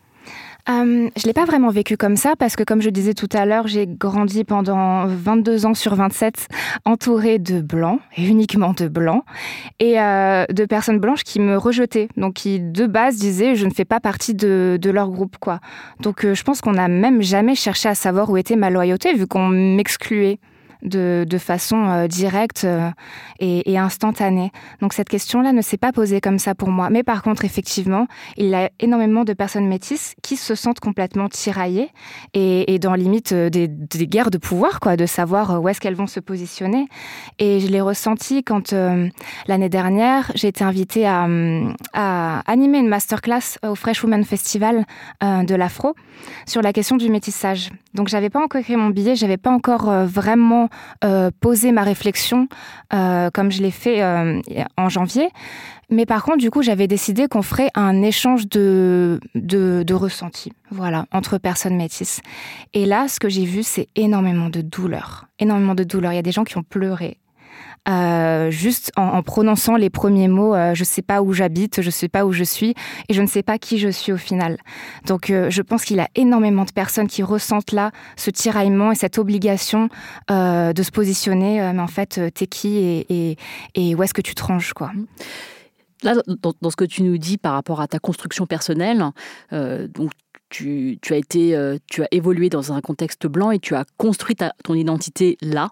Euh, 0.68 1.10
je 1.14 1.22
ne 1.22 1.26
l'ai 1.26 1.32
pas 1.34 1.44
vraiment 1.44 1.70
vécu 1.70 1.96
comme 1.96 2.16
ça 2.16 2.36
parce 2.38 2.56
que, 2.56 2.62
comme 2.62 2.80
je 2.80 2.88
disais 2.88 3.12
tout 3.12 3.28
à 3.32 3.44
l'heure, 3.44 3.66
j'ai 3.66 3.86
grandi 3.86 4.44
pendant 4.44 5.06
22 5.06 5.66
ans 5.66 5.74
sur 5.74 5.94
27 5.94 6.48
entourée 6.86 7.38
de 7.38 7.60
blancs, 7.60 8.00
et 8.16 8.26
uniquement 8.26 8.72
de 8.72 8.88
blancs, 8.88 9.24
et 9.78 10.00
euh, 10.00 10.46
de 10.50 10.64
personnes 10.64 11.00
blanches 11.00 11.22
qui 11.22 11.38
me 11.38 11.58
rejetaient, 11.58 12.08
donc 12.16 12.34
qui 12.34 12.60
de 12.60 12.86
base 12.86 13.16
disaient 13.16 13.56
je 13.56 13.66
ne 13.66 13.72
fais 13.72 13.84
pas 13.84 14.00
partie 14.00 14.34
de, 14.34 14.78
leur 14.84 15.10
groupe. 15.10 15.36
quoi. 15.38 15.60
Donc 16.00 16.24
euh, 16.24 16.34
je 16.34 16.42
pense 16.44 16.60
qu'on 16.60 16.72
n'a 16.72 16.88
même 16.88 17.20
jamais 17.20 17.54
cherché 17.54 17.88
à 17.88 17.94
savoir 17.94 18.30
où 18.30 18.36
était 18.36 18.56
ma 18.56 18.70
loyauté 18.70 19.12
vu 19.14 19.26
qu'on 19.26 19.48
m'excluait 19.48 20.38
de, 20.82 21.38
façon 21.38 21.88
euh, 21.88 22.06
directe 22.06 22.64
euh, 22.64 22.90
et, 23.40 23.78
instantanée. 23.78 24.52
Donc 24.80 24.92
cette 24.92 25.08
question-là 25.08 25.52
ne 25.52 25.62
s'est 25.62 25.76
pas 25.76 25.92
posée 25.92 26.20
comme 26.20 26.38
ça 26.38 26.54
pour 26.54 26.70
moi. 26.70 26.90
Mais 26.90 27.02
par 27.02 27.22
contre, 27.22 27.44
effectivement, 27.44 28.06
il 28.36 28.46
y 28.46 28.54
a 28.54 28.70
énormément 28.80 29.24
de 29.24 29.32
personnes 29.32 29.66
métisses 29.66 30.14
qui 30.22 30.36
se 30.36 30.54
sentent 30.54 30.80
complètement 30.80 31.28
tiraillées 31.28 31.90
et, 32.34 32.78
dans 32.78 32.94
limite 32.94 33.32
euh, 33.32 33.50
des, 33.50 33.68
guerres 34.06 34.30
de 34.30 34.38
pouvoir, 34.38 34.80
quoi, 34.80 34.96
de 34.96 35.06
savoir 35.06 35.62
où 35.62 35.68
est-ce 35.68 35.80
qu'elles 35.80 35.94
vont 35.94 36.06
se 36.06 36.20
positionner. 36.20 36.86
Et 37.38 37.60
je 37.60 37.68
l'ai 37.68 37.80
ressenti 37.80 38.42
quand 38.44 38.74
l'année 39.46 39.68
dernière, 39.68 40.30
j'ai 40.34 40.48
été 40.48 40.62
invitée 40.64 41.06
à, 41.06 41.26
à, 41.92 42.40
animer 42.46 42.78
une 42.78 42.88
masterclass 42.88 43.58
au 43.66 43.74
Fresh 43.74 44.04
Women 44.04 44.24
Festival 44.24 44.84
de 45.22 45.54
l'Afro 45.54 45.94
sur 46.46 46.62
la 46.62 46.72
question 46.72 46.96
du 46.96 47.08
métissage. 47.08 47.70
Donc 47.94 48.08
j'avais 48.08 48.30
pas 48.30 48.42
encore 48.42 48.60
écrit 48.60 48.76
mon 48.76 48.90
billet, 48.90 49.16
j'avais 49.16 49.36
pas 49.36 49.50
encore 49.50 49.90
vraiment 50.06 50.68
euh, 51.04 51.30
posé 51.40 51.72
ma 51.72 51.82
réflexion 51.82 52.48
euh, 52.92 53.30
comme 53.32 53.50
je 53.50 53.62
l'ai 53.62 53.70
fait 53.70 54.02
euh, 54.02 54.40
en 54.76 54.88
janvier. 54.88 55.28
Mais 55.90 56.06
par 56.06 56.22
contre, 56.24 56.38
du 56.38 56.50
coup, 56.50 56.62
j'avais 56.62 56.86
décidé 56.86 57.28
qu'on 57.28 57.42
ferait 57.42 57.68
un 57.74 58.02
échange 58.02 58.48
de, 58.48 59.20
de, 59.34 59.82
de 59.86 59.94
ressentis, 59.94 60.52
voilà, 60.70 61.06
entre 61.12 61.38
personnes 61.38 61.76
métisses. 61.76 62.20
Et 62.72 62.86
là, 62.86 63.06
ce 63.08 63.20
que 63.20 63.28
j'ai 63.28 63.44
vu, 63.44 63.62
c'est 63.62 63.88
énormément 63.94 64.48
de 64.48 64.62
douleur. 64.62 65.26
Énormément 65.38 65.74
de 65.74 65.84
douleur. 65.84 66.12
Il 66.12 66.16
y 66.16 66.18
a 66.18 66.22
des 66.22 66.32
gens 66.32 66.44
qui 66.44 66.56
ont 66.56 66.62
pleuré. 66.62 67.18
Euh, 67.86 68.50
juste 68.50 68.92
en, 68.96 69.22
prononçant 69.22 69.76
les 69.76 69.90
premiers 69.90 70.28
mots, 70.28 70.54
euh, 70.54 70.74
je 70.74 70.84
sais 70.84 71.02
pas 71.02 71.20
où 71.20 71.34
j'habite, 71.34 71.82
je 71.82 71.90
sais 71.90 72.08
pas 72.08 72.24
où 72.24 72.32
je 72.32 72.44
suis 72.44 72.74
et 73.10 73.14
je 73.14 73.20
ne 73.20 73.26
sais 73.26 73.42
pas 73.42 73.58
qui 73.58 73.78
je 73.78 73.90
suis 73.90 74.10
au 74.10 74.16
final. 74.16 74.56
Donc 75.06 75.28
euh, 75.28 75.50
je 75.50 75.60
pense 75.60 75.84
qu'il 75.84 75.98
y 75.98 76.00
a 76.00 76.08
énormément 76.14 76.64
de 76.64 76.70
personnes 76.70 77.08
qui 77.08 77.22
ressentent 77.22 77.72
là 77.72 77.90
ce 78.16 78.30
tiraillement 78.30 78.90
et 78.90 78.94
cette 78.94 79.18
obligation 79.18 79.88
de 80.30 80.82
se 80.82 80.90
positionner, 80.90 81.72
mais 81.74 81.80
en 81.80 81.86
fait, 81.86 82.20
t'es 82.34 82.46
qui 82.46 83.04
et, 83.08 83.94
où 83.94 84.02
est-ce 84.02 84.14
que 84.14 84.22
tu 84.22 84.34
te 84.34 84.42
ranges 84.42 84.72
quoi. 84.72 84.90
Là, 86.02 86.14
dans, 86.26 86.70
ce 86.70 86.76
que 86.76 86.84
tu 86.84 87.02
nous 87.02 87.18
dis 87.18 87.38
par 87.38 87.52
rapport 87.52 87.80
à 87.80 87.88
ta 87.88 87.98
construction 87.98 88.46
personnelle, 88.46 89.04
donc 89.52 90.10
tu, 90.48 90.98
as 91.10 91.16
été, 91.16 91.76
tu 91.86 92.02
as 92.02 92.08
évolué 92.12 92.48
dans 92.48 92.72
un 92.72 92.80
contexte 92.80 93.26
blanc 93.26 93.50
et 93.50 93.58
tu 93.58 93.74
as 93.74 93.84
construit 93.98 94.36
ton 94.62 94.74
identité 94.74 95.36
là. 95.42 95.68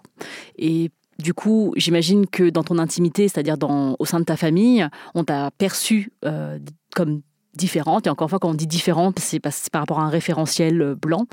Et 0.58 0.90
du 1.22 1.34
coup, 1.34 1.72
j'imagine 1.76 2.26
que 2.26 2.50
dans 2.50 2.64
ton 2.64 2.78
intimité, 2.78 3.28
c'est-à-dire 3.28 3.56
au 3.98 4.04
sein 4.04 4.20
de 4.20 4.24
ta 4.24 4.36
famille, 4.36 4.86
on 5.14 5.24
t'a 5.24 5.50
perçu 5.50 6.12
euh, 6.24 6.58
comme 6.94 7.22
différente. 7.54 8.06
Et 8.06 8.10
encore 8.10 8.26
une 8.26 8.30
fois, 8.30 8.38
quand 8.38 8.50
on 8.50 8.54
dit 8.54 8.66
différente, 8.66 9.18
c'est 9.18 9.40
par 9.40 9.82
rapport 9.82 10.00
à 10.00 10.04
un 10.04 10.08
référentiel 10.08 10.80
euh, 10.80 10.94
blanc. 10.94 11.26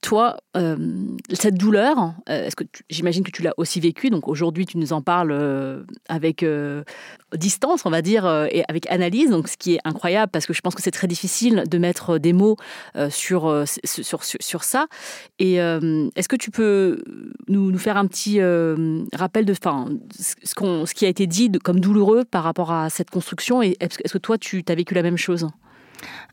Toi, 0.00 0.36
euh, 0.56 0.76
cette 1.32 1.56
douleur, 1.56 2.14
euh, 2.28 2.48
j'imagine 2.88 3.24
que 3.24 3.32
tu 3.32 3.42
l'as 3.42 3.54
aussi 3.56 3.80
vécue. 3.80 4.10
Donc 4.10 4.28
aujourd'hui, 4.28 4.64
tu 4.64 4.78
nous 4.78 4.92
en 4.92 5.02
parles 5.02 5.32
euh, 5.32 5.82
avec 6.08 6.44
distance, 7.34 7.84
on 7.84 7.90
va 7.90 8.00
dire, 8.00 8.26
et 8.50 8.64
avec 8.68 8.88
analyse. 8.90 9.30
Donc 9.30 9.48
ce 9.48 9.56
qui 9.56 9.74
est 9.74 9.80
incroyable 9.84 10.30
parce 10.30 10.46
que 10.46 10.52
je 10.52 10.60
pense 10.60 10.76
que 10.76 10.82
c'est 10.82 10.92
très 10.92 11.08
difficile 11.08 11.64
de 11.68 11.78
mettre 11.78 12.18
des 12.18 12.32
mots 12.32 12.56
sur, 13.10 13.64
sur, 13.84 14.24
sur, 14.24 14.64
ça. 14.64 14.86
Et 15.40 15.54
est-ce 15.54 16.28
que 16.28 16.36
tu 16.36 16.50
peux 16.50 17.02
nous, 17.48 17.76
faire 17.76 17.96
un 17.96 18.06
petit 18.06 18.40
rappel 19.14 19.44
de 19.44 19.54
ce, 19.54 19.60
ce 20.44 20.94
qui 20.94 21.06
a 21.06 21.08
été 21.08 21.26
dit 21.26 21.50
comme 21.64 21.80
douloureux 21.80 22.24
par 22.24 22.44
rapport 22.44 22.70
à 22.70 22.88
cette 22.88 23.10
construction 23.10 23.62
Et 23.62 23.76
est-ce 23.80 24.12
que 24.12 24.18
toi, 24.18 24.38
tu 24.38 24.64
as 24.68 24.74
vécu 24.74 24.94
la 24.94 25.02
même 25.02 25.18
chose? 25.18 25.48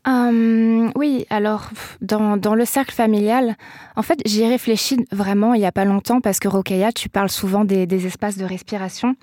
Hum, 0.06 0.92
oui, 0.94 1.26
alors 1.30 1.70
dans, 2.00 2.36
dans, 2.36 2.54
le 2.54 2.64
cercle 2.64 2.94
familial, 2.94 3.56
en 3.96 4.02
fait, 4.02 4.20
j'y 4.24 4.42
ai 4.42 4.48
réfléchi 4.48 5.04
vraiment 5.10 5.54
il 5.54 5.60
n'y 5.60 5.66
a 5.66 5.72
pas 5.72 5.84
longtemps 5.84 6.20
parce 6.20 6.38
que 6.38 6.46
Rokaya, 6.46 6.92
tu 6.92 7.08
parles 7.08 7.28
souvent 7.28 7.64
des, 7.64 8.06
espaces 8.06 8.36
de 8.36 8.44
respiration. 8.44 9.16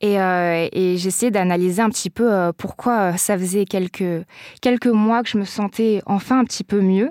Et, 0.00 0.20
euh, 0.20 0.68
essayé 0.72 1.30
d'analyser 1.30 1.80
un 1.82 1.88
petit 1.88 2.10
peu 2.10 2.32
euh, 2.32 2.52
pourquoi 2.56 3.12
euh, 3.12 3.16
ça 3.16 3.38
faisait 3.38 3.64
quelques, 3.64 4.24
quelques 4.60 4.86
mois 4.86 5.22
que 5.22 5.28
je 5.28 5.38
me 5.38 5.44
sentais 5.44 6.02
enfin 6.06 6.40
un 6.40 6.44
petit 6.44 6.64
peu 6.64 6.80
mieux. 6.80 7.10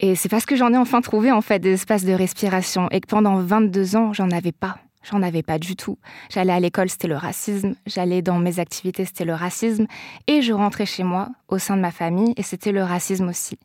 Et 0.00 0.14
c'est 0.14 0.28
parce 0.28 0.46
que 0.46 0.56
j'en 0.56 0.72
ai 0.72 0.76
enfin 0.76 1.00
trouvé 1.00 1.32
en 1.32 1.40
fait 1.40 1.58
des 1.58 1.72
espaces 1.72 2.04
de 2.04 2.12
respiration 2.12 2.88
et 2.90 3.00
que 3.00 3.06
pendant 3.06 3.36
22 3.36 3.96
ans, 3.96 4.12
j'en 4.12 4.30
avais 4.30 4.52
pas. 4.52 4.78
J'en 5.02 5.22
avais 5.22 5.42
pas 5.42 5.58
du 5.58 5.76
tout. 5.76 5.98
J'allais 6.28 6.52
à 6.52 6.60
l'école, 6.60 6.90
c'était 6.90 7.08
le 7.08 7.16
racisme. 7.16 7.74
J'allais 7.86 8.20
dans 8.20 8.38
mes 8.38 8.58
activités, 8.58 9.06
c'était 9.06 9.24
le 9.24 9.32
racisme. 9.32 9.86
Et 10.26 10.42
je 10.42 10.52
rentrais 10.52 10.84
chez 10.84 11.04
moi, 11.04 11.30
au 11.48 11.58
sein 11.58 11.76
de 11.76 11.80
ma 11.80 11.90
famille, 11.90 12.34
et 12.36 12.42
c'était 12.42 12.72
le 12.72 12.82
racisme 12.82 13.28
aussi. 13.28 13.58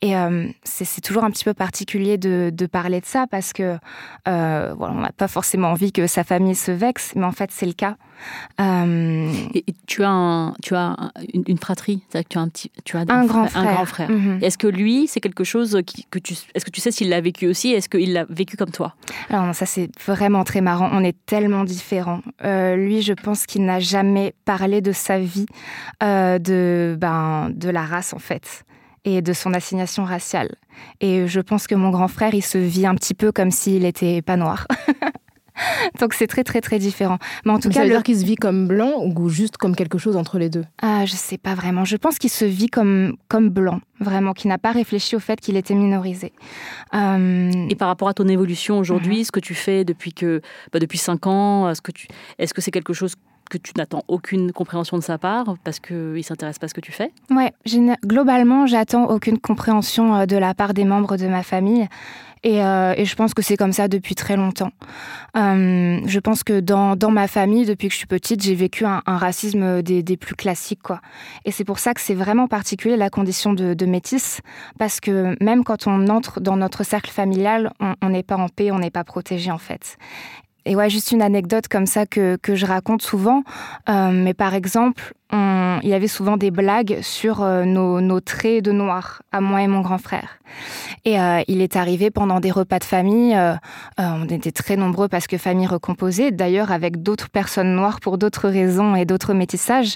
Et 0.00 0.16
euh, 0.16 0.46
c'est 0.62 1.00
toujours 1.00 1.24
un 1.24 1.30
petit 1.30 1.44
peu 1.44 1.54
particulier 1.54 2.16
de, 2.16 2.66
parler 2.70 3.00
de 3.00 3.06
ça 3.06 3.26
parce 3.26 3.52
que 3.52 3.78
euh, 4.28 4.74
voilà, 4.76 4.94
on 4.94 5.00
n'a 5.00 5.12
pas 5.12 5.26
forcément 5.26 5.68
envie 5.68 5.90
que 5.90 6.06
sa 6.06 6.22
famille 6.22 6.54
se 6.54 6.70
vexe, 6.70 7.12
mais 7.16 7.24
en 7.24 7.32
fait, 7.32 7.50
c'est 7.50 7.66
le 7.66 7.72
cas. 7.72 7.96
Euh... 8.60 9.32
Et, 9.54 9.64
tu 9.86 10.02
as, 10.04 10.10
un, 10.10 10.54
tu 10.62 10.74
as 10.74 10.96
une, 11.32 11.44
une 11.46 11.58
fratrie, 11.58 12.02
que 12.12 12.18
tu 12.28 12.38
as 12.38 12.40
un 12.40 12.48
petit, 12.48 12.70
tu 12.84 12.96
as 12.96 13.00
un, 13.00 13.26
grand 13.26 13.46
frère. 13.46 13.62
Un 13.62 13.74
grand 13.74 13.84
frère. 13.84 14.10
Mm 14.10 14.38
-hmm. 14.38 14.44
Est-ce 14.44 14.58
que 14.58 14.66
lui, 14.66 15.06
c'est 15.06 15.20
quelque 15.20 15.44
chose 15.44 15.80
qui, 15.86 16.06
que 16.10 16.18
tu, 16.18 16.34
est-ce 16.54 16.64
que 16.64 16.70
tu 16.70 16.80
sais 16.80 16.90
s'il 16.90 17.08
l'a 17.08 17.20
vécu 17.20 17.46
aussi 17.46 17.68
Est-ce 17.72 17.88
qu'il 17.88 18.12
l'a 18.12 18.26
vécu 18.28 18.56
comme 18.56 18.70
toi? 18.70 18.94
Alors 19.30 19.44
non, 19.46 19.52
ça 19.52 19.66
c'est 19.66 19.88
vraiment 20.06 20.44
très 20.44 20.60
marrant. 20.60 20.88
On 20.92 21.04
est 21.04 21.16
tellement 21.26 21.64
différents. 21.64 22.22
Euh, 22.44 22.76
lui, 22.76 23.02
je 23.02 23.14
pense 23.14 23.46
qu'il 23.46 23.64
n'a 23.64 23.80
jamais 23.80 24.34
parlé 24.44 24.80
de 24.80 24.92
sa 24.92 25.18
vie, 25.18 25.46
euh, 26.02 26.38
de 26.38 26.96
ben 26.98 27.50
de 27.64 27.70
la 27.70 27.84
race 27.92 28.12
en 28.14 28.18
fait 28.18 28.64
et 29.04 29.22
de 29.22 29.32
son 29.32 29.54
assignation 29.54 30.04
raciale. 30.04 30.54
Et 31.00 31.26
je 31.26 31.40
pense 31.40 31.66
que 31.66 31.74
mon 31.74 31.90
grand 31.90 32.08
frère, 32.08 32.34
il 32.34 32.42
se 32.42 32.58
vit 32.58 32.86
un 32.86 32.94
petit 32.94 33.14
peu 33.14 33.32
comme 33.32 33.50
s'il 33.50 33.82
n'était 33.82 34.22
pas 34.22 34.36
noir. 34.36 34.66
Donc 36.00 36.14
c'est 36.14 36.26
très 36.26 36.44
très 36.44 36.60
très 36.60 36.78
différent. 36.78 37.18
Mais 37.44 37.52
en 37.52 37.58
tout 37.58 37.68
Mais 37.68 37.74
cas, 37.74 37.80
ça 37.80 37.84
veut 37.84 37.90
le... 37.90 37.96
dire 37.96 38.02
qu'il 38.02 38.18
se 38.18 38.24
vit 38.24 38.36
comme 38.36 38.66
blanc 38.66 38.92
ou 39.04 39.28
juste 39.28 39.56
comme 39.56 39.74
quelque 39.74 39.98
chose 39.98 40.16
entre 40.16 40.38
les 40.38 40.50
deux? 40.50 40.64
Ah, 40.82 41.04
je 41.04 41.12
sais 41.12 41.38
pas 41.38 41.54
vraiment. 41.54 41.84
Je 41.84 41.96
pense 41.96 42.18
qu'il 42.18 42.30
se 42.30 42.44
vit 42.44 42.68
comme 42.68 43.16
comme 43.28 43.48
blanc, 43.50 43.80
vraiment, 44.00 44.32
qui 44.32 44.48
n'a 44.48 44.58
pas 44.58 44.72
réfléchi 44.72 45.16
au 45.16 45.20
fait 45.20 45.40
qu'il 45.40 45.56
était 45.56 45.74
minorisé. 45.74 46.32
Euh... 46.94 47.50
Et 47.68 47.74
par 47.74 47.88
rapport 47.88 48.08
à 48.08 48.14
ton 48.14 48.28
évolution 48.28 48.78
aujourd'hui, 48.78 49.20
-hmm. 49.20 49.26
ce 49.26 49.32
que 49.32 49.40
tu 49.40 49.54
fais 49.54 49.84
depuis 49.84 50.12
que 50.12 50.40
bah, 50.72 50.78
depuis 50.78 50.98
cinq 50.98 51.26
ans, 51.26 51.68
est-ce 51.70 51.82
que 51.82 51.92
tu 51.92 52.08
est-ce 52.38 52.54
que 52.54 52.60
c'est 52.60 52.70
quelque 52.70 52.92
chose 52.92 53.14
que 53.48 53.58
tu 53.58 53.72
n'attends 53.76 54.02
aucune 54.08 54.52
compréhension 54.52 54.96
de 54.98 55.02
sa 55.02 55.18
part 55.18 55.54
parce 55.64 55.80
qu'il 55.80 55.96
ne 55.96 56.22
s'intéresse 56.22 56.58
pas 56.58 56.66
à 56.66 56.68
ce 56.68 56.74
que 56.74 56.80
tu 56.80 56.92
fais? 56.92 57.10
Ouais, 57.30 57.52
globalement, 58.04 58.66
j'attends 58.66 59.06
aucune 59.06 59.38
compréhension 59.38 60.26
de 60.26 60.36
la 60.36 60.54
part 60.54 60.74
des 60.74 60.84
membres 60.84 61.16
de 61.16 61.26
ma 61.26 61.42
famille. 61.42 61.88
Et, 62.42 62.62
euh, 62.62 62.94
et, 62.96 63.04
je 63.04 63.14
pense 63.16 63.34
que 63.34 63.42
c'est 63.42 63.56
comme 63.56 63.72
ça 63.72 63.88
depuis 63.88 64.14
très 64.14 64.36
longtemps. 64.36 64.70
Euh, 65.36 66.00
je 66.04 66.18
pense 66.18 66.44
que 66.44 66.60
dans, 66.60 66.96
ma 67.10 67.28
famille, 67.28 67.64
depuis 67.64 67.88
que 67.88 67.94
je 67.94 67.98
suis 67.98 68.06
petite, 68.06 68.42
j'ai 68.42 68.54
vécu 68.54 68.84
un, 68.84 69.02
racisme 69.06 69.82
des, 69.82 70.16
plus 70.16 70.34
classiques. 70.34 70.82
Quoi. 70.82 71.00
Et 71.44 71.50
c'est 71.50 71.64
pour 71.64 71.78
ça 71.78 71.94
que 71.94 72.00
c'est 72.00 72.14
vraiment 72.14 72.48
particulier 72.48 72.96
la 72.96 73.10
condition 73.10 73.52
de, 73.52 73.74
de 73.74 73.86
métisse, 73.86 74.40
parce 74.78 75.00
que 75.00 75.36
même 75.42 75.64
quand 75.64 75.86
on 75.86 76.08
entre 76.08 76.40
dans 76.40 76.56
notre 76.56 76.84
cercle 76.84 77.10
familial, 77.10 77.72
on 78.02 78.08
n'est 78.08 78.22
pas 78.22 78.36
en 78.36 78.48
paix, 78.48 78.70
on 78.70 78.78
n'est 78.78 78.90
pas 78.90 79.04
protégé 79.04 79.50
en 79.50 79.58
fait. 79.58 79.96
Et 80.68 80.76
ouais, 80.76 80.90
juste 80.90 81.12
une 81.12 81.22
anecdote 81.22 81.66
comme 81.66 81.86
ça 81.86 82.04
que, 82.04 82.36
que 82.36 82.54
je 82.54 82.66
raconte 82.66 83.00
souvent. 83.00 83.42
Euh, 83.88 84.10
mais 84.12 84.34
par 84.34 84.52
exemple, 84.52 85.14
il 85.32 85.88
y 85.88 85.94
avait 85.94 86.08
souvent 86.08 86.36
des 86.36 86.50
blagues 86.50 86.98
sur 87.00 87.42
euh, 87.42 87.64
nos, 87.64 88.20
traits 88.20 88.64
de 88.64 88.72
noir, 88.72 89.22
à 89.32 89.40
moi 89.40 89.62
et 89.62 89.66
mon 89.66 89.80
grand 89.80 89.96
frère. 89.96 90.40
Et 91.04 91.18
euh, 91.20 91.40
il 91.48 91.62
est 91.62 91.76
arrivé 91.76 92.10
pendant 92.10 92.40
des 92.40 92.50
repas 92.50 92.78
de 92.78 92.84
famille, 92.84 93.38
on 93.98 94.24
était 94.28 94.52
très 94.52 94.76
nombreux 94.76 95.08
parce 95.08 95.26
que 95.26 95.38
famille 95.38 95.66
recomposée, 95.66 96.32
d'ailleurs 96.32 96.70
avec 96.70 97.02
d'autres 97.02 97.30
personnes 97.30 97.74
noires 97.74 98.00
pour 98.00 98.18
d'autres 98.18 98.48
raisons 98.48 98.94
et 98.94 99.06
d'autres 99.06 99.32
métissages. 99.32 99.94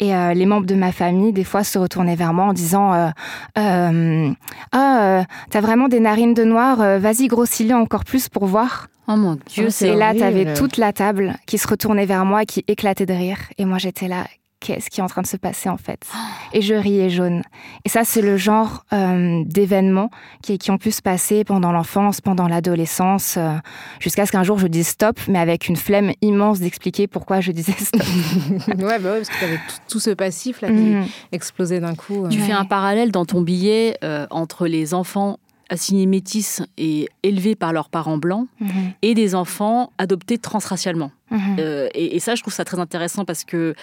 Et 0.00 0.12
les 0.34 0.46
membres 0.46 0.66
de 0.66 0.74
ma 0.74 0.92
famille, 0.92 1.32
des 1.32 1.44
fois, 1.44 1.64
se 1.64 1.78
retournaient 1.78 2.16
vers 2.16 2.34
moi 2.34 2.46
en 2.46 2.52
disant 2.52 3.12
Ah, 3.54 5.24
t'as 5.50 5.60
vraiment 5.60 5.88
des 5.88 6.00
narines 6.00 6.34
de 6.34 6.44
noir, 6.44 6.76
vas-y, 6.98 7.28
grossis-les 7.28 7.74
encore 7.74 8.04
plus 8.04 8.28
pour 8.28 8.46
voir. 8.46 8.88
Oh 9.12 9.16
mon 9.16 9.36
Dieu, 9.46 9.70
c'est 9.70 9.88
Et 9.88 9.96
là, 9.96 10.14
tu 10.14 10.22
avais 10.22 10.54
toute 10.54 10.76
la 10.76 10.92
table 10.92 11.34
qui 11.46 11.58
se 11.58 11.66
retournait 11.66 12.06
vers 12.06 12.24
moi, 12.24 12.44
qui 12.44 12.64
éclatait 12.68 13.06
de 13.06 13.12
rire. 13.12 13.38
Et 13.58 13.64
moi, 13.64 13.78
j'étais 13.78 14.06
là, 14.06 14.26
qu'est-ce 14.60 14.88
qui 14.88 15.00
est 15.00 15.02
en 15.02 15.08
train 15.08 15.22
de 15.22 15.26
se 15.26 15.36
passer 15.36 15.68
en 15.68 15.78
fait? 15.78 16.06
Et 16.52 16.62
je 16.62 16.74
riais 16.74 17.10
jaune. 17.10 17.42
Et 17.84 17.88
ça, 17.88 18.04
c'est 18.04 18.22
le 18.22 18.36
genre 18.36 18.84
euh, 18.92 19.42
d'événements 19.46 20.10
qui, 20.42 20.58
qui, 20.58 20.70
ont 20.70 20.78
pu 20.78 20.92
se 20.92 21.02
passer 21.02 21.42
pendant 21.42 21.72
l'enfance, 21.72 22.20
pendant 22.20 22.46
l'adolescence, 22.46 23.36
euh, 23.36 23.54
jusqu'à 23.98 24.26
ce 24.26 24.32
qu'un 24.32 24.44
jour 24.44 24.58
je 24.58 24.68
dise 24.68 24.88
stop, 24.88 25.18
mais 25.28 25.38
avec 25.38 25.68
une 25.68 25.76
flemme 25.76 26.12
immense 26.22 26.60
d'expliquer 26.60 27.08
pourquoi 27.08 27.40
je 27.40 27.50
disais 27.50 27.72
stop. 27.72 28.02
ouais, 28.68 28.76
bah 28.76 29.12
ouais, 29.12 29.18
parce 29.18 29.28
que 29.28 29.38
tu 29.38 29.44
avais 29.44 29.56
tout, 29.56 29.76
tout, 29.88 30.00
ce 30.00 30.10
passif 30.10 30.60
là 30.60 30.68
qui 30.68 30.74
mmh. 30.74 31.06
explosait 31.32 31.80
d'un 31.80 31.94
coup. 31.94 32.26
Euh... 32.26 32.28
Tu 32.28 32.38
ouais. 32.38 32.46
fais 32.46 32.52
un 32.52 32.64
parallèle 32.64 33.10
dans 33.10 33.24
ton 33.24 33.40
billet 33.40 33.96
euh, 34.04 34.26
entre 34.30 34.66
les 34.66 34.94
enfants 34.94 35.38
assignés 35.70 36.06
métis 36.06 36.62
et 36.76 37.08
élevés 37.22 37.54
par 37.54 37.72
leurs 37.72 37.88
parents 37.88 38.18
blancs 38.18 38.48
mmh. 38.60 38.66
et 39.02 39.14
des 39.14 39.34
enfants 39.34 39.92
adoptés 39.98 40.36
transracialement. 40.36 41.12
Mmh. 41.30 41.56
Euh, 41.60 41.88
et, 41.94 42.16
et, 42.16 42.20
ça, 42.20 42.34
je 42.34 42.42
trouve 42.42 42.52
ça 42.52 42.64
très 42.64 42.80
intéressant 42.80 43.24
parce 43.24 43.44
que 43.44 43.74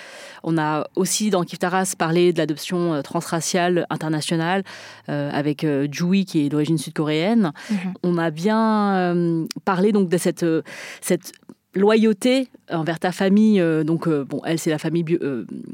on 0.43 0.57
a 0.57 0.85
aussi 0.95 1.29
dans 1.29 1.43
Kif 1.43 1.59
Taras 1.59 1.95
parlé 1.97 2.33
de 2.33 2.37
l'adoption 2.37 2.93
euh, 2.93 3.01
transraciale 3.01 3.87
internationale 3.89 4.63
euh, 5.07 5.31
avec 5.31 5.63
euh, 5.63 5.87
Jui 5.89 6.25
qui 6.25 6.45
est 6.45 6.49
d'origine 6.49 6.77
sud-coréenne. 6.77 7.53
Mmh. 7.71 7.75
On 8.03 8.17
a 8.17 8.31
bien 8.31 9.45
parlé 9.63 9.93
donc 9.93 10.09
de 10.09 10.17
cette, 10.17 10.45
cette 10.99 11.31
loyauté 11.73 12.49
envers 12.69 12.99
ta 12.99 13.13
famille. 13.13 13.63
donc 13.85 14.09
bon, 14.09 14.41
elle 14.43 14.59
c'est 14.59 14.69
la 14.69 14.77
famille 14.77 15.05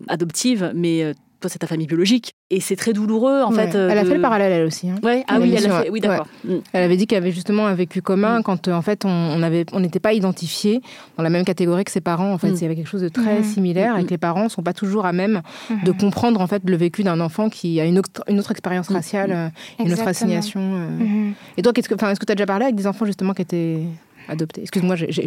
adoptive, 0.08 0.72
mais 0.76 1.14
toi 1.44 1.50
c'est 1.50 1.60
ta 1.60 1.68
famille 1.68 1.88
biologique 1.88 2.34
et 2.50 2.60
c'est 2.60 2.76
très 2.76 2.94
douloureux 2.94 3.42
en 3.42 3.54
ouais. 3.54 3.68
fait. 3.68 3.78
Elle 3.78 3.98
a 3.98 4.06
fait 4.06 4.16
le 4.16 4.22
parallèle 4.22 4.52
elle 4.52 4.66
aussi. 4.66 4.90
Hein, 4.90 4.96
ouais. 5.04 5.24
Ah 5.28 5.40
oui, 5.40 5.54
elle 5.56 5.70
a 5.70 5.84
fait, 5.84 5.90
oui 5.90 6.00
d'accord. 6.00 6.28
Ouais. 6.46 6.56
Mm. 6.56 6.62
Elle 6.74 6.84
avait 6.84 6.98
dit 6.98 7.06
qu'elle 7.06 7.22
avait 7.22 7.32
justement 7.32 7.68
un 7.68 7.76
vécu 7.76 8.02
commun 8.02 8.40
mm. 8.40 8.44
quand 8.44 8.68
en 8.70 8.82
fait 8.82 9.06
on 9.06 9.38
n'avait 9.38 9.66
on 9.74 9.80
n'était 9.80 10.00
pas 10.00 10.14
identifié 10.14 10.82
dans 11.18 11.24
la 11.24 11.30
même 11.30 11.46
catégorie 11.46 11.84
que 11.84 11.92
ses 11.92 12.02
parents. 12.02 12.32
En 12.32 12.38
fait, 12.38 12.52
mm. 12.52 12.56
il 12.56 12.62
y 12.62 12.66
avait 12.66 12.76
quelque 12.76 12.88
chose 12.88 13.02
de 13.02 13.10
très 13.10 13.40
mm. 13.40 13.44
similaire 13.44 13.98
et 13.98 14.06
que 14.06 14.10
les 14.10 14.18
parents 14.18 14.50
sont 14.50 14.64
pas 14.64 14.74
toujours 14.74 15.06
à 15.06 15.14
même 15.14 15.42
de 15.84 15.92
comprendre 15.92 16.42
en 16.42 16.48
fait 16.48 16.64
le 16.66 16.76
vécu 16.76 17.04
d'un 17.04 17.20
enfant 17.20 17.50
qui 17.50 17.80
a 17.80 17.86
une 17.86 18.00
autre, 18.00 18.24
une 18.28 18.40
autre 18.40 18.52
expérience 18.52 18.90
raciale, 18.90 19.32
euh, 19.32 19.84
une 19.84 19.94
autre 19.94 20.08
assignation. 20.08 20.62
Euh. 20.62 21.32
Et 21.58 21.62
toi, 21.62 21.74
enfin, 21.94 22.12
est-ce 22.12 22.20
que 22.20 22.26
tu 22.26 22.32
as 22.32 22.36
déjà 22.36 22.46
parlé 22.46 22.66
avec 22.66 22.76
des 22.76 22.88
enfants 22.88 23.06
justement 23.06 23.34
qui 23.34 23.42
étaient 23.42 23.80
adopté. 24.28 24.62
Excuse-moi, 24.62 24.96
j'ai 24.96 25.26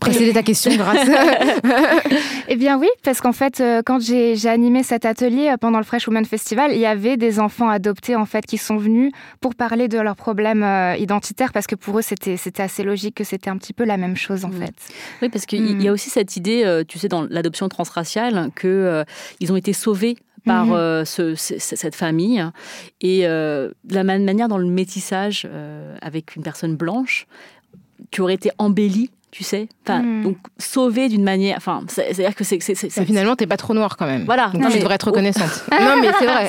précédé 0.00 0.32
ta 0.32 0.42
question 0.42 0.74
grâce. 0.76 1.08
eh 2.48 2.56
bien 2.56 2.78
oui, 2.78 2.88
parce 3.02 3.20
qu'en 3.20 3.32
fait, 3.32 3.60
euh, 3.60 3.82
quand 3.84 4.00
j'ai 4.00 4.36
animé 4.46 4.82
cet 4.82 5.04
atelier 5.04 5.48
euh, 5.48 5.56
pendant 5.56 5.78
le 5.78 5.84
Fresh 5.84 6.08
Women 6.08 6.24
Festival, 6.24 6.72
il 6.72 6.80
y 6.80 6.86
avait 6.86 7.16
des 7.16 7.40
enfants 7.40 7.68
adoptés 7.68 8.16
en 8.16 8.26
fait 8.26 8.46
qui 8.46 8.58
sont 8.58 8.76
venus 8.76 9.12
pour 9.40 9.54
parler 9.54 9.88
de 9.88 9.98
leurs 9.98 10.16
problèmes 10.16 10.62
euh, 10.62 10.96
identitaires, 10.96 11.52
parce 11.52 11.66
que 11.66 11.74
pour 11.74 11.98
eux 11.98 12.02
c'était 12.02 12.36
c'était 12.36 12.62
assez 12.62 12.82
logique 12.82 13.14
que 13.16 13.24
c'était 13.24 13.50
un 13.50 13.56
petit 13.56 13.72
peu 13.72 13.84
la 13.84 13.96
même 13.96 14.16
chose 14.16 14.44
en 14.44 14.48
mmh. 14.48 14.62
fait. 14.62 14.74
Oui, 15.22 15.28
parce 15.28 15.46
qu'il 15.46 15.76
mmh. 15.76 15.80
y 15.80 15.88
a 15.88 15.92
aussi 15.92 16.10
cette 16.10 16.36
idée, 16.36 16.82
tu 16.88 16.98
sais, 16.98 17.08
dans 17.08 17.22
l'adoption 17.22 17.68
transraciale, 17.68 18.50
que 18.54 18.68
euh, 18.68 19.04
ils 19.40 19.52
ont 19.52 19.56
été 19.56 19.72
sauvés 19.72 20.16
par 20.44 20.66
mmh. 20.66 20.72
euh, 20.72 21.04
ce, 21.04 21.34
ce, 21.34 21.58
cette 21.58 21.94
famille 21.94 22.44
et 23.00 23.26
euh, 23.26 23.70
la 23.88 24.04
manière 24.04 24.48
dans 24.48 24.58
le 24.58 24.66
métissage 24.66 25.46
euh, 25.50 25.96
avec 26.00 26.36
une 26.36 26.42
personne 26.42 26.76
blanche 26.76 27.26
tu 28.10 28.20
aurais 28.20 28.34
été 28.34 28.50
embellie 28.58 29.10
tu 29.30 29.44
sais. 29.44 29.68
Enfin 29.86 30.00
Hmm. 30.02 30.20
mm. 30.20 30.22
donc 30.22 30.36
sauvé 30.58 31.08
d'une 31.08 31.22
manière 31.22 31.56
enfin 31.56 31.82
c'est 31.88 32.08
à 32.08 32.12
dire 32.12 32.34
que 32.34 32.44
c'est 32.44 32.58
bah, 32.58 33.04
finalement 33.04 33.36
t'es 33.36 33.46
pas 33.46 33.56
trop 33.56 33.74
noir 33.74 33.96
quand 33.96 34.06
même. 34.06 34.24
Voilà. 34.24 34.48
Donc 34.48 34.62
non, 34.62 34.68
tu 34.68 34.74
mais... 34.74 34.80
devrais 34.80 34.94
être 34.94 35.06
reconnaissante. 35.08 35.64
Non 35.80 35.96
mais 36.00 36.10
c'est 36.18 36.26
vrai. 36.26 36.48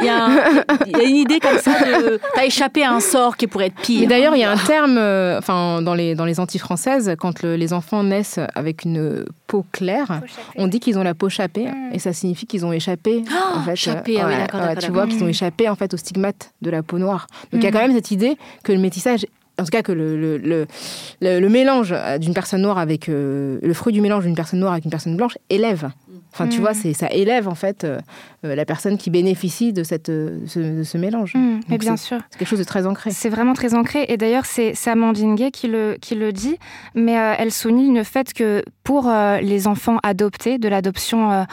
Il 0.00 0.06
y, 0.06 0.08
a 0.08 0.24
un, 0.24 0.64
il 0.86 0.96
y 0.96 1.00
a 1.00 1.04
une 1.04 1.16
idée 1.16 1.40
comme 1.40 1.58
ça 1.58 1.72
de 1.80 2.20
t'as 2.34 2.44
échappé 2.44 2.84
à 2.84 2.92
un 2.92 3.00
sort 3.00 3.36
qui 3.36 3.46
pourrait 3.46 3.66
être 3.66 3.80
pire. 3.80 4.00
Mais 4.02 4.06
d'ailleurs 4.06 4.36
il 4.36 4.40
y 4.40 4.44
a 4.44 4.50
un 4.50 4.56
terme 4.56 4.98
enfin 5.38 5.78
euh, 5.78 5.80
dans 5.80 5.94
les 5.94 6.14
dans 6.14 6.24
les 6.24 6.40
antilles 6.40 6.60
françaises 6.60 7.14
quand 7.18 7.42
le, 7.42 7.56
les 7.56 7.72
enfants 7.72 8.02
naissent 8.02 8.40
avec 8.54 8.84
une 8.84 9.24
peau 9.46 9.64
claire 9.72 10.20
on 10.56 10.66
dit 10.66 10.80
qu'ils 10.80 10.98
ont 10.98 11.02
la 11.02 11.14
peau 11.14 11.28
chapée. 11.28 11.66
Mm. 11.66 11.94
et 11.94 11.98
ça 11.98 12.12
signifie 12.12 12.46
qu'ils 12.46 12.64
ont 12.66 12.72
échappé 12.72 13.24
oh, 13.28 13.58
en 13.58 13.62
fait 13.62 13.76
chapé, 13.76 14.20
euh, 14.20 14.24
ah 14.24 14.56
ouais, 14.56 14.66
ouais, 14.66 14.76
tu 14.76 14.90
vois 14.90 15.06
qu'ils 15.06 15.22
ont 15.22 15.28
échappé 15.28 15.68
en 15.68 15.76
fait 15.76 15.92
au 15.94 15.96
stigmate 15.96 16.52
de 16.62 16.70
la 16.70 16.82
peau 16.82 16.98
noire. 16.98 17.26
Donc 17.52 17.54
il 17.54 17.58
mm. 17.60 17.62
y 17.62 17.66
a 17.66 17.72
quand 17.72 17.86
même 17.86 17.94
cette 17.94 18.10
idée 18.10 18.36
que 18.62 18.72
le 18.72 18.78
métissage 18.78 19.26
en 19.60 19.64
tout 19.64 19.70
cas 19.70 19.82
que 19.82 19.92
le, 19.92 21.48
mélange 21.48 21.94
d'une 22.18 22.34
personne 22.34 22.62
noire 22.62 22.78
avec 22.78 23.08
euh, 23.08 23.58
le 23.62 23.74
fruit 23.74 23.92
du 23.92 24.00
mélange 24.00 24.24
d'une 24.24 24.34
personne 24.34 24.60
noire 24.60 24.72
avec 24.72 24.84
une 24.84 24.90
personne 24.90 25.16
blanche 25.16 25.36
élève. 25.50 25.90
Enfin, 26.32 26.46
tu 26.48 26.58
Mm. 26.58 26.60
vois, 26.60 26.74
c'est 26.74 26.92
ça 26.92 27.08
élève 27.10 27.48
en 27.48 27.54
fait 27.54 27.84
euh, 27.84 27.98
euh, 28.44 28.54
la 28.54 28.64
personne 28.64 28.96
qui 28.98 29.10
bénéficie 29.10 29.72
de, 29.72 29.82
cette, 29.82 30.08
euh, 30.08 30.40
de 30.40 30.46
ce, 30.46 30.60
de 30.78 30.82
ce 30.82 30.96
mélange. 30.98 31.34
Mm, 31.34 31.60
mais 31.68 31.74
Donc, 31.76 31.80
bien 31.80 31.96
sûr. 31.96 32.18
C'est 32.30 32.38
quelque 32.38 32.48
chose 32.48 32.58
de 32.58 32.64
très 32.64 32.86
ancré. 32.86 33.10
C'est 33.10 33.28
vraiment 33.28 33.52
très 33.54 33.74
ancré. 33.74 34.04
Et 34.08 34.16
d'ailleurs, 34.16 34.46
c'est 34.46 34.74
Amandine 34.86 35.34
Gay 35.34 35.50
qui 35.50 35.66
le, 35.68 35.96
qui 36.00 36.14
le 36.14 36.32
dit. 36.32 36.56
Mais 36.94 37.18
euh, 37.18 37.34
elle 37.38 37.50
souligne 37.52 37.96
le 37.96 38.04
fait 38.04 38.32
que 38.32 38.62
pour 38.84 39.08
euh, 39.08 39.38
les 39.40 39.66
enfants 39.66 39.98
adoptés, 40.02 40.58
de 40.58 40.68
l'adoption 40.68 41.46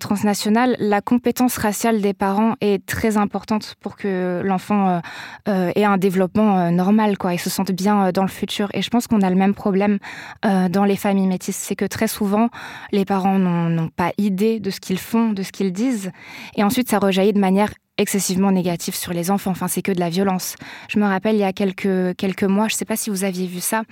transnationale, 0.00 0.76
la 0.78 1.00
compétence 1.00 1.56
raciale 1.58 2.00
des 2.00 2.12
parents 2.14 2.54
est 2.60 2.84
très 2.86 3.16
importante 3.16 3.74
pour 3.80 3.96
que 3.96 4.42
l'enfant 4.44 5.00
ait 5.46 5.84
un 5.84 5.96
développement 5.98 6.70
normal, 6.70 7.18
quoi, 7.18 7.34
et 7.34 7.38
se 7.38 7.50
sente 7.50 7.72
bien 7.72 8.10
dans 8.12 8.22
le 8.22 8.28
futur. 8.28 8.68
Et 8.74 8.82
je 8.82 8.90
pense 8.90 9.06
qu'on 9.06 9.22
a 9.22 9.30
le 9.30 9.36
même 9.36 9.54
problème 9.54 9.98
dans 10.42 10.84
les 10.84 10.96
familles 10.96 11.26
métisses. 11.26 11.56
C'est 11.56 11.76
que 11.76 11.84
très 11.84 12.08
souvent, 12.08 12.48
les 12.92 13.04
parents 13.04 13.38
n'ont 13.38 13.88
pas 13.88 14.12
idée 14.18 14.60
de 14.60 14.70
ce 14.70 14.80
qu'ils 14.80 14.98
font, 14.98 15.32
de 15.32 15.42
ce 15.42 15.52
qu'ils 15.52 15.72
disent. 15.72 16.10
Et 16.56 16.62
ensuite, 16.62 16.88
ça 16.88 16.98
rejaillit 16.98 17.32
de 17.32 17.40
manière 17.40 17.72
excessivement 17.98 18.52
négative 18.52 18.94
sur 18.94 19.12
les 19.12 19.30
enfants. 19.30 19.50
Enfin, 19.50 19.68
c'est 19.68 19.82
que 19.82 19.92
de 19.92 20.00
la 20.00 20.08
violence. 20.08 20.54
Je 20.88 20.98
me 20.98 21.04
rappelle 21.04 21.34
il 21.34 21.40
y 21.40 21.44
a 21.44 21.52
quelques, 21.52 22.16
quelques 22.16 22.44
mois, 22.44 22.68
je 22.68 22.74
ne 22.74 22.78
sais 22.78 22.84
pas 22.84 22.96
si 22.96 23.10
vous 23.10 23.24
aviez 23.24 23.46
vu 23.46 23.60
ça, 23.60 23.82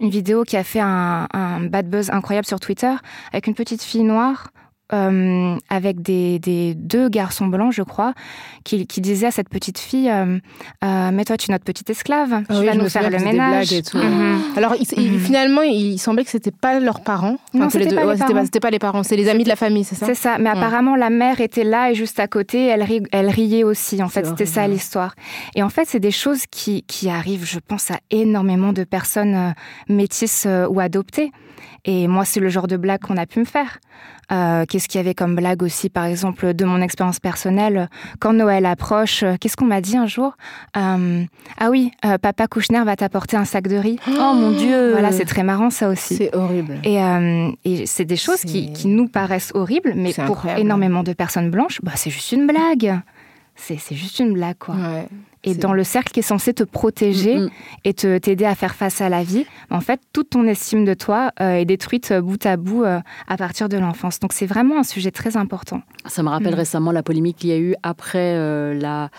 une 0.00 0.10
vidéo 0.10 0.44
qui 0.44 0.56
a 0.56 0.64
fait 0.64 0.80
un, 0.80 1.26
un 1.32 1.60
bad 1.60 1.88
buzz 1.90 2.10
incroyable 2.10 2.46
sur 2.46 2.60
Twitter 2.60 2.92
avec 3.32 3.46
une 3.46 3.54
petite 3.54 3.82
fille 3.82 4.04
noire. 4.04 4.48
Euh, 4.92 5.56
avec 5.68 6.00
des, 6.02 6.38
des 6.38 6.74
deux 6.74 7.08
garçons 7.08 7.46
blancs, 7.46 7.72
je 7.72 7.82
crois, 7.82 8.12
qui, 8.64 8.86
qui 8.86 9.00
disaient 9.00 9.26
à 9.26 9.30
cette 9.30 9.48
petite 9.48 9.78
fille 9.78 10.10
euh, 10.10 10.38
Euh, 10.84 11.10
Mais 11.12 11.24
toi, 11.24 11.36
tu 11.36 11.50
es 11.50 11.52
notre 11.54 11.64
petite 11.64 11.88
esclave, 11.90 12.28
Ah 12.32 12.42
tu 12.54 12.60
oui, 12.60 12.66
vas 12.66 12.74
nous 12.74 12.88
faire 12.88 13.10
le 13.10 13.18
ménage. 13.18 13.68
blagues 13.68 13.72
et 13.72 13.82
tout. 13.82 13.96
Mhm. 13.98 14.40
Alors, 14.56 14.74
il- 14.78 15.12
Mhm. 15.12 15.18
finalement, 15.20 15.62
il 15.62 15.98
semblait 15.98 16.24
que 16.24 16.30
c'était 16.30 16.50
pas 16.50 16.78
leurs 16.80 17.00
parents. 17.00 17.36
Non, 17.54 17.68
que 17.68 17.78
les 17.78 17.84
c'était 17.84 17.94
pas 17.96 18.02
les 18.02 18.06
ouais, 18.08 18.44
c'était 18.44 18.60
pas 18.60 18.70
les 18.70 18.78
parents, 18.78 19.02
c'est 19.02 19.16
les 19.16 19.28
amis 19.28 19.44
de 19.44 19.48
la 19.48 19.56
famille, 19.56 19.84
c'est 19.84 19.94
ça 19.96 20.06
C'est 20.06 20.14
ça, 20.14 20.38
mais 20.38 20.50
apparemment 20.50 20.94
la 20.96 21.10
mère 21.10 21.40
était 21.40 21.64
là 21.64 21.90
et 21.90 21.94
juste 21.94 22.20
à 22.20 22.28
côté, 22.28 22.66
elle, 22.66 22.82
ri- 22.82 23.02
elle 23.12 23.28
riait 23.28 23.64
aussi. 23.64 24.02
En 24.02 24.08
fait, 24.08 24.24
c'était 24.26 24.46
ça 24.46 24.66
l'histoire. 24.68 25.14
Et 25.54 25.62
en 25.62 25.68
fait, 25.68 25.86
c'est 25.88 26.00
des 26.00 26.10
choses 26.10 26.44
qui, 26.50 26.82
qui 26.84 27.08
arrivent, 27.08 27.44
je 27.46 27.58
pense, 27.58 27.90
à 27.90 27.98
énormément 28.10 28.72
de 28.72 28.84
personnes 28.84 29.34
euh, 29.34 29.50
métisses 29.88 30.44
euh, 30.46 30.66
ou 30.68 30.80
adoptées. 30.80 31.32
Et 31.84 32.08
moi, 32.08 32.24
c'est 32.24 32.40
le 32.40 32.48
genre 32.48 32.66
de 32.66 32.76
blague 32.76 33.00
qu'on 33.00 33.16
a 33.16 33.26
pu 33.26 33.38
me 33.40 33.44
faire. 33.44 33.78
Qu'est-ce 34.76 34.88
qu'il 34.88 34.98
y 34.98 35.00
avait 35.00 35.14
comme 35.14 35.34
blague 35.34 35.62
aussi, 35.62 35.88
par 35.88 36.04
exemple, 36.04 36.52
de 36.52 36.64
mon 36.66 36.82
expérience 36.82 37.18
personnelle 37.18 37.88
Quand 38.20 38.34
Noël 38.34 38.66
approche, 38.66 39.24
qu'est-ce 39.40 39.56
qu'on 39.56 39.64
m'a 39.64 39.80
dit 39.80 39.96
un 39.96 40.06
jour? 40.06 40.36
Euh, 40.76 41.24
Ah 41.56 41.70
oui, 41.70 41.92
euh, 42.04 42.18
papa 42.18 42.46
Kouchner 42.46 42.82
va 42.84 42.94
t'apporter 42.94 43.38
un 43.38 43.46
sac 43.46 43.68
de 43.68 43.76
riz. 43.76 43.98
Oh 44.06 44.34
mon 44.34 44.50
Dieu 44.50 44.92
Voilà, 44.92 45.12
c'est 45.12 45.24
très 45.24 45.42
marrant 45.44 45.70
ça 45.70 45.88
aussi. 45.88 46.16
C'est 46.16 46.36
horrible. 46.36 46.78
Et, 46.84 47.02
euh, 47.02 47.50
et 47.64 47.86
c'est 47.86 48.04
des 48.04 48.16
choses 48.16 48.42
qui, 48.42 48.70
qui 48.74 48.88
nous 48.88 49.08
paraissent 49.08 49.50
horribles, 49.54 49.94
mais 49.96 50.12
pour 50.12 50.24
incroyable. 50.36 50.60
énormément 50.60 51.02
de 51.02 51.14
personnes 51.14 51.50
blanches, 51.50 51.80
bah, 51.82 51.92
c'est 51.94 52.10
juste 52.10 52.32
une 52.32 52.46
blague. 52.46 53.00
C'est 53.54 53.78
c'est 53.78 53.94
juste 53.94 54.18
une 54.18 54.34
blague, 54.34 54.58
quoi. 54.58 54.74
Ouais. 54.74 55.08
Et 55.46 55.54
dans 55.54 55.72
le 55.72 55.84
cercle 55.84 56.12
qui 56.12 56.20
est 56.20 56.22
censé 56.22 56.52
te 56.52 56.64
protéger 56.64 57.38
Mm, 57.38 57.44
mm. 57.44 57.50
et 57.84 57.94
te 57.94 58.18
t'aider 58.18 58.44
à 58.44 58.54
faire 58.54 58.74
face 58.74 59.00
à 59.00 59.08
la 59.08 59.22
vie, 59.22 59.46
en 59.70 59.80
fait, 59.80 60.00
toute 60.12 60.30
ton 60.30 60.46
estime 60.46 60.84
de 60.84 60.92
toi 60.94 61.30
euh, 61.40 61.54
est 61.54 61.64
détruite 61.64 62.10
euh, 62.10 62.20
bout 62.20 62.44
à 62.44 62.56
bout 62.56 62.84
euh, 62.84 63.00
à 63.28 63.36
partir 63.36 63.68
de 63.68 63.78
l'enfance. 63.78 64.18
Donc 64.20 64.32
c'est 64.32 64.46
vraiment 64.46 64.78
un 64.78 64.82
sujet 64.82 65.10
très 65.10 65.36
important. 65.36 65.82
Ça 66.06 66.22
me 66.22 66.28
rappelle 66.28 66.54
Mm. 66.54 66.58
récemment 66.58 66.92
la 66.92 67.02
polémique 67.02 67.36
qu'il 67.38 67.50
y 67.50 67.52
a 67.52 67.58
eu 67.58 67.74
après 67.82 68.34
euh, 68.36 68.74
la, 68.74 69.10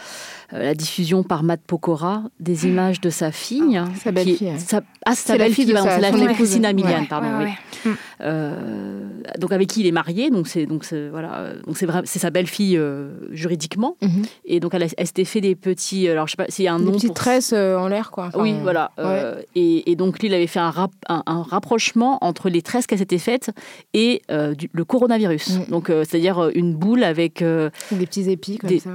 la 0.51 0.73
diffusion 0.75 1.23
par 1.23 1.43
Matt 1.43 1.61
Pokora 1.67 2.23
des 2.39 2.67
images 2.67 3.01
de 3.01 3.09
sa 3.09 3.31
fille. 3.31 3.77
Ah, 3.77 3.87
sa 4.01 4.11
belle-fille, 4.11 4.53
sa- 4.59 4.81
ah, 5.05 5.11
c'est 5.13 5.15
sa 5.15 5.15
C'est 5.15 5.31
la 5.33 5.37
belle 5.45 5.53
fille 5.53 5.65
fille, 5.65 5.73
de 5.73 5.73
pardon, 5.73 5.89
sa- 5.89 5.95
c'est 5.95 6.01
la 6.01 6.11
fille 6.13 6.23
épouse. 6.23 6.35
Christina 6.37 6.73
Milian, 6.73 6.99
Ouais. 7.01 7.07
pardon, 7.09 7.27
Ouais, 7.39 7.45
oui. 7.45 7.51
ouais. 7.85 7.91
Mm. 7.91 7.95
Euh, 8.21 9.09
donc 9.39 9.51
avec 9.51 9.67
qui 9.67 9.81
il 9.81 9.87
est 9.87 9.91
marié, 9.91 10.29
donc 10.29 10.47
c'est 10.47 10.65
donc 10.65 10.85
voilà, 11.11 11.35
euh, 11.39 11.61
donc 11.65 11.77
c'est 11.77 12.19
sa 12.19 12.29
belle-fille 12.29 12.77
euh, 12.77 13.09
juridiquement, 13.31 13.97
Mhm. 14.01 14.23
et 14.45 14.59
donc 14.59 14.73
elle, 14.73 14.87
s'était 14.89 15.25
fait 15.25 15.41
des 15.41 15.55
petits, 15.55 16.07
alors 16.07 16.27
je 16.27 16.31
sais 16.31 16.37
pas 16.37 16.49
s'il 16.49 16.65
y 16.65 16.67
a 16.67 16.73
un 16.73 16.79
Des 16.79 16.85
nom 16.85 16.91
petites 16.93 17.07
pour 17.07 17.15
tresses 17.15 17.53
euh, 17.53 17.77
en 17.77 17.87
l'air, 17.87 18.11
quoi. 18.11 18.27
Enfin, 18.27 18.39
oui, 18.41 18.55
voilà. 18.61 18.91
euh, 18.99 19.41
et, 19.55 19.91
et 19.91 19.95
donc, 19.95 20.19
lui, 20.19 20.27
il 20.27 20.33
avait 20.33 20.47
fait 20.47 20.59
un, 20.59 20.71
rap- 20.71 20.91
un, 21.09 21.23
un 21.25 21.41
rapprochement 21.43 22.17
entre 22.21 22.49
les 22.49 22.61
tresses 22.61 22.87
qu'elle 22.87 22.99
s'était 22.99 23.17
faites 23.17 23.51
et 23.93 24.21
euh, 24.31 24.53
du- 24.55 24.69
le 24.71 24.85
coronavirus. 24.85 25.59
Mm. 25.59 25.71
Donc, 25.71 25.89
euh, 25.89 26.03
c'est-à-dire 26.07 26.39
euh, 26.39 26.51
une 26.55 26.73
boule 26.75 27.03
avec. 27.03 27.41
euh, 27.41 27.69
Des 27.91 28.05
petits 28.05 28.29
épis 28.29 28.57
comme 28.57 28.69
Des- 28.69 28.79
ça. 28.79 28.89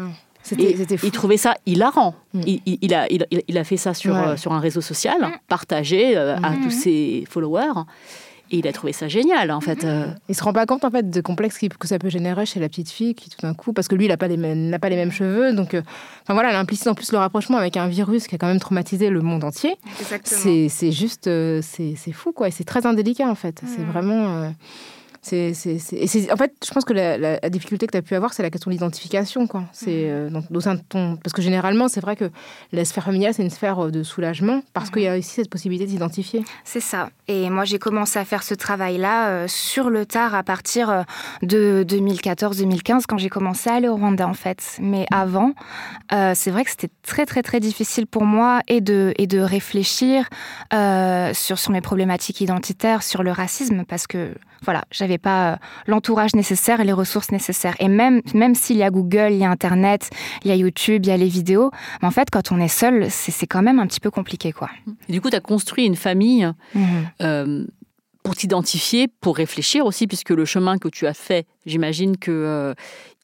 C'était 0.76 0.94
il 1.02 1.10
trouvait 1.10 1.36
ça 1.36 1.54
hilarant. 1.66 2.14
Mm. 2.34 2.40
Il, 2.46 2.60
il- 2.82 2.94
a, 2.94 3.06
il, 3.12 3.26
il 3.48 3.58
a 3.58 3.64
fait 3.64 3.76
ça 3.76 3.94
sur, 3.94 4.14
Ouais. 4.14 4.20
euh, 4.28 4.36
sur 4.36 4.52
un 4.52 4.60
réseau 4.60 4.80
social, 4.80 5.16
partagé 5.48 6.16
euh, 6.16 6.36
à 6.42 6.50
Mm. 6.50 6.60
tous 6.62 6.70
ses 6.70 7.24
followers. 7.28 7.82
Et 8.54 8.58
il 8.58 8.68
a 8.68 8.72
trouvé 8.74 8.92
ça 8.92 9.08
génial, 9.08 9.50
en 9.50 9.62
fait. 9.62 9.82
euh. 9.84 10.04
Il 10.28 10.34
se 10.34 10.44
rend 10.44 10.52
pas 10.52 10.66
compte 10.66 10.84
en 10.84 10.90
fait 10.90 11.08
de 11.08 11.20
complexe 11.22 11.58
que 11.78 11.88
ça 11.88 11.98
peut 11.98 12.10
générer 12.10 12.44
chez 12.44 12.60
la 12.60 12.68
petite 12.68 12.90
fille 12.90 13.14
qui 13.14 13.30
tout 13.30 13.38
d'un 13.40 13.54
coup, 13.54 13.72
parce 13.72 13.88
que 13.88 13.94
lui 13.94 14.04
il 14.04 14.12
a 14.12 14.18
pas 14.18 14.28
les 14.28 14.36
mêmes, 14.36 14.68
n'a 14.68 14.78
pas 14.78 14.90
les 14.90 14.96
mêmes 14.96 15.10
cheveux, 15.10 15.54
donc 15.54 15.72
euh, 15.72 15.80
enfin 16.22 16.34
voilà, 16.34 16.50
elle 16.50 16.56
implicite 16.56 16.86
en 16.86 16.92
plus 16.94 17.12
le 17.12 17.18
rapprochement 17.18 17.56
avec 17.56 17.78
un 17.78 17.88
virus 17.88 18.26
qui 18.26 18.34
a 18.34 18.38
quand 18.38 18.46
même 18.48 18.60
traumatisé 18.60 19.08
le 19.08 19.22
monde 19.22 19.42
entier. 19.44 19.76
C'est 20.24 20.68
c'est 20.68 20.92
juste, 20.92 21.28
euh, 21.28 21.62
c'est 21.62 21.96
fou 22.12 22.32
quoi, 22.32 22.48
et 22.48 22.50
c'est 22.50 22.64
très 22.64 22.84
indélicat 22.84 23.26
en 23.26 23.34
fait. 23.34 23.62
C'est 23.64 23.80
Mm. 23.86 23.90
vraiment. 23.90 24.52
Euh, 25.32 25.52
c'est, 25.54 25.78
c'est, 25.78 26.32
en 26.32 26.36
fait, 26.36 26.52
je 26.66 26.70
pense 26.72 26.84
que 26.84 26.92
la, 26.92 27.16
la- 27.16 27.38
la 27.42 27.50
difficulté 27.50 27.86
que 27.86 27.92
tu 27.92 27.98
as 27.98 28.02
pu 28.02 28.14
avoir, 28.14 28.32
c'est 28.34 28.42
la 28.42 28.50
question 28.50 28.70
de 28.70 28.74
l'identification. 28.74 29.46
Quoi. 29.46 29.64
C'est, 29.72 30.10
euh, 30.10 30.30
au 30.52 30.60
sein 30.60 30.74
de 30.74 30.80
ton... 30.88 31.16
Parce 31.16 31.32
que 31.32 31.42
généralement, 31.42 31.88
c'est 31.88 32.00
vrai 32.00 32.16
que 32.16 32.30
la 32.72 32.84
sphère 32.84 33.04
familiale, 33.04 33.32
c'est 33.34 33.42
une 33.42 33.50
sphère 33.50 33.78
euh, 33.86 33.90
de 33.90 34.02
soulagement, 34.02 34.62
parce 34.72 34.90
qu'il 34.90 35.02
y 35.02 35.08
a 35.08 35.16
ici 35.16 35.30
cette 35.30 35.50
possibilité 35.50 35.86
de 35.86 35.90
s'identifier. 35.90 36.44
C'est 36.64 36.80
ça. 36.80 37.10
Et 37.28 37.50
moi, 37.50 37.64
j'ai 37.64 37.78
commencé 37.78 38.18
à 38.18 38.24
faire 38.24 38.42
ce 38.42 38.54
travail-là 38.54 39.28
euh, 39.28 39.46
sur 39.48 39.90
le 39.90 40.06
tard 40.06 40.34
à 40.34 40.42
partir 40.42 40.90
euh, 40.90 41.02
de 41.42 41.84
2014-2015, 41.88 43.02
quand 43.08 43.18
j'ai 43.18 43.28
commencé 43.28 43.70
à 43.70 43.74
aller 43.74 43.88
au 43.88 43.96
Rwanda, 43.96 44.26
en 44.26 44.34
fait. 44.34 44.76
Mais 44.80 45.06
avant, 45.12 45.52
euh, 46.12 46.32
c'est 46.34 46.50
vrai 46.50 46.64
que 46.64 46.70
c'était 46.70 46.90
très, 47.02 47.26
très, 47.26 47.42
très 47.42 47.60
difficile 47.60 48.06
pour 48.06 48.24
moi 48.24 48.60
et 48.68 48.80
de, 48.80 49.12
et 49.18 49.26
de 49.26 49.38
réfléchir 49.38 50.28
euh, 50.74 51.32
sur, 51.34 51.58
sur 51.58 51.70
mes 51.70 51.80
problématiques 51.80 52.40
identitaires, 52.40 53.02
sur 53.02 53.22
le 53.22 53.30
racisme, 53.32 53.84
parce 53.86 54.06
que, 54.06 54.34
voilà, 54.64 54.82
j'avais 54.90 55.11
pas 55.18 55.52
euh, 55.52 55.56
l'entourage 55.86 56.34
nécessaire 56.34 56.80
et 56.80 56.84
les 56.84 56.92
ressources 56.92 57.30
nécessaires. 57.30 57.74
Et 57.80 57.88
même, 57.88 58.22
même 58.34 58.54
s'il 58.54 58.76
y 58.76 58.82
a 58.82 58.90
Google, 58.90 59.28
il 59.32 59.38
y 59.38 59.44
a 59.44 59.50
Internet, 59.50 60.10
il 60.44 60.48
y 60.48 60.52
a 60.52 60.56
YouTube, 60.56 61.04
il 61.04 61.08
y 61.08 61.12
a 61.12 61.16
les 61.16 61.28
vidéos, 61.28 61.70
mais 62.00 62.08
en 62.08 62.12
fait, 62.12 62.28
quand 62.30 62.52
on 62.52 62.58
est 62.60 62.68
seul, 62.68 63.10
c'est 63.10 63.46
quand 63.46 63.62
même 63.62 63.78
un 63.78 63.86
petit 63.86 64.00
peu 64.00 64.10
compliqué, 64.10 64.52
quoi. 64.52 64.70
Et 65.08 65.12
du 65.12 65.20
coup, 65.20 65.30
tu 65.30 65.36
as 65.36 65.40
construit 65.40 65.84
une 65.86 65.96
famille 65.96 66.50
Mhm. 66.74 66.82
euh, 67.22 67.66
pour 68.22 68.36
t'identifier, 68.36 69.08
pour 69.08 69.36
réfléchir 69.36 69.84
aussi, 69.84 70.06
puisque 70.06 70.30
le 70.30 70.44
chemin 70.44 70.78
que 70.78 70.88
tu 70.88 71.06
as 71.08 71.14
fait, 71.14 71.46
j'imagine 71.66 72.16
que 72.16 72.30
euh, 72.30 72.74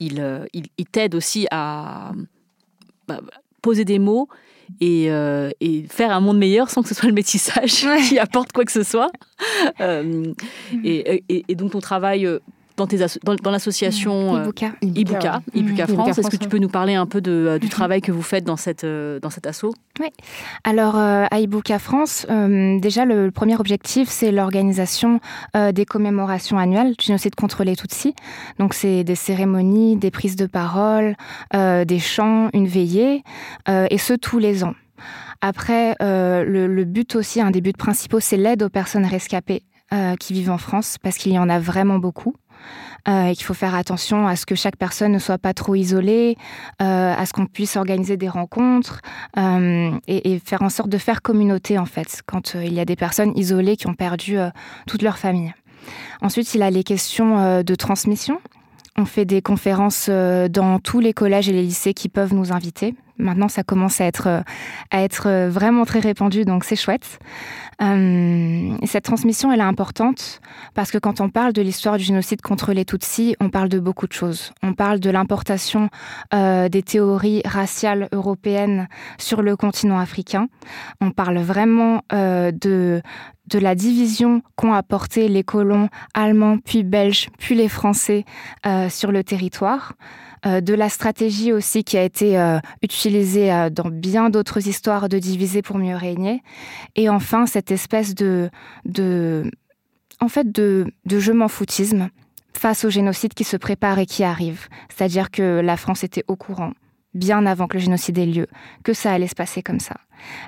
il, 0.00 0.20
euh, 0.20 0.44
il, 0.52 0.66
il 0.76 0.86
t'aide 0.86 1.14
aussi 1.14 1.46
à 1.52 2.10
bah, 3.06 3.20
poser 3.62 3.84
des 3.84 3.98
mots 4.00 4.28
et, 4.80 5.10
euh, 5.10 5.50
et 5.60 5.84
faire 5.88 6.10
un 6.12 6.20
monde 6.20 6.38
meilleur 6.38 6.70
sans 6.70 6.82
que 6.82 6.88
ce 6.88 6.94
soit 6.94 7.08
le 7.08 7.14
métissage 7.14 7.84
Ouais. 7.84 8.00
qui 8.02 8.18
apporte 8.18 8.52
quoi 8.52 8.64
que 8.64 8.72
ce 8.72 8.82
soit. 8.82 9.10
Euh, 9.80 10.32
et, 10.84 11.24
et, 11.28 11.44
et 11.48 11.54
donc 11.54 11.72
ton 11.72 11.80
travail 11.80 12.26
euh, 12.26 12.38
dans, 12.78 12.86
tes 12.86 13.02
asso- 13.02 13.18
dans, 13.24 13.34
dans 13.34 13.50
l'association 13.50 14.36
euh, 14.36 14.42
Ibuka. 14.44 14.72
Ibuka, 14.82 15.40
Mhm. 15.52 15.94
France, 15.94 16.08
Ibuka 16.08 16.10
est-ce 16.20 16.30
que 16.30 16.36
tu 16.36 16.48
peux 16.48 16.58
nous 16.58 16.68
parler 16.68 16.94
un 16.94 17.04
peu 17.06 17.20
de, 17.20 17.30
euh, 17.32 17.58
du 17.58 17.68
travail 17.68 18.00
que 18.00 18.10
vous 18.12 18.22
faites 18.22 18.44
dans, 18.44 18.56
cette, 18.56 18.84
euh, 18.84 19.20
dans 19.20 19.30
cet 19.30 19.46
assaut 19.46 19.74
Alors, 20.64 20.96
euh, 20.96 21.26
à 21.30 21.40
Ibuka 21.40 21.78
France, 21.78 22.26
euh, 22.30 22.78
déjà, 22.80 23.04
le, 23.04 23.26
le 23.26 23.30
premier 23.30 23.56
objectif, 23.56 24.08
c'est 24.08 24.30
l'organisation 24.32 25.20
euh, 25.56 25.72
des 25.72 25.84
commémorations 25.84 26.56
annuelles 26.58 26.94
du 26.98 27.04
génocide 27.04 27.34
contre 27.34 27.64
les 27.64 27.76
Tutsis. 27.76 28.14
Donc, 28.58 28.74
c'est 28.74 29.04
des 29.04 29.14
cérémonies, 29.16 29.96
des 29.96 30.10
prises 30.10 30.36
de 30.36 30.46
parole, 30.46 31.16
euh, 31.54 31.84
des 31.84 31.98
chants, 31.98 32.48
une 32.54 32.66
veillée, 32.68 33.22
euh, 33.68 33.86
et 33.90 33.98
ce, 33.98 34.14
tous 34.14 34.38
les 34.38 34.62
ans. 34.64 34.74
Après, 35.40 35.94
euh, 36.02 36.44
le, 36.44 36.66
le 36.66 36.84
but 36.84 37.14
aussi, 37.16 37.40
un 37.40 37.50
des 37.50 37.60
buts 37.60 37.72
principaux, 37.76 38.20
c'est 38.20 38.36
l'aide 38.36 38.62
aux 38.62 38.68
personnes 38.68 39.04
rescapées 39.06 39.62
euh, 39.92 40.16
qui 40.16 40.32
vivent 40.32 40.50
en 40.50 40.58
France, 40.58 40.96
parce 41.02 41.16
qu'il 41.16 41.32
y 41.32 41.38
en 41.38 41.48
a 41.48 41.58
vraiment 41.58 41.98
beaucoup. 41.98 42.34
Euh, 43.08 43.28
et 43.28 43.34
qu'il 43.34 43.44
faut 43.44 43.54
faire 43.54 43.74
attention 43.74 44.26
à 44.26 44.36
ce 44.36 44.44
que 44.44 44.54
chaque 44.54 44.76
personne 44.76 45.12
ne 45.12 45.18
soit 45.18 45.38
pas 45.38 45.54
trop 45.54 45.74
isolée, 45.74 46.36
euh, 46.82 47.14
à 47.16 47.24
ce 47.26 47.32
qu'on 47.32 47.46
puisse 47.46 47.76
organiser 47.76 48.16
des 48.16 48.28
rencontres, 48.28 49.00
euh, 49.38 49.92
et, 50.08 50.38
faire 50.44 50.62
en 50.62 50.68
sorte 50.68 50.90
de 50.90 50.98
faire 50.98 51.22
communauté 51.22 51.78
en 51.78 51.86
fait 51.86 52.22
quand 52.26 52.54
euh, 52.54 52.64
il 52.64 52.74
y 52.74 52.80
a 52.80 52.84
des 52.84 52.96
personnes 52.96 53.32
isolées 53.36 53.76
qui 53.76 53.86
ont 53.86 53.94
perdu 53.94 54.36
toute 54.86 55.02
leur 55.02 55.16
famille. 55.16 55.54
Ensuite, 56.20 56.54
il 56.54 56.62
a 56.62 56.70
les 56.70 56.84
questions 56.84 57.62
de 57.62 57.74
transmission. 57.74 58.40
On 58.96 59.04
fait 59.04 59.24
des 59.24 59.40
conférences 59.40 60.08
dans 60.08 60.78
tous 60.80 61.00
les 61.00 61.12
collèges 61.12 61.48
et 61.48 61.52
les 61.52 61.62
lycées 61.62 61.94
qui 61.94 62.08
peuvent 62.08 62.34
nous 62.34 62.52
inviter. 62.52 62.94
Maintenant, 63.18 63.48
ça 63.48 63.64
commence 63.64 64.00
à 64.00 64.04
être, 64.04 64.28
euh, 64.28 64.40
à 64.90 65.02
être 65.02 65.26
euh, 65.26 65.50
vraiment 65.50 65.84
très 65.84 65.98
répandu, 65.98 66.44
donc 66.44 66.64
c'est 66.64 66.76
chouette. 66.76 67.18
Euh, 67.82 68.76
cette 68.84 69.04
transmission, 69.04 69.52
elle 69.52 69.60
est 69.60 69.64
importante 69.64 70.40
parce 70.74 70.90
que 70.90 70.98
quand 70.98 71.20
on 71.20 71.28
parle 71.28 71.52
de 71.52 71.62
l'histoire 71.62 71.96
du 71.96 72.04
génocide 72.04 72.40
contre 72.42 72.72
les 72.72 72.84
Tutsis, 72.84 73.36
on 73.40 73.50
parle 73.50 73.68
de 73.68 73.78
beaucoup 73.78 74.06
de 74.06 74.12
choses. 74.12 74.52
On 74.62 74.72
parle 74.72 75.00
de 75.00 75.10
l'importation 75.10 75.88
des 76.32 76.82
théories 76.84 77.42
raciales 77.44 78.08
européennes 78.12 78.88
sur 79.16 79.42
le 79.42 79.56
continent 79.56 79.98
africain. 79.98 80.48
On 81.00 81.10
parle 81.12 81.38
vraiment 81.38 82.02
de 82.10 83.00
de 83.46 83.58
la 83.58 83.74
division 83.74 84.42
qu'ont 84.56 84.74
apporté 84.74 85.28
les 85.28 85.42
colons 85.42 85.88
allemands, 86.12 86.58
puis 86.58 86.82
belges, 86.82 87.30
puis 87.38 87.54
les 87.54 87.68
Français 87.68 88.24
sur 88.90 89.12
le 89.12 89.24
territoire. 89.24 89.94
Euh, 90.46 90.60
de 90.60 90.74
la 90.74 90.88
stratégie 90.88 91.52
aussi 91.52 91.82
qui 91.84 91.98
a 91.98 92.04
été 92.04 92.38
euh, 92.38 92.58
utilisée 92.82 93.52
euh, 93.52 93.70
dans 93.70 93.88
bien 93.88 94.30
d'autres 94.30 94.68
histoires 94.68 95.08
de 95.08 95.18
diviser 95.18 95.62
pour 95.62 95.78
mieux 95.78 95.96
régner. 95.96 96.42
Et 96.94 97.08
enfin, 97.08 97.46
cette 97.46 97.70
espèce 97.70 98.14
de, 98.14 98.50
en 100.20 100.28
fait, 100.28 100.52
de, 100.52 100.86
de 101.06 101.18
je 101.18 101.32
m'en 101.32 101.48
foutisme 101.48 102.08
face 102.52 102.84
au 102.84 102.90
génocide 102.90 103.34
qui 103.34 103.44
se 103.44 103.56
prépare 103.56 103.98
et 103.98 104.06
qui 104.06 104.22
arrive. 104.24 104.68
C'est-à-dire 104.88 105.30
que 105.30 105.60
la 105.60 105.76
France 105.76 106.04
était 106.04 106.24
au 106.28 106.36
courant, 106.36 106.72
bien 107.14 107.46
avant 107.46 107.66
que 107.66 107.76
le 107.76 107.82
génocide 107.82 108.18
ait 108.18 108.26
lieu, 108.26 108.46
que 108.84 108.92
ça 108.92 109.12
allait 109.12 109.26
se 109.28 109.34
passer 109.34 109.62
comme 109.62 109.80
ça. 109.80 109.96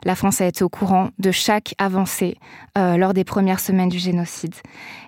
La 0.04 0.14
France 0.14 0.40
a 0.40 0.46
été 0.46 0.64
au 0.64 0.68
courant 0.68 1.11
de 1.18 1.30
chaque 1.30 1.74
avancée 1.78 2.36
euh, 2.76 2.96
lors 2.96 3.14
des 3.14 3.24
premières 3.24 3.61
semaines 3.61 3.88
du 3.88 3.98
génocide. 3.98 4.54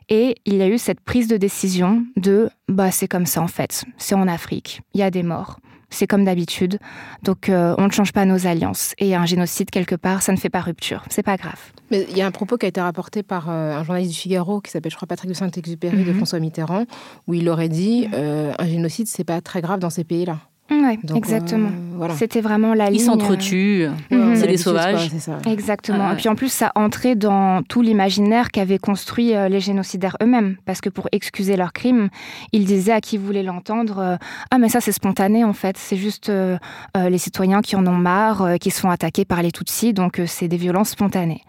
Et 0.08 0.36
il 0.46 0.54
y 0.56 0.62
a 0.62 0.68
eu 0.68 0.78
cette 0.78 1.00
prise 1.00 1.28
de 1.28 1.36
décision 1.36 2.04
de 2.16 2.48
bah 2.68 2.90
c'est 2.90 3.08
comme 3.08 3.26
ça 3.26 3.40
en 3.42 3.48
fait, 3.48 3.84
c'est 3.98 4.14
en 4.14 4.28
Afrique, 4.28 4.82
il 4.94 5.00
y 5.00 5.02
a 5.02 5.10
des 5.10 5.22
morts, 5.22 5.58
c'est 5.90 6.06
comme 6.06 6.24
d'habitude, 6.24 6.78
donc 7.22 7.48
euh, 7.48 7.74
on 7.78 7.86
ne 7.86 7.90
change 7.92 8.12
pas 8.12 8.24
nos 8.24 8.46
alliances. 8.46 8.94
Et 8.98 9.14
un 9.14 9.26
génocide 9.26 9.70
quelque 9.70 9.94
part, 9.94 10.22
ça 10.22 10.32
ne 10.32 10.36
fait 10.38 10.50
pas 10.50 10.60
rupture, 10.60 11.04
c'est 11.08 11.22
pas 11.22 11.36
grave. 11.36 11.60
Mais 11.90 12.06
il 12.10 12.16
y 12.16 12.22
a 12.22 12.26
un 12.26 12.30
propos 12.30 12.56
qui 12.56 12.66
a 12.66 12.68
été 12.68 12.80
rapporté 12.80 13.22
par 13.22 13.48
euh, 13.50 13.76
un 13.76 13.84
journaliste 13.84 14.12
du 14.12 14.18
Figaro 14.18 14.60
qui 14.60 14.70
s'appelle, 14.70 14.90
je 14.90 14.96
crois, 14.96 15.06
Patrick 15.06 15.28
de 15.30 15.34
Saint-Exupéry 15.34 16.04
de 16.04 16.10
Mhm. 16.12 16.16
François 16.16 16.40
Mitterrand, 16.40 16.84
où 17.26 17.34
il 17.34 17.48
aurait 17.48 17.68
dit 17.68 18.08
un 18.12 18.66
génocide, 18.66 19.06
c'est 19.06 19.24
pas 19.24 19.40
très 19.40 19.60
grave 19.60 19.80
dans 19.80 19.90
ces 19.90 20.04
pays-là. 20.04 20.38
Oui, 20.72 20.98
Donc, 21.04 21.16
exactement. 21.18 21.68
euh, 21.68 21.96
voilà. 21.96 22.14
C'était 22.14 22.40
vraiment 22.40 22.74
la 22.74 22.86
ligne. 22.86 23.00
Ils 23.00 23.04
s'entretuent. 23.04 23.88
Mhm. 24.10 24.20
on 24.20 24.32
a 24.32 24.36
C'est 24.36 24.46
des 24.46 24.56
sauvages. 24.56 24.94
quoi, 24.94 25.08
c'est 25.10 25.18
ça. 25.20 25.38
Exactement. 25.46 25.98
Ah 26.02 26.08
ouais. 26.08 26.12
Et 26.14 26.16
puis 26.16 26.28
en 26.28 26.34
plus, 26.34 26.50
ça 26.52 26.72
entrait 26.74 27.14
dans 27.14 27.62
tout 27.62 27.82
l'imaginaire 27.82 28.50
qu'avaient 28.50 28.78
construit 28.78 29.34
euh, 29.34 29.48
les 29.48 29.60
génocidaires 29.60 30.16
eux-mêmes. 30.22 30.56
Parce 30.64 30.80
que 30.80 30.88
pour 30.88 31.08
excuser 31.12 31.56
leurs 31.56 31.72
crimes, 31.72 32.08
ils 32.52 32.64
disaient 32.64 32.92
à 32.92 33.00
qui 33.00 33.18
voulait 33.18 33.42
l'entendre 33.42 33.98
euh, 33.98 34.16
Ah, 34.50 34.58
mais 34.58 34.68
ça, 34.68 34.80
c'est 34.80 34.92
spontané 34.92 35.44
en 35.44 35.52
fait. 35.52 35.76
C'est 35.78 35.96
juste 35.96 36.28
euh, 36.30 36.56
euh, 36.96 37.08
les 37.08 37.18
citoyens 37.18 37.60
qui 37.60 37.76
en 37.76 37.86
ont 37.86 37.92
marre, 37.92 38.42
euh, 38.42 38.56
qui 38.56 38.70
se 38.70 38.80
font 38.80 38.90
attaquer 38.90 39.24
par 39.24 39.42
les 39.42 39.52
Tutsis. 39.52 39.92
Donc, 39.92 40.18
euh, 40.18 40.24
c'est 40.26 40.48
des 40.48 40.56
violences 40.56 40.90
spontanées. 40.90 41.42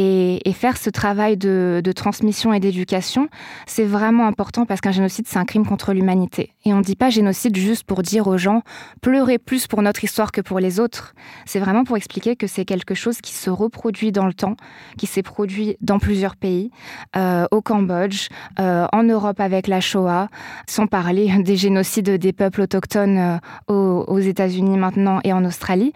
Et, 0.00 0.52
faire 0.52 0.76
ce 0.76 0.90
travail 0.90 1.36
de, 1.36 1.92
transmission 1.94 2.52
et 2.52 2.60
d'éducation, 2.60 3.28
c'est 3.66 3.84
vraiment 3.84 4.26
important 4.26 4.64
parce 4.64 4.80
qu'un 4.80 4.92
génocide, 4.92 5.26
c'est 5.26 5.38
un 5.38 5.44
crime 5.44 5.66
contre 5.66 5.92
l'humanité. 5.92 6.54
Et 6.64 6.72
on 6.72 6.78
ne 6.78 6.82
dit 6.82 6.94
pas 6.94 7.10
génocide 7.10 7.56
juste 7.56 7.82
pour 7.82 8.02
dire 8.02 8.28
aux 8.28 8.38
gens 8.38 8.62
pleurez 9.00 9.38
plus 9.38 9.66
pour 9.66 9.82
notre 9.82 10.04
histoire 10.04 10.30
que 10.30 10.40
pour 10.40 10.60
les 10.60 10.78
autres. 10.78 11.14
C'est 11.46 11.58
vraiment 11.58 11.82
pour 11.82 11.96
expliquer 11.96 12.36
que 12.36 12.46
c'est 12.46 12.64
quelque 12.64 12.94
chose 12.94 13.20
qui 13.20 13.32
se 13.32 13.50
reproduit 13.50 14.12
dans 14.12 14.26
le 14.26 14.34
temps, 14.34 14.56
qui 14.98 15.06
s'est 15.06 15.24
produit 15.24 15.76
dans 15.80 15.98
plusieurs 15.98 16.36
pays, 16.36 16.70
euh, 17.16 17.46
au 17.50 17.60
Cambodge, 17.60 18.28
euh, 18.60 18.86
en 18.92 19.02
Europe 19.02 19.40
avec 19.40 19.66
la 19.66 19.80
Shoah, 19.80 20.28
sans 20.68 20.86
parler 20.86 21.32
des 21.42 21.56
génocides 21.56 22.10
des 22.10 22.32
peuples 22.32 22.62
autochtones 22.62 23.40
euh, 23.68 23.74
aux 24.06 24.20
États-Unis 24.20 24.78
maintenant 24.78 25.18
et 25.24 25.32
en 25.32 25.44
Australie, 25.44 25.92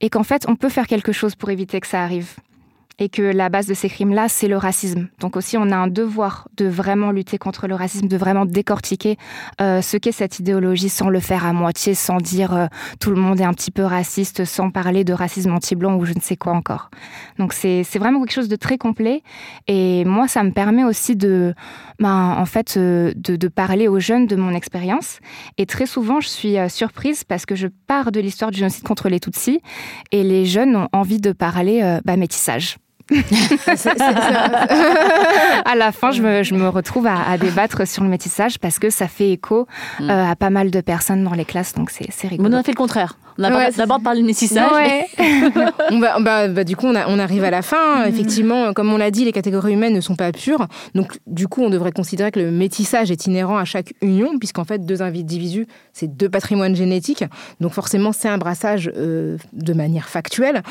et 0.00 0.10
qu'en 0.10 0.24
fait 0.24 0.44
on 0.48 0.56
peut 0.56 0.68
faire 0.68 0.88
quelque 0.88 1.12
chose 1.12 1.36
pour 1.36 1.50
éviter 1.50 1.80
que 1.80 1.86
ça 1.86 2.02
arrive. 2.02 2.34
Et 2.98 3.08
que 3.08 3.22
la 3.22 3.48
base 3.48 3.66
de 3.66 3.74
ces 3.74 3.88
crimes-là, 3.88 4.28
c'est 4.28 4.48
le 4.48 4.56
racisme. 4.56 5.08
Donc 5.20 5.36
aussi, 5.36 5.56
on 5.56 5.70
a 5.70 5.76
un 5.76 5.88
devoir 5.88 6.48
de 6.56 6.66
vraiment 6.66 7.10
lutter 7.10 7.38
contre 7.38 7.66
le 7.66 7.74
racisme, 7.74 8.08
de 8.08 8.16
vraiment 8.16 8.46
décortiquer 8.46 9.16
euh, 9.60 9.82
ce 9.82 9.96
qu'est 9.96 10.12
cette 10.12 10.38
idéologie 10.38 10.88
sans 10.88 11.08
le 11.08 11.20
faire 11.20 11.44
à 11.44 11.52
moitié, 11.52 11.94
sans 11.94 12.18
dire 12.18 12.54
euh, 12.54 12.66
tout 13.00 13.10
le 13.10 13.16
monde 13.16 13.40
est 13.40 13.44
un 13.44 13.52
petit 13.52 13.70
peu 13.70 13.84
raciste, 13.84 14.44
sans 14.44 14.70
parler 14.70 15.04
de 15.04 15.12
racisme 15.12 15.52
anti-blanc 15.52 15.96
ou 15.96 16.04
je 16.04 16.12
ne 16.14 16.20
sais 16.20 16.36
quoi 16.36 16.52
encore. 16.52 16.90
Donc 17.38 17.52
c'est 17.52 17.82
vraiment 17.98 18.20
quelque 18.20 18.32
chose 18.32 18.48
de 18.48 18.56
très 18.56 18.78
complet. 18.78 19.22
Et 19.66 20.04
moi, 20.04 20.28
ça 20.28 20.42
me 20.42 20.50
permet 20.50 20.84
aussi 20.84 21.16
de, 21.16 21.54
ben, 21.98 22.36
en 22.38 22.46
fait, 22.46 22.76
euh, 22.76 23.12
de, 23.16 23.36
de 23.36 23.48
parler 23.48 23.88
aux 23.88 24.00
jeunes 24.00 24.26
de 24.26 24.36
mon 24.36 24.52
expérience. 24.54 25.18
Et 25.58 25.66
très 25.66 25.86
souvent, 25.86 26.20
je 26.20 26.28
suis 26.28 26.58
euh, 26.58 26.68
surprise 26.68 27.24
parce 27.24 27.46
que 27.46 27.54
je 27.54 27.68
pars 27.86 28.12
de 28.12 28.20
l'histoire 28.20 28.50
du 28.50 28.58
génocide 28.58 28.84
contre 28.84 29.08
les 29.08 29.20
Tutsis 29.20 29.60
et 30.12 30.22
les 30.22 30.44
jeunes 30.44 30.76
ont 30.76 30.88
envie 30.92 31.20
de 31.20 31.32
parler 31.32 31.82
euh, 31.82 32.00
bah, 32.04 32.16
métissage. 32.16 32.76
C'est- 33.10 33.76
c'est- 33.76 33.76
c'est- 33.76 33.94
à 33.98 35.74
la 35.76 35.92
fin, 35.92 36.10
je 36.10 36.22
me, 36.22 36.42
je 36.42 36.54
me 36.54 36.68
retrouve 36.68 37.06
à, 37.06 37.16
à 37.28 37.36
débattre 37.38 37.86
sur 37.86 38.02
le 38.02 38.08
métissage 38.08 38.58
parce 38.58 38.78
que 38.78 38.90
ça 38.90 39.08
fait 39.08 39.30
écho 39.30 39.66
Mm. 40.00 40.10
euh, 40.10 40.30
à 40.30 40.36
pas 40.36 40.50
mal 40.50 40.70
de 40.70 40.80
personnes 40.80 41.22
dans 41.24 41.34
les 41.34 41.44
classes, 41.44 41.74
donc 41.74 41.90
c'est 41.90 42.06
c'est 42.10 42.24
Mais 42.24 42.36
rigolo. 42.36 42.50
on 42.56 42.58
a 42.58 42.62
fait 42.62 42.72
le 42.72 42.76
contraire. 42.76 43.16
On 43.38 43.44
a 43.44 43.50
Ouais, 43.56 43.70
d'abord 43.76 44.00
parlé 44.00 44.20
de 44.22 44.26
métissage. 44.26 44.70
Ouais. 44.72 45.06
on 45.90 45.98
va, 45.98 46.18
bah, 46.20 46.48
bah, 46.48 46.64
du 46.64 46.76
coup, 46.76 46.86
on, 46.86 46.94
a- 46.94 47.08
on 47.08 47.18
arrive 47.18 47.42
à 47.44 47.50
la 47.50 47.62
fin. 47.62 48.02
Mhm. 48.04 48.08
Effectivement, 48.14 48.72
comme 48.72 48.92
on 48.92 48.96
l'a 48.96 49.10
dit, 49.10 49.24
les 49.24 49.32
catégories 49.32 49.72
humaines 49.72 49.92
ne 49.94 50.00
sont 50.00 50.14
pas 50.16 50.30
pures. 50.32 50.66
Donc, 50.94 51.18
du 51.26 51.48
coup, 51.48 51.62
on 51.62 51.70
devrait 51.70 51.92
considérer 51.92 52.30
que 52.30 52.38
le 52.40 52.50
métissage 52.50 53.10
est 53.10 53.26
inhérent 53.26 53.56
à 53.58 53.64
chaque 53.64 53.92
union, 54.02 54.38
puisqu'en 54.38 54.64
fait, 54.64 54.84
deux 54.86 55.02
individus, 55.02 55.66
c'est 55.92 56.16
deux 56.16 56.28
patrimoines 56.28 56.76
génétiques. 56.76 57.24
Donc, 57.60 57.72
forcément, 57.72 58.12
c'est 58.12 58.28
un 58.28 58.38
brassage 58.38 58.90
euh, 58.96 59.36
de 59.52 59.72
manière 59.72 60.08
factuelle. 60.08 60.62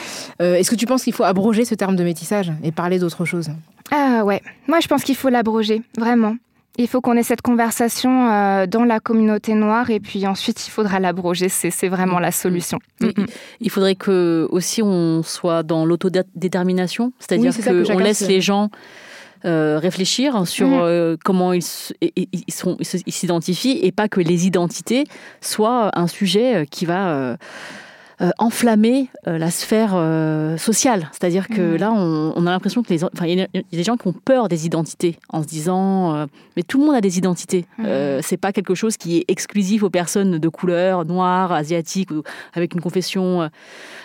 Euh, 0.42 0.56
Est-ce 0.56 0.72
que 0.72 0.76
tu 0.76 0.86
penses 0.86 1.04
qu'il 1.04 1.14
faut 1.14 1.24
abroger 1.26 1.66
ce 1.66 1.76
terme 1.76 1.96
de 1.96 2.04
métissage 2.04 2.52
et 2.64 2.72
parler 2.72 3.00
d'autre 3.00 3.26
chose? 3.26 3.50
Ah 3.92 4.24
ouais, 4.24 4.42
moi 4.68 4.80
je 4.82 4.88
pense 4.88 5.04
qu'il 5.04 5.16
faut 5.16 5.28
l'abroger, 5.30 5.82
vraiment. 5.98 6.36
Il 6.78 6.88
faut 6.88 7.02
qu'on 7.02 7.16
ait 7.16 7.24
cette 7.24 7.44
conversation 7.44 8.32
euh, 8.32 8.66
dans 8.66 8.84
la 8.84 9.00
communauté 9.00 9.54
noire 9.54 9.92
et 9.92 10.00
puis 10.00 10.26
ensuite 10.26 10.66
il 10.68 10.72
faudra 10.72 11.00
l'abroger, 11.00 11.48
c'est 11.50 11.70
c'est 11.70 11.88
vraiment 11.88 12.20
la 12.20 12.32
solution. 12.32 12.80
Mais 13.00 13.14
Il 13.60 13.70
faudrait 13.70 13.94
que 13.96 14.48
aussi 14.50 14.82
on 14.82 15.22
soit 15.22 15.62
dans 15.62 15.86
l'autodétermination, 15.86 17.14
c'est-à-dire 17.20 17.52
Oui, 17.56 17.84
qu'on 17.88 18.00
laisse 18.00 18.20
se- 18.20 18.28
les 18.28 18.42
gens 18.42 18.70
euh, 19.46 19.78
réfléchir 19.78 20.48
sur 20.48 20.68
euh, 20.72 21.16
comment 21.24 21.54
ils 21.54 21.62
i- 22.02 22.12
ils 22.16 22.44
ils 23.06 23.12
s'identifient 23.14 23.78
et 23.84 23.92
pas 23.92 24.08
que 24.08 24.22
les 24.22 24.48
identités 24.48 25.04
soient 25.42 25.92
un 26.00 26.08
sujet 26.08 26.66
qui 26.72 26.86
va 26.86 27.38
euh, 28.24 28.30
enflammer 28.40 29.10
euh, 29.28 29.38
la 29.38 29.52
sphère 29.52 29.92
euh, 29.96 30.56
sociale. 30.58 31.10
C'est-à-dire 31.12 31.48
que 31.50 31.74
Mhm. 31.74 31.78
là, 31.78 31.92
on, 31.92 32.34
on 32.36 32.48
a 32.48 32.52
l'impression 32.52 32.82
que 32.82 32.90
les, 32.94 33.04
enfin, 33.04 33.26
il 33.26 33.38
y, 33.38 33.42
y 33.42 33.42
a 33.58 33.62
des 33.72 33.84
gens 33.84 33.98
qui 33.98 34.08
ont 34.08 34.14
peur 34.14 34.48
des 34.48 34.66
identités 34.66 35.18
en 35.30 35.42
se 35.44 35.48
disant, 35.48 36.16
euh, 36.16 36.26
mais 36.56 36.64
tout 36.64 36.80
le 36.80 36.86
monde 36.86 36.96
a 36.96 37.02
des 37.02 37.18
identités. 37.18 37.66
Euh, 37.80 38.20
c'est 38.24 38.38
pas 38.38 38.54
quelque 38.54 38.76
chose 38.76 38.96
qui 38.98 39.18
est 39.18 39.26
exclusif 39.28 39.84
aux 39.84 39.90
personnes 39.90 40.38
de 40.40 40.50
couleur 40.50 41.06
noire, 41.06 41.52
asiatique 41.52 42.12
ou 42.12 42.24
avec 42.54 42.74
une 42.74 42.82
confession 42.82 43.50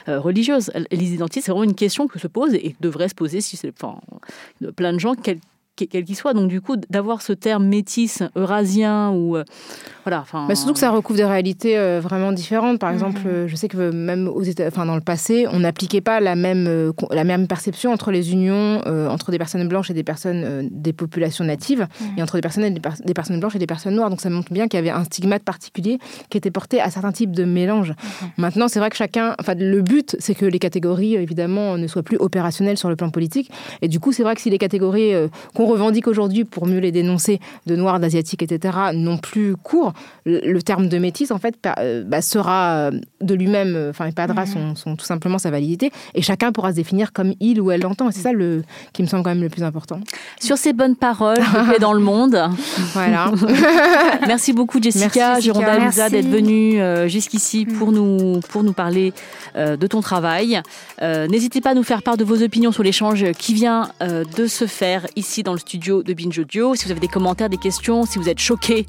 religieuse. 0.07 0.71
Les 0.91 1.13
identités, 1.15 1.41
c'est 1.41 1.51
vraiment 1.51 1.65
une 1.65 1.75
question 1.75 2.09
que 2.09 2.19
se 2.19 2.27
pose 2.27 2.55
et 2.55 2.75
devrait 2.81 3.09
se 3.09 3.15
poser 3.15 3.41
si 3.41 3.57
c'est, 3.57 3.73
enfin, 3.81 3.99
plein 4.75 4.93
de 4.93 4.99
gens, 4.99 5.15
quel 5.87 6.05
qu'il 6.05 6.17
soit. 6.17 6.35
Donc 6.35 6.49
du 6.49 6.61
coup, 6.61 6.77
d'avoir 6.91 7.23
ce 7.23 7.33
terme 7.33 7.67
métis, 7.67 8.23
eurasien 8.37 9.11
ou 9.11 9.37
euh, 9.37 9.45
voilà. 10.05 10.21
Enfin, 10.23 10.47
Mais 10.49 10.55
surtout 10.55 10.73
que 10.73 10.79
ça 10.79 10.91
recouvre 10.91 11.19
des 11.19 11.25
réalités 11.25 11.79
euh, 11.79 12.01
vraiment 12.03 12.33
différentes. 12.33 12.79
Par 12.79 12.91
Mhm. 12.91 12.95
exemple, 12.95 13.21
euh, 13.27 13.47
je 13.49 13.57
sais 13.57 13.69
que 13.69 13.91
même 13.91 14.27
aux 14.29 14.43
États, 14.43 14.67
enfin 14.67 14.87
dans 14.87 14.95
le 14.95 15.01
passé, 15.03 15.47
on 15.53 15.61
n'appliquait 15.61 16.01
pas 16.01 16.21
la 16.21 16.35
même 16.35 16.67
euh, 16.67 16.93
la 17.11 17.25
même 17.25 17.47
perception 17.47 17.93
entre 17.93 18.11
les 18.11 18.33
unions 18.33 18.81
entre 19.11 19.31
des 19.31 19.39
personnes 19.39 19.67
blanches 19.69 19.91
et 19.91 19.95
des 19.95 20.03
personnes 20.05 20.69
des 20.71 20.93
populations 20.93 21.45
natives 21.45 21.87
Mhm. 22.01 22.07
et 22.19 22.23
entre 22.23 22.35
des 22.37 22.41
personnes 22.41 22.65
et 22.65 22.71
des, 22.71 22.81
per- 22.81 22.91
des 23.05 23.15
personnes 23.15 23.39
blanches 23.41 23.57
et 23.57 23.59
des 23.59 23.67
personnes 23.67 23.95
noires. 23.95 24.11
Donc 24.11 24.21
ça 24.21 24.31
montre 24.31 24.53
bien 24.53 24.67
qu'il 24.69 24.79
y 24.79 24.81
avait 24.81 24.91
un 24.91 25.05
stigmate 25.05 25.43
particulier 25.43 25.99
qui 26.31 26.39
était 26.39 26.51
porté 26.51 26.81
à 26.81 26.91
certains 26.91 27.13
types 27.13 27.33
de 27.33 27.45
mélanges. 27.45 27.91
Mhm. 27.91 28.29
Maintenant, 28.39 28.69
c'est 28.69 28.79
vrai 28.79 28.91
que 28.91 28.97
chacun, 28.97 29.35
enfin 29.41 29.55
le 29.55 29.81
but, 29.83 30.17
c'est 30.19 30.35
que 30.35 30.47
les 30.47 30.59
catégories 30.59 31.15
évidemment 31.17 31.77
ne 31.77 31.87
soient 31.87 32.03
plus 32.03 32.17
opérationnelles 32.19 32.79
sur 32.79 32.89
le 32.89 32.97
plan 32.97 33.11
politique. 33.11 33.51
Et 33.83 33.89
du 33.89 34.01
coup, 34.01 34.13
c'est 34.13 34.23
vrai 34.23 34.35
que 34.35 34.41
si 34.41 34.51
les 34.51 34.59
catégories 34.59 35.13
qu'on 35.55 35.67
revendique 35.69 36.09
aujourd'hui 36.09 36.45
pour 36.45 36.67
mieux 36.67 36.79
les 36.81 36.91
dénoncer 36.93 37.41
de 37.67 37.77
noirs, 37.77 38.01
d'asiatiques, 38.01 38.43
etc., 38.43 38.77
n'ont 38.95 39.19
plus 39.19 39.55
cours, 39.57 39.93
le, 40.27 40.59
terme 40.61 40.89
de 40.89 40.99
métis, 40.99 41.31
en 41.31 41.39
fait, 41.39 41.55
euh, 41.79 42.03
bah, 42.05 42.21
sera 42.23 42.89
euh, 42.91 42.91
de 43.21 43.35
lui-même, 43.35 43.75
euh, 43.77 43.91
enfin, 43.91 44.11
perdra 44.11 44.43
Mhm. 44.45 44.53
son, 44.53 44.75
son- 44.77 44.97
tout 44.97 45.05
simplement 45.07 45.39
sa 45.39 45.51
validité, 45.51 45.91
et 46.15 46.23
chacun 46.23 46.53
pourra 46.53 46.71
se 46.71 46.77
définir 46.77 47.13
comme 47.13 47.35
il 47.41 47.61
ou 47.61 47.71
elle 47.71 47.83
l'entend. 47.83 48.09
Et 48.09 48.13
c'est 48.13 48.21
ça 48.23 48.33
le, 48.33 48.63
qui 48.93 49.03
me 49.03 49.07
semble 49.07 49.23
quand 49.23 49.31
même 49.31 49.43
le 49.43 49.49
plus 49.49 49.63
important. 49.63 50.01
Sur 50.41 50.59
ces 50.59 50.73
bonnes 50.73 50.97
paroles, 50.97 51.39
paix 51.71 51.79
dans 51.81 51.93
le 51.93 52.01
monde. 52.01 52.39
Voilà. 52.95 53.31
Merci 54.27 54.53
beaucoup 54.53 54.81
Jessica, 54.83 55.05
Merci, 55.07 55.21
Jessica. 55.21 55.41
Gironda 55.41 55.75
Lusa 55.79 56.09
Merci. 56.09 56.13
d'être 56.13 56.29
venue 56.29 57.09
jusqu'ici 57.09 57.65
pour 57.67 57.93
nous, 57.93 58.41
pour 58.49 58.63
nous 58.65 58.73
parler 58.73 59.13
de 59.57 59.87
ton 59.87 60.01
travail. 60.01 60.61
N'hésitez 61.03 61.61
pas 61.61 61.71
à 61.71 61.75
nous 61.75 61.83
faire 61.83 62.03
part 62.03 62.17
de 62.17 62.25
vos 62.25 62.43
opinions 62.43 62.73
sur 62.73 62.83
l'échange 62.83 63.25
qui 63.39 63.55
vient 63.55 63.89
de 64.01 64.47
se 64.47 64.67
faire 64.67 65.07
ici 65.17 65.43
dans 65.43 65.53
le 65.53 65.58
le 65.59 65.61
studio 65.61 66.03
de 66.03 66.13
Binge 66.15 66.39
Audio. 66.39 66.75
Si 66.75 66.85
vous 66.85 66.91
avez 66.93 67.01
des 67.01 67.09
commentaires, 67.09 67.49
des 67.49 67.57
questions, 67.57 68.07
si 68.07 68.19
vous 68.19 68.29
êtes 68.29 68.39
choqués 68.39 68.87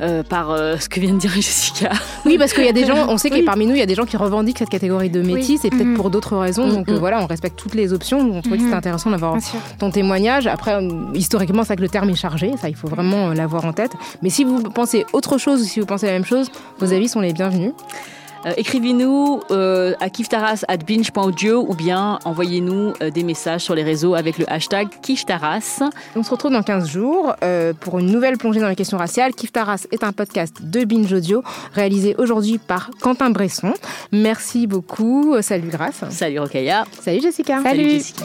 euh, 0.00 0.22
par 0.22 0.50
euh, 0.50 0.76
ce 0.78 0.88
que 0.88 0.98
vient 0.98 1.12
de 1.12 1.18
dire 1.18 1.30
Jessica. 1.34 1.90
Oui, 2.24 2.38
parce 2.38 2.52
qu'il 2.52 2.64
y 2.64 2.68
a 2.68 2.72
des 2.72 2.86
gens, 2.86 3.08
on 3.08 3.18
sait 3.18 3.30
que 3.30 3.44
parmi 3.44 3.66
nous, 3.66 3.74
il 3.74 3.78
y 3.78 3.82
a 3.82 3.86
des 3.86 3.94
gens 3.94 4.06
qui 4.06 4.16
revendiquent 4.16 4.58
cette 4.58 4.70
catégorie 4.70 5.10
de 5.10 5.20
métis 5.22 5.64
et 5.64 5.70
peut-être 5.70 5.86
Mhm. 5.86 5.96
pour 5.96 6.10
d'autres 6.10 6.36
raisons. 6.36 6.68
Donc 6.72 6.88
euh, 6.88 6.98
voilà, 6.98 7.22
on 7.22 7.26
respecte 7.26 7.56
toutes 7.58 7.74
les 7.74 7.92
options. 7.92 8.18
On 8.18 8.40
trouvait 8.40 8.56
que 8.56 8.62
c'était 8.62 8.72
Mhm. 8.72 8.78
intéressant 8.78 9.10
d'avoir 9.10 9.36
ton 9.78 9.90
témoignage. 9.90 10.46
Après, 10.46 10.76
historiquement, 11.14 11.62
c'est 11.62 11.68
vrai 11.68 11.76
que 11.76 11.82
le 11.82 11.88
terme 11.88 12.08
est 12.10 12.14
chargé. 12.14 12.52
Ça, 12.60 12.68
il 12.68 12.74
faut 12.76 12.88
vraiment 12.88 13.28
l'avoir 13.34 13.64
en 13.66 13.72
tête. 13.72 13.92
Mais 14.22 14.30
si 14.30 14.42
vous 14.44 14.62
pensez 14.62 15.04
autre 15.12 15.38
chose 15.38 15.60
ou 15.62 15.64
si 15.64 15.80
vous 15.80 15.86
pensez 15.86 16.06
la 16.06 16.12
même 16.12 16.24
chose, 16.24 16.50
vos 16.78 16.92
avis 16.92 17.08
sont 17.08 17.20
les 17.20 17.32
bienvenus. 17.32 17.72
Euh, 18.46 18.52
Écrivez-nous 18.56 19.40
euh, 19.50 19.94
à 20.00 20.08
kiftaras 20.10 20.64
at 20.68 20.78
binge.audio 20.78 21.66
ou 21.68 21.74
bien 21.74 22.18
envoyez-nous 22.24 22.92
euh, 23.02 23.10
des 23.10 23.22
messages 23.22 23.62
sur 23.62 23.74
les 23.74 23.82
réseaux 23.82 24.14
avec 24.14 24.38
le 24.38 24.50
hashtag 24.50 24.88
kiftaras. 25.02 25.82
On 26.14 26.22
se 26.22 26.30
retrouve 26.30 26.52
dans 26.52 26.62
15 26.62 26.88
jours 26.88 27.34
euh, 27.42 27.72
pour 27.78 27.98
une 27.98 28.06
nouvelle 28.06 28.38
plongée 28.38 28.60
dans 28.60 28.68
les 28.68 28.76
questions 28.76 28.98
raciales. 28.98 29.34
Kif 29.34 29.52
Taras 29.52 29.86
est 29.90 30.04
un 30.04 30.12
podcast 30.12 30.62
de 30.62 30.84
Binge 30.84 31.12
Audio 31.12 31.42
réalisé 31.74 32.14
aujourd'hui 32.18 32.58
par 32.58 32.90
Quentin 33.00 33.30
Bresson. 33.30 33.74
Merci 34.12 34.66
beaucoup. 34.66 35.36
Salut 35.42 35.68
Grâce. 35.68 36.04
Salut 36.10 36.38
Rokaya. 36.38 36.84
Salut 37.00 37.20
Jessica. 37.20 37.62
Salut. 37.62 37.90
Jessica. 37.90 38.24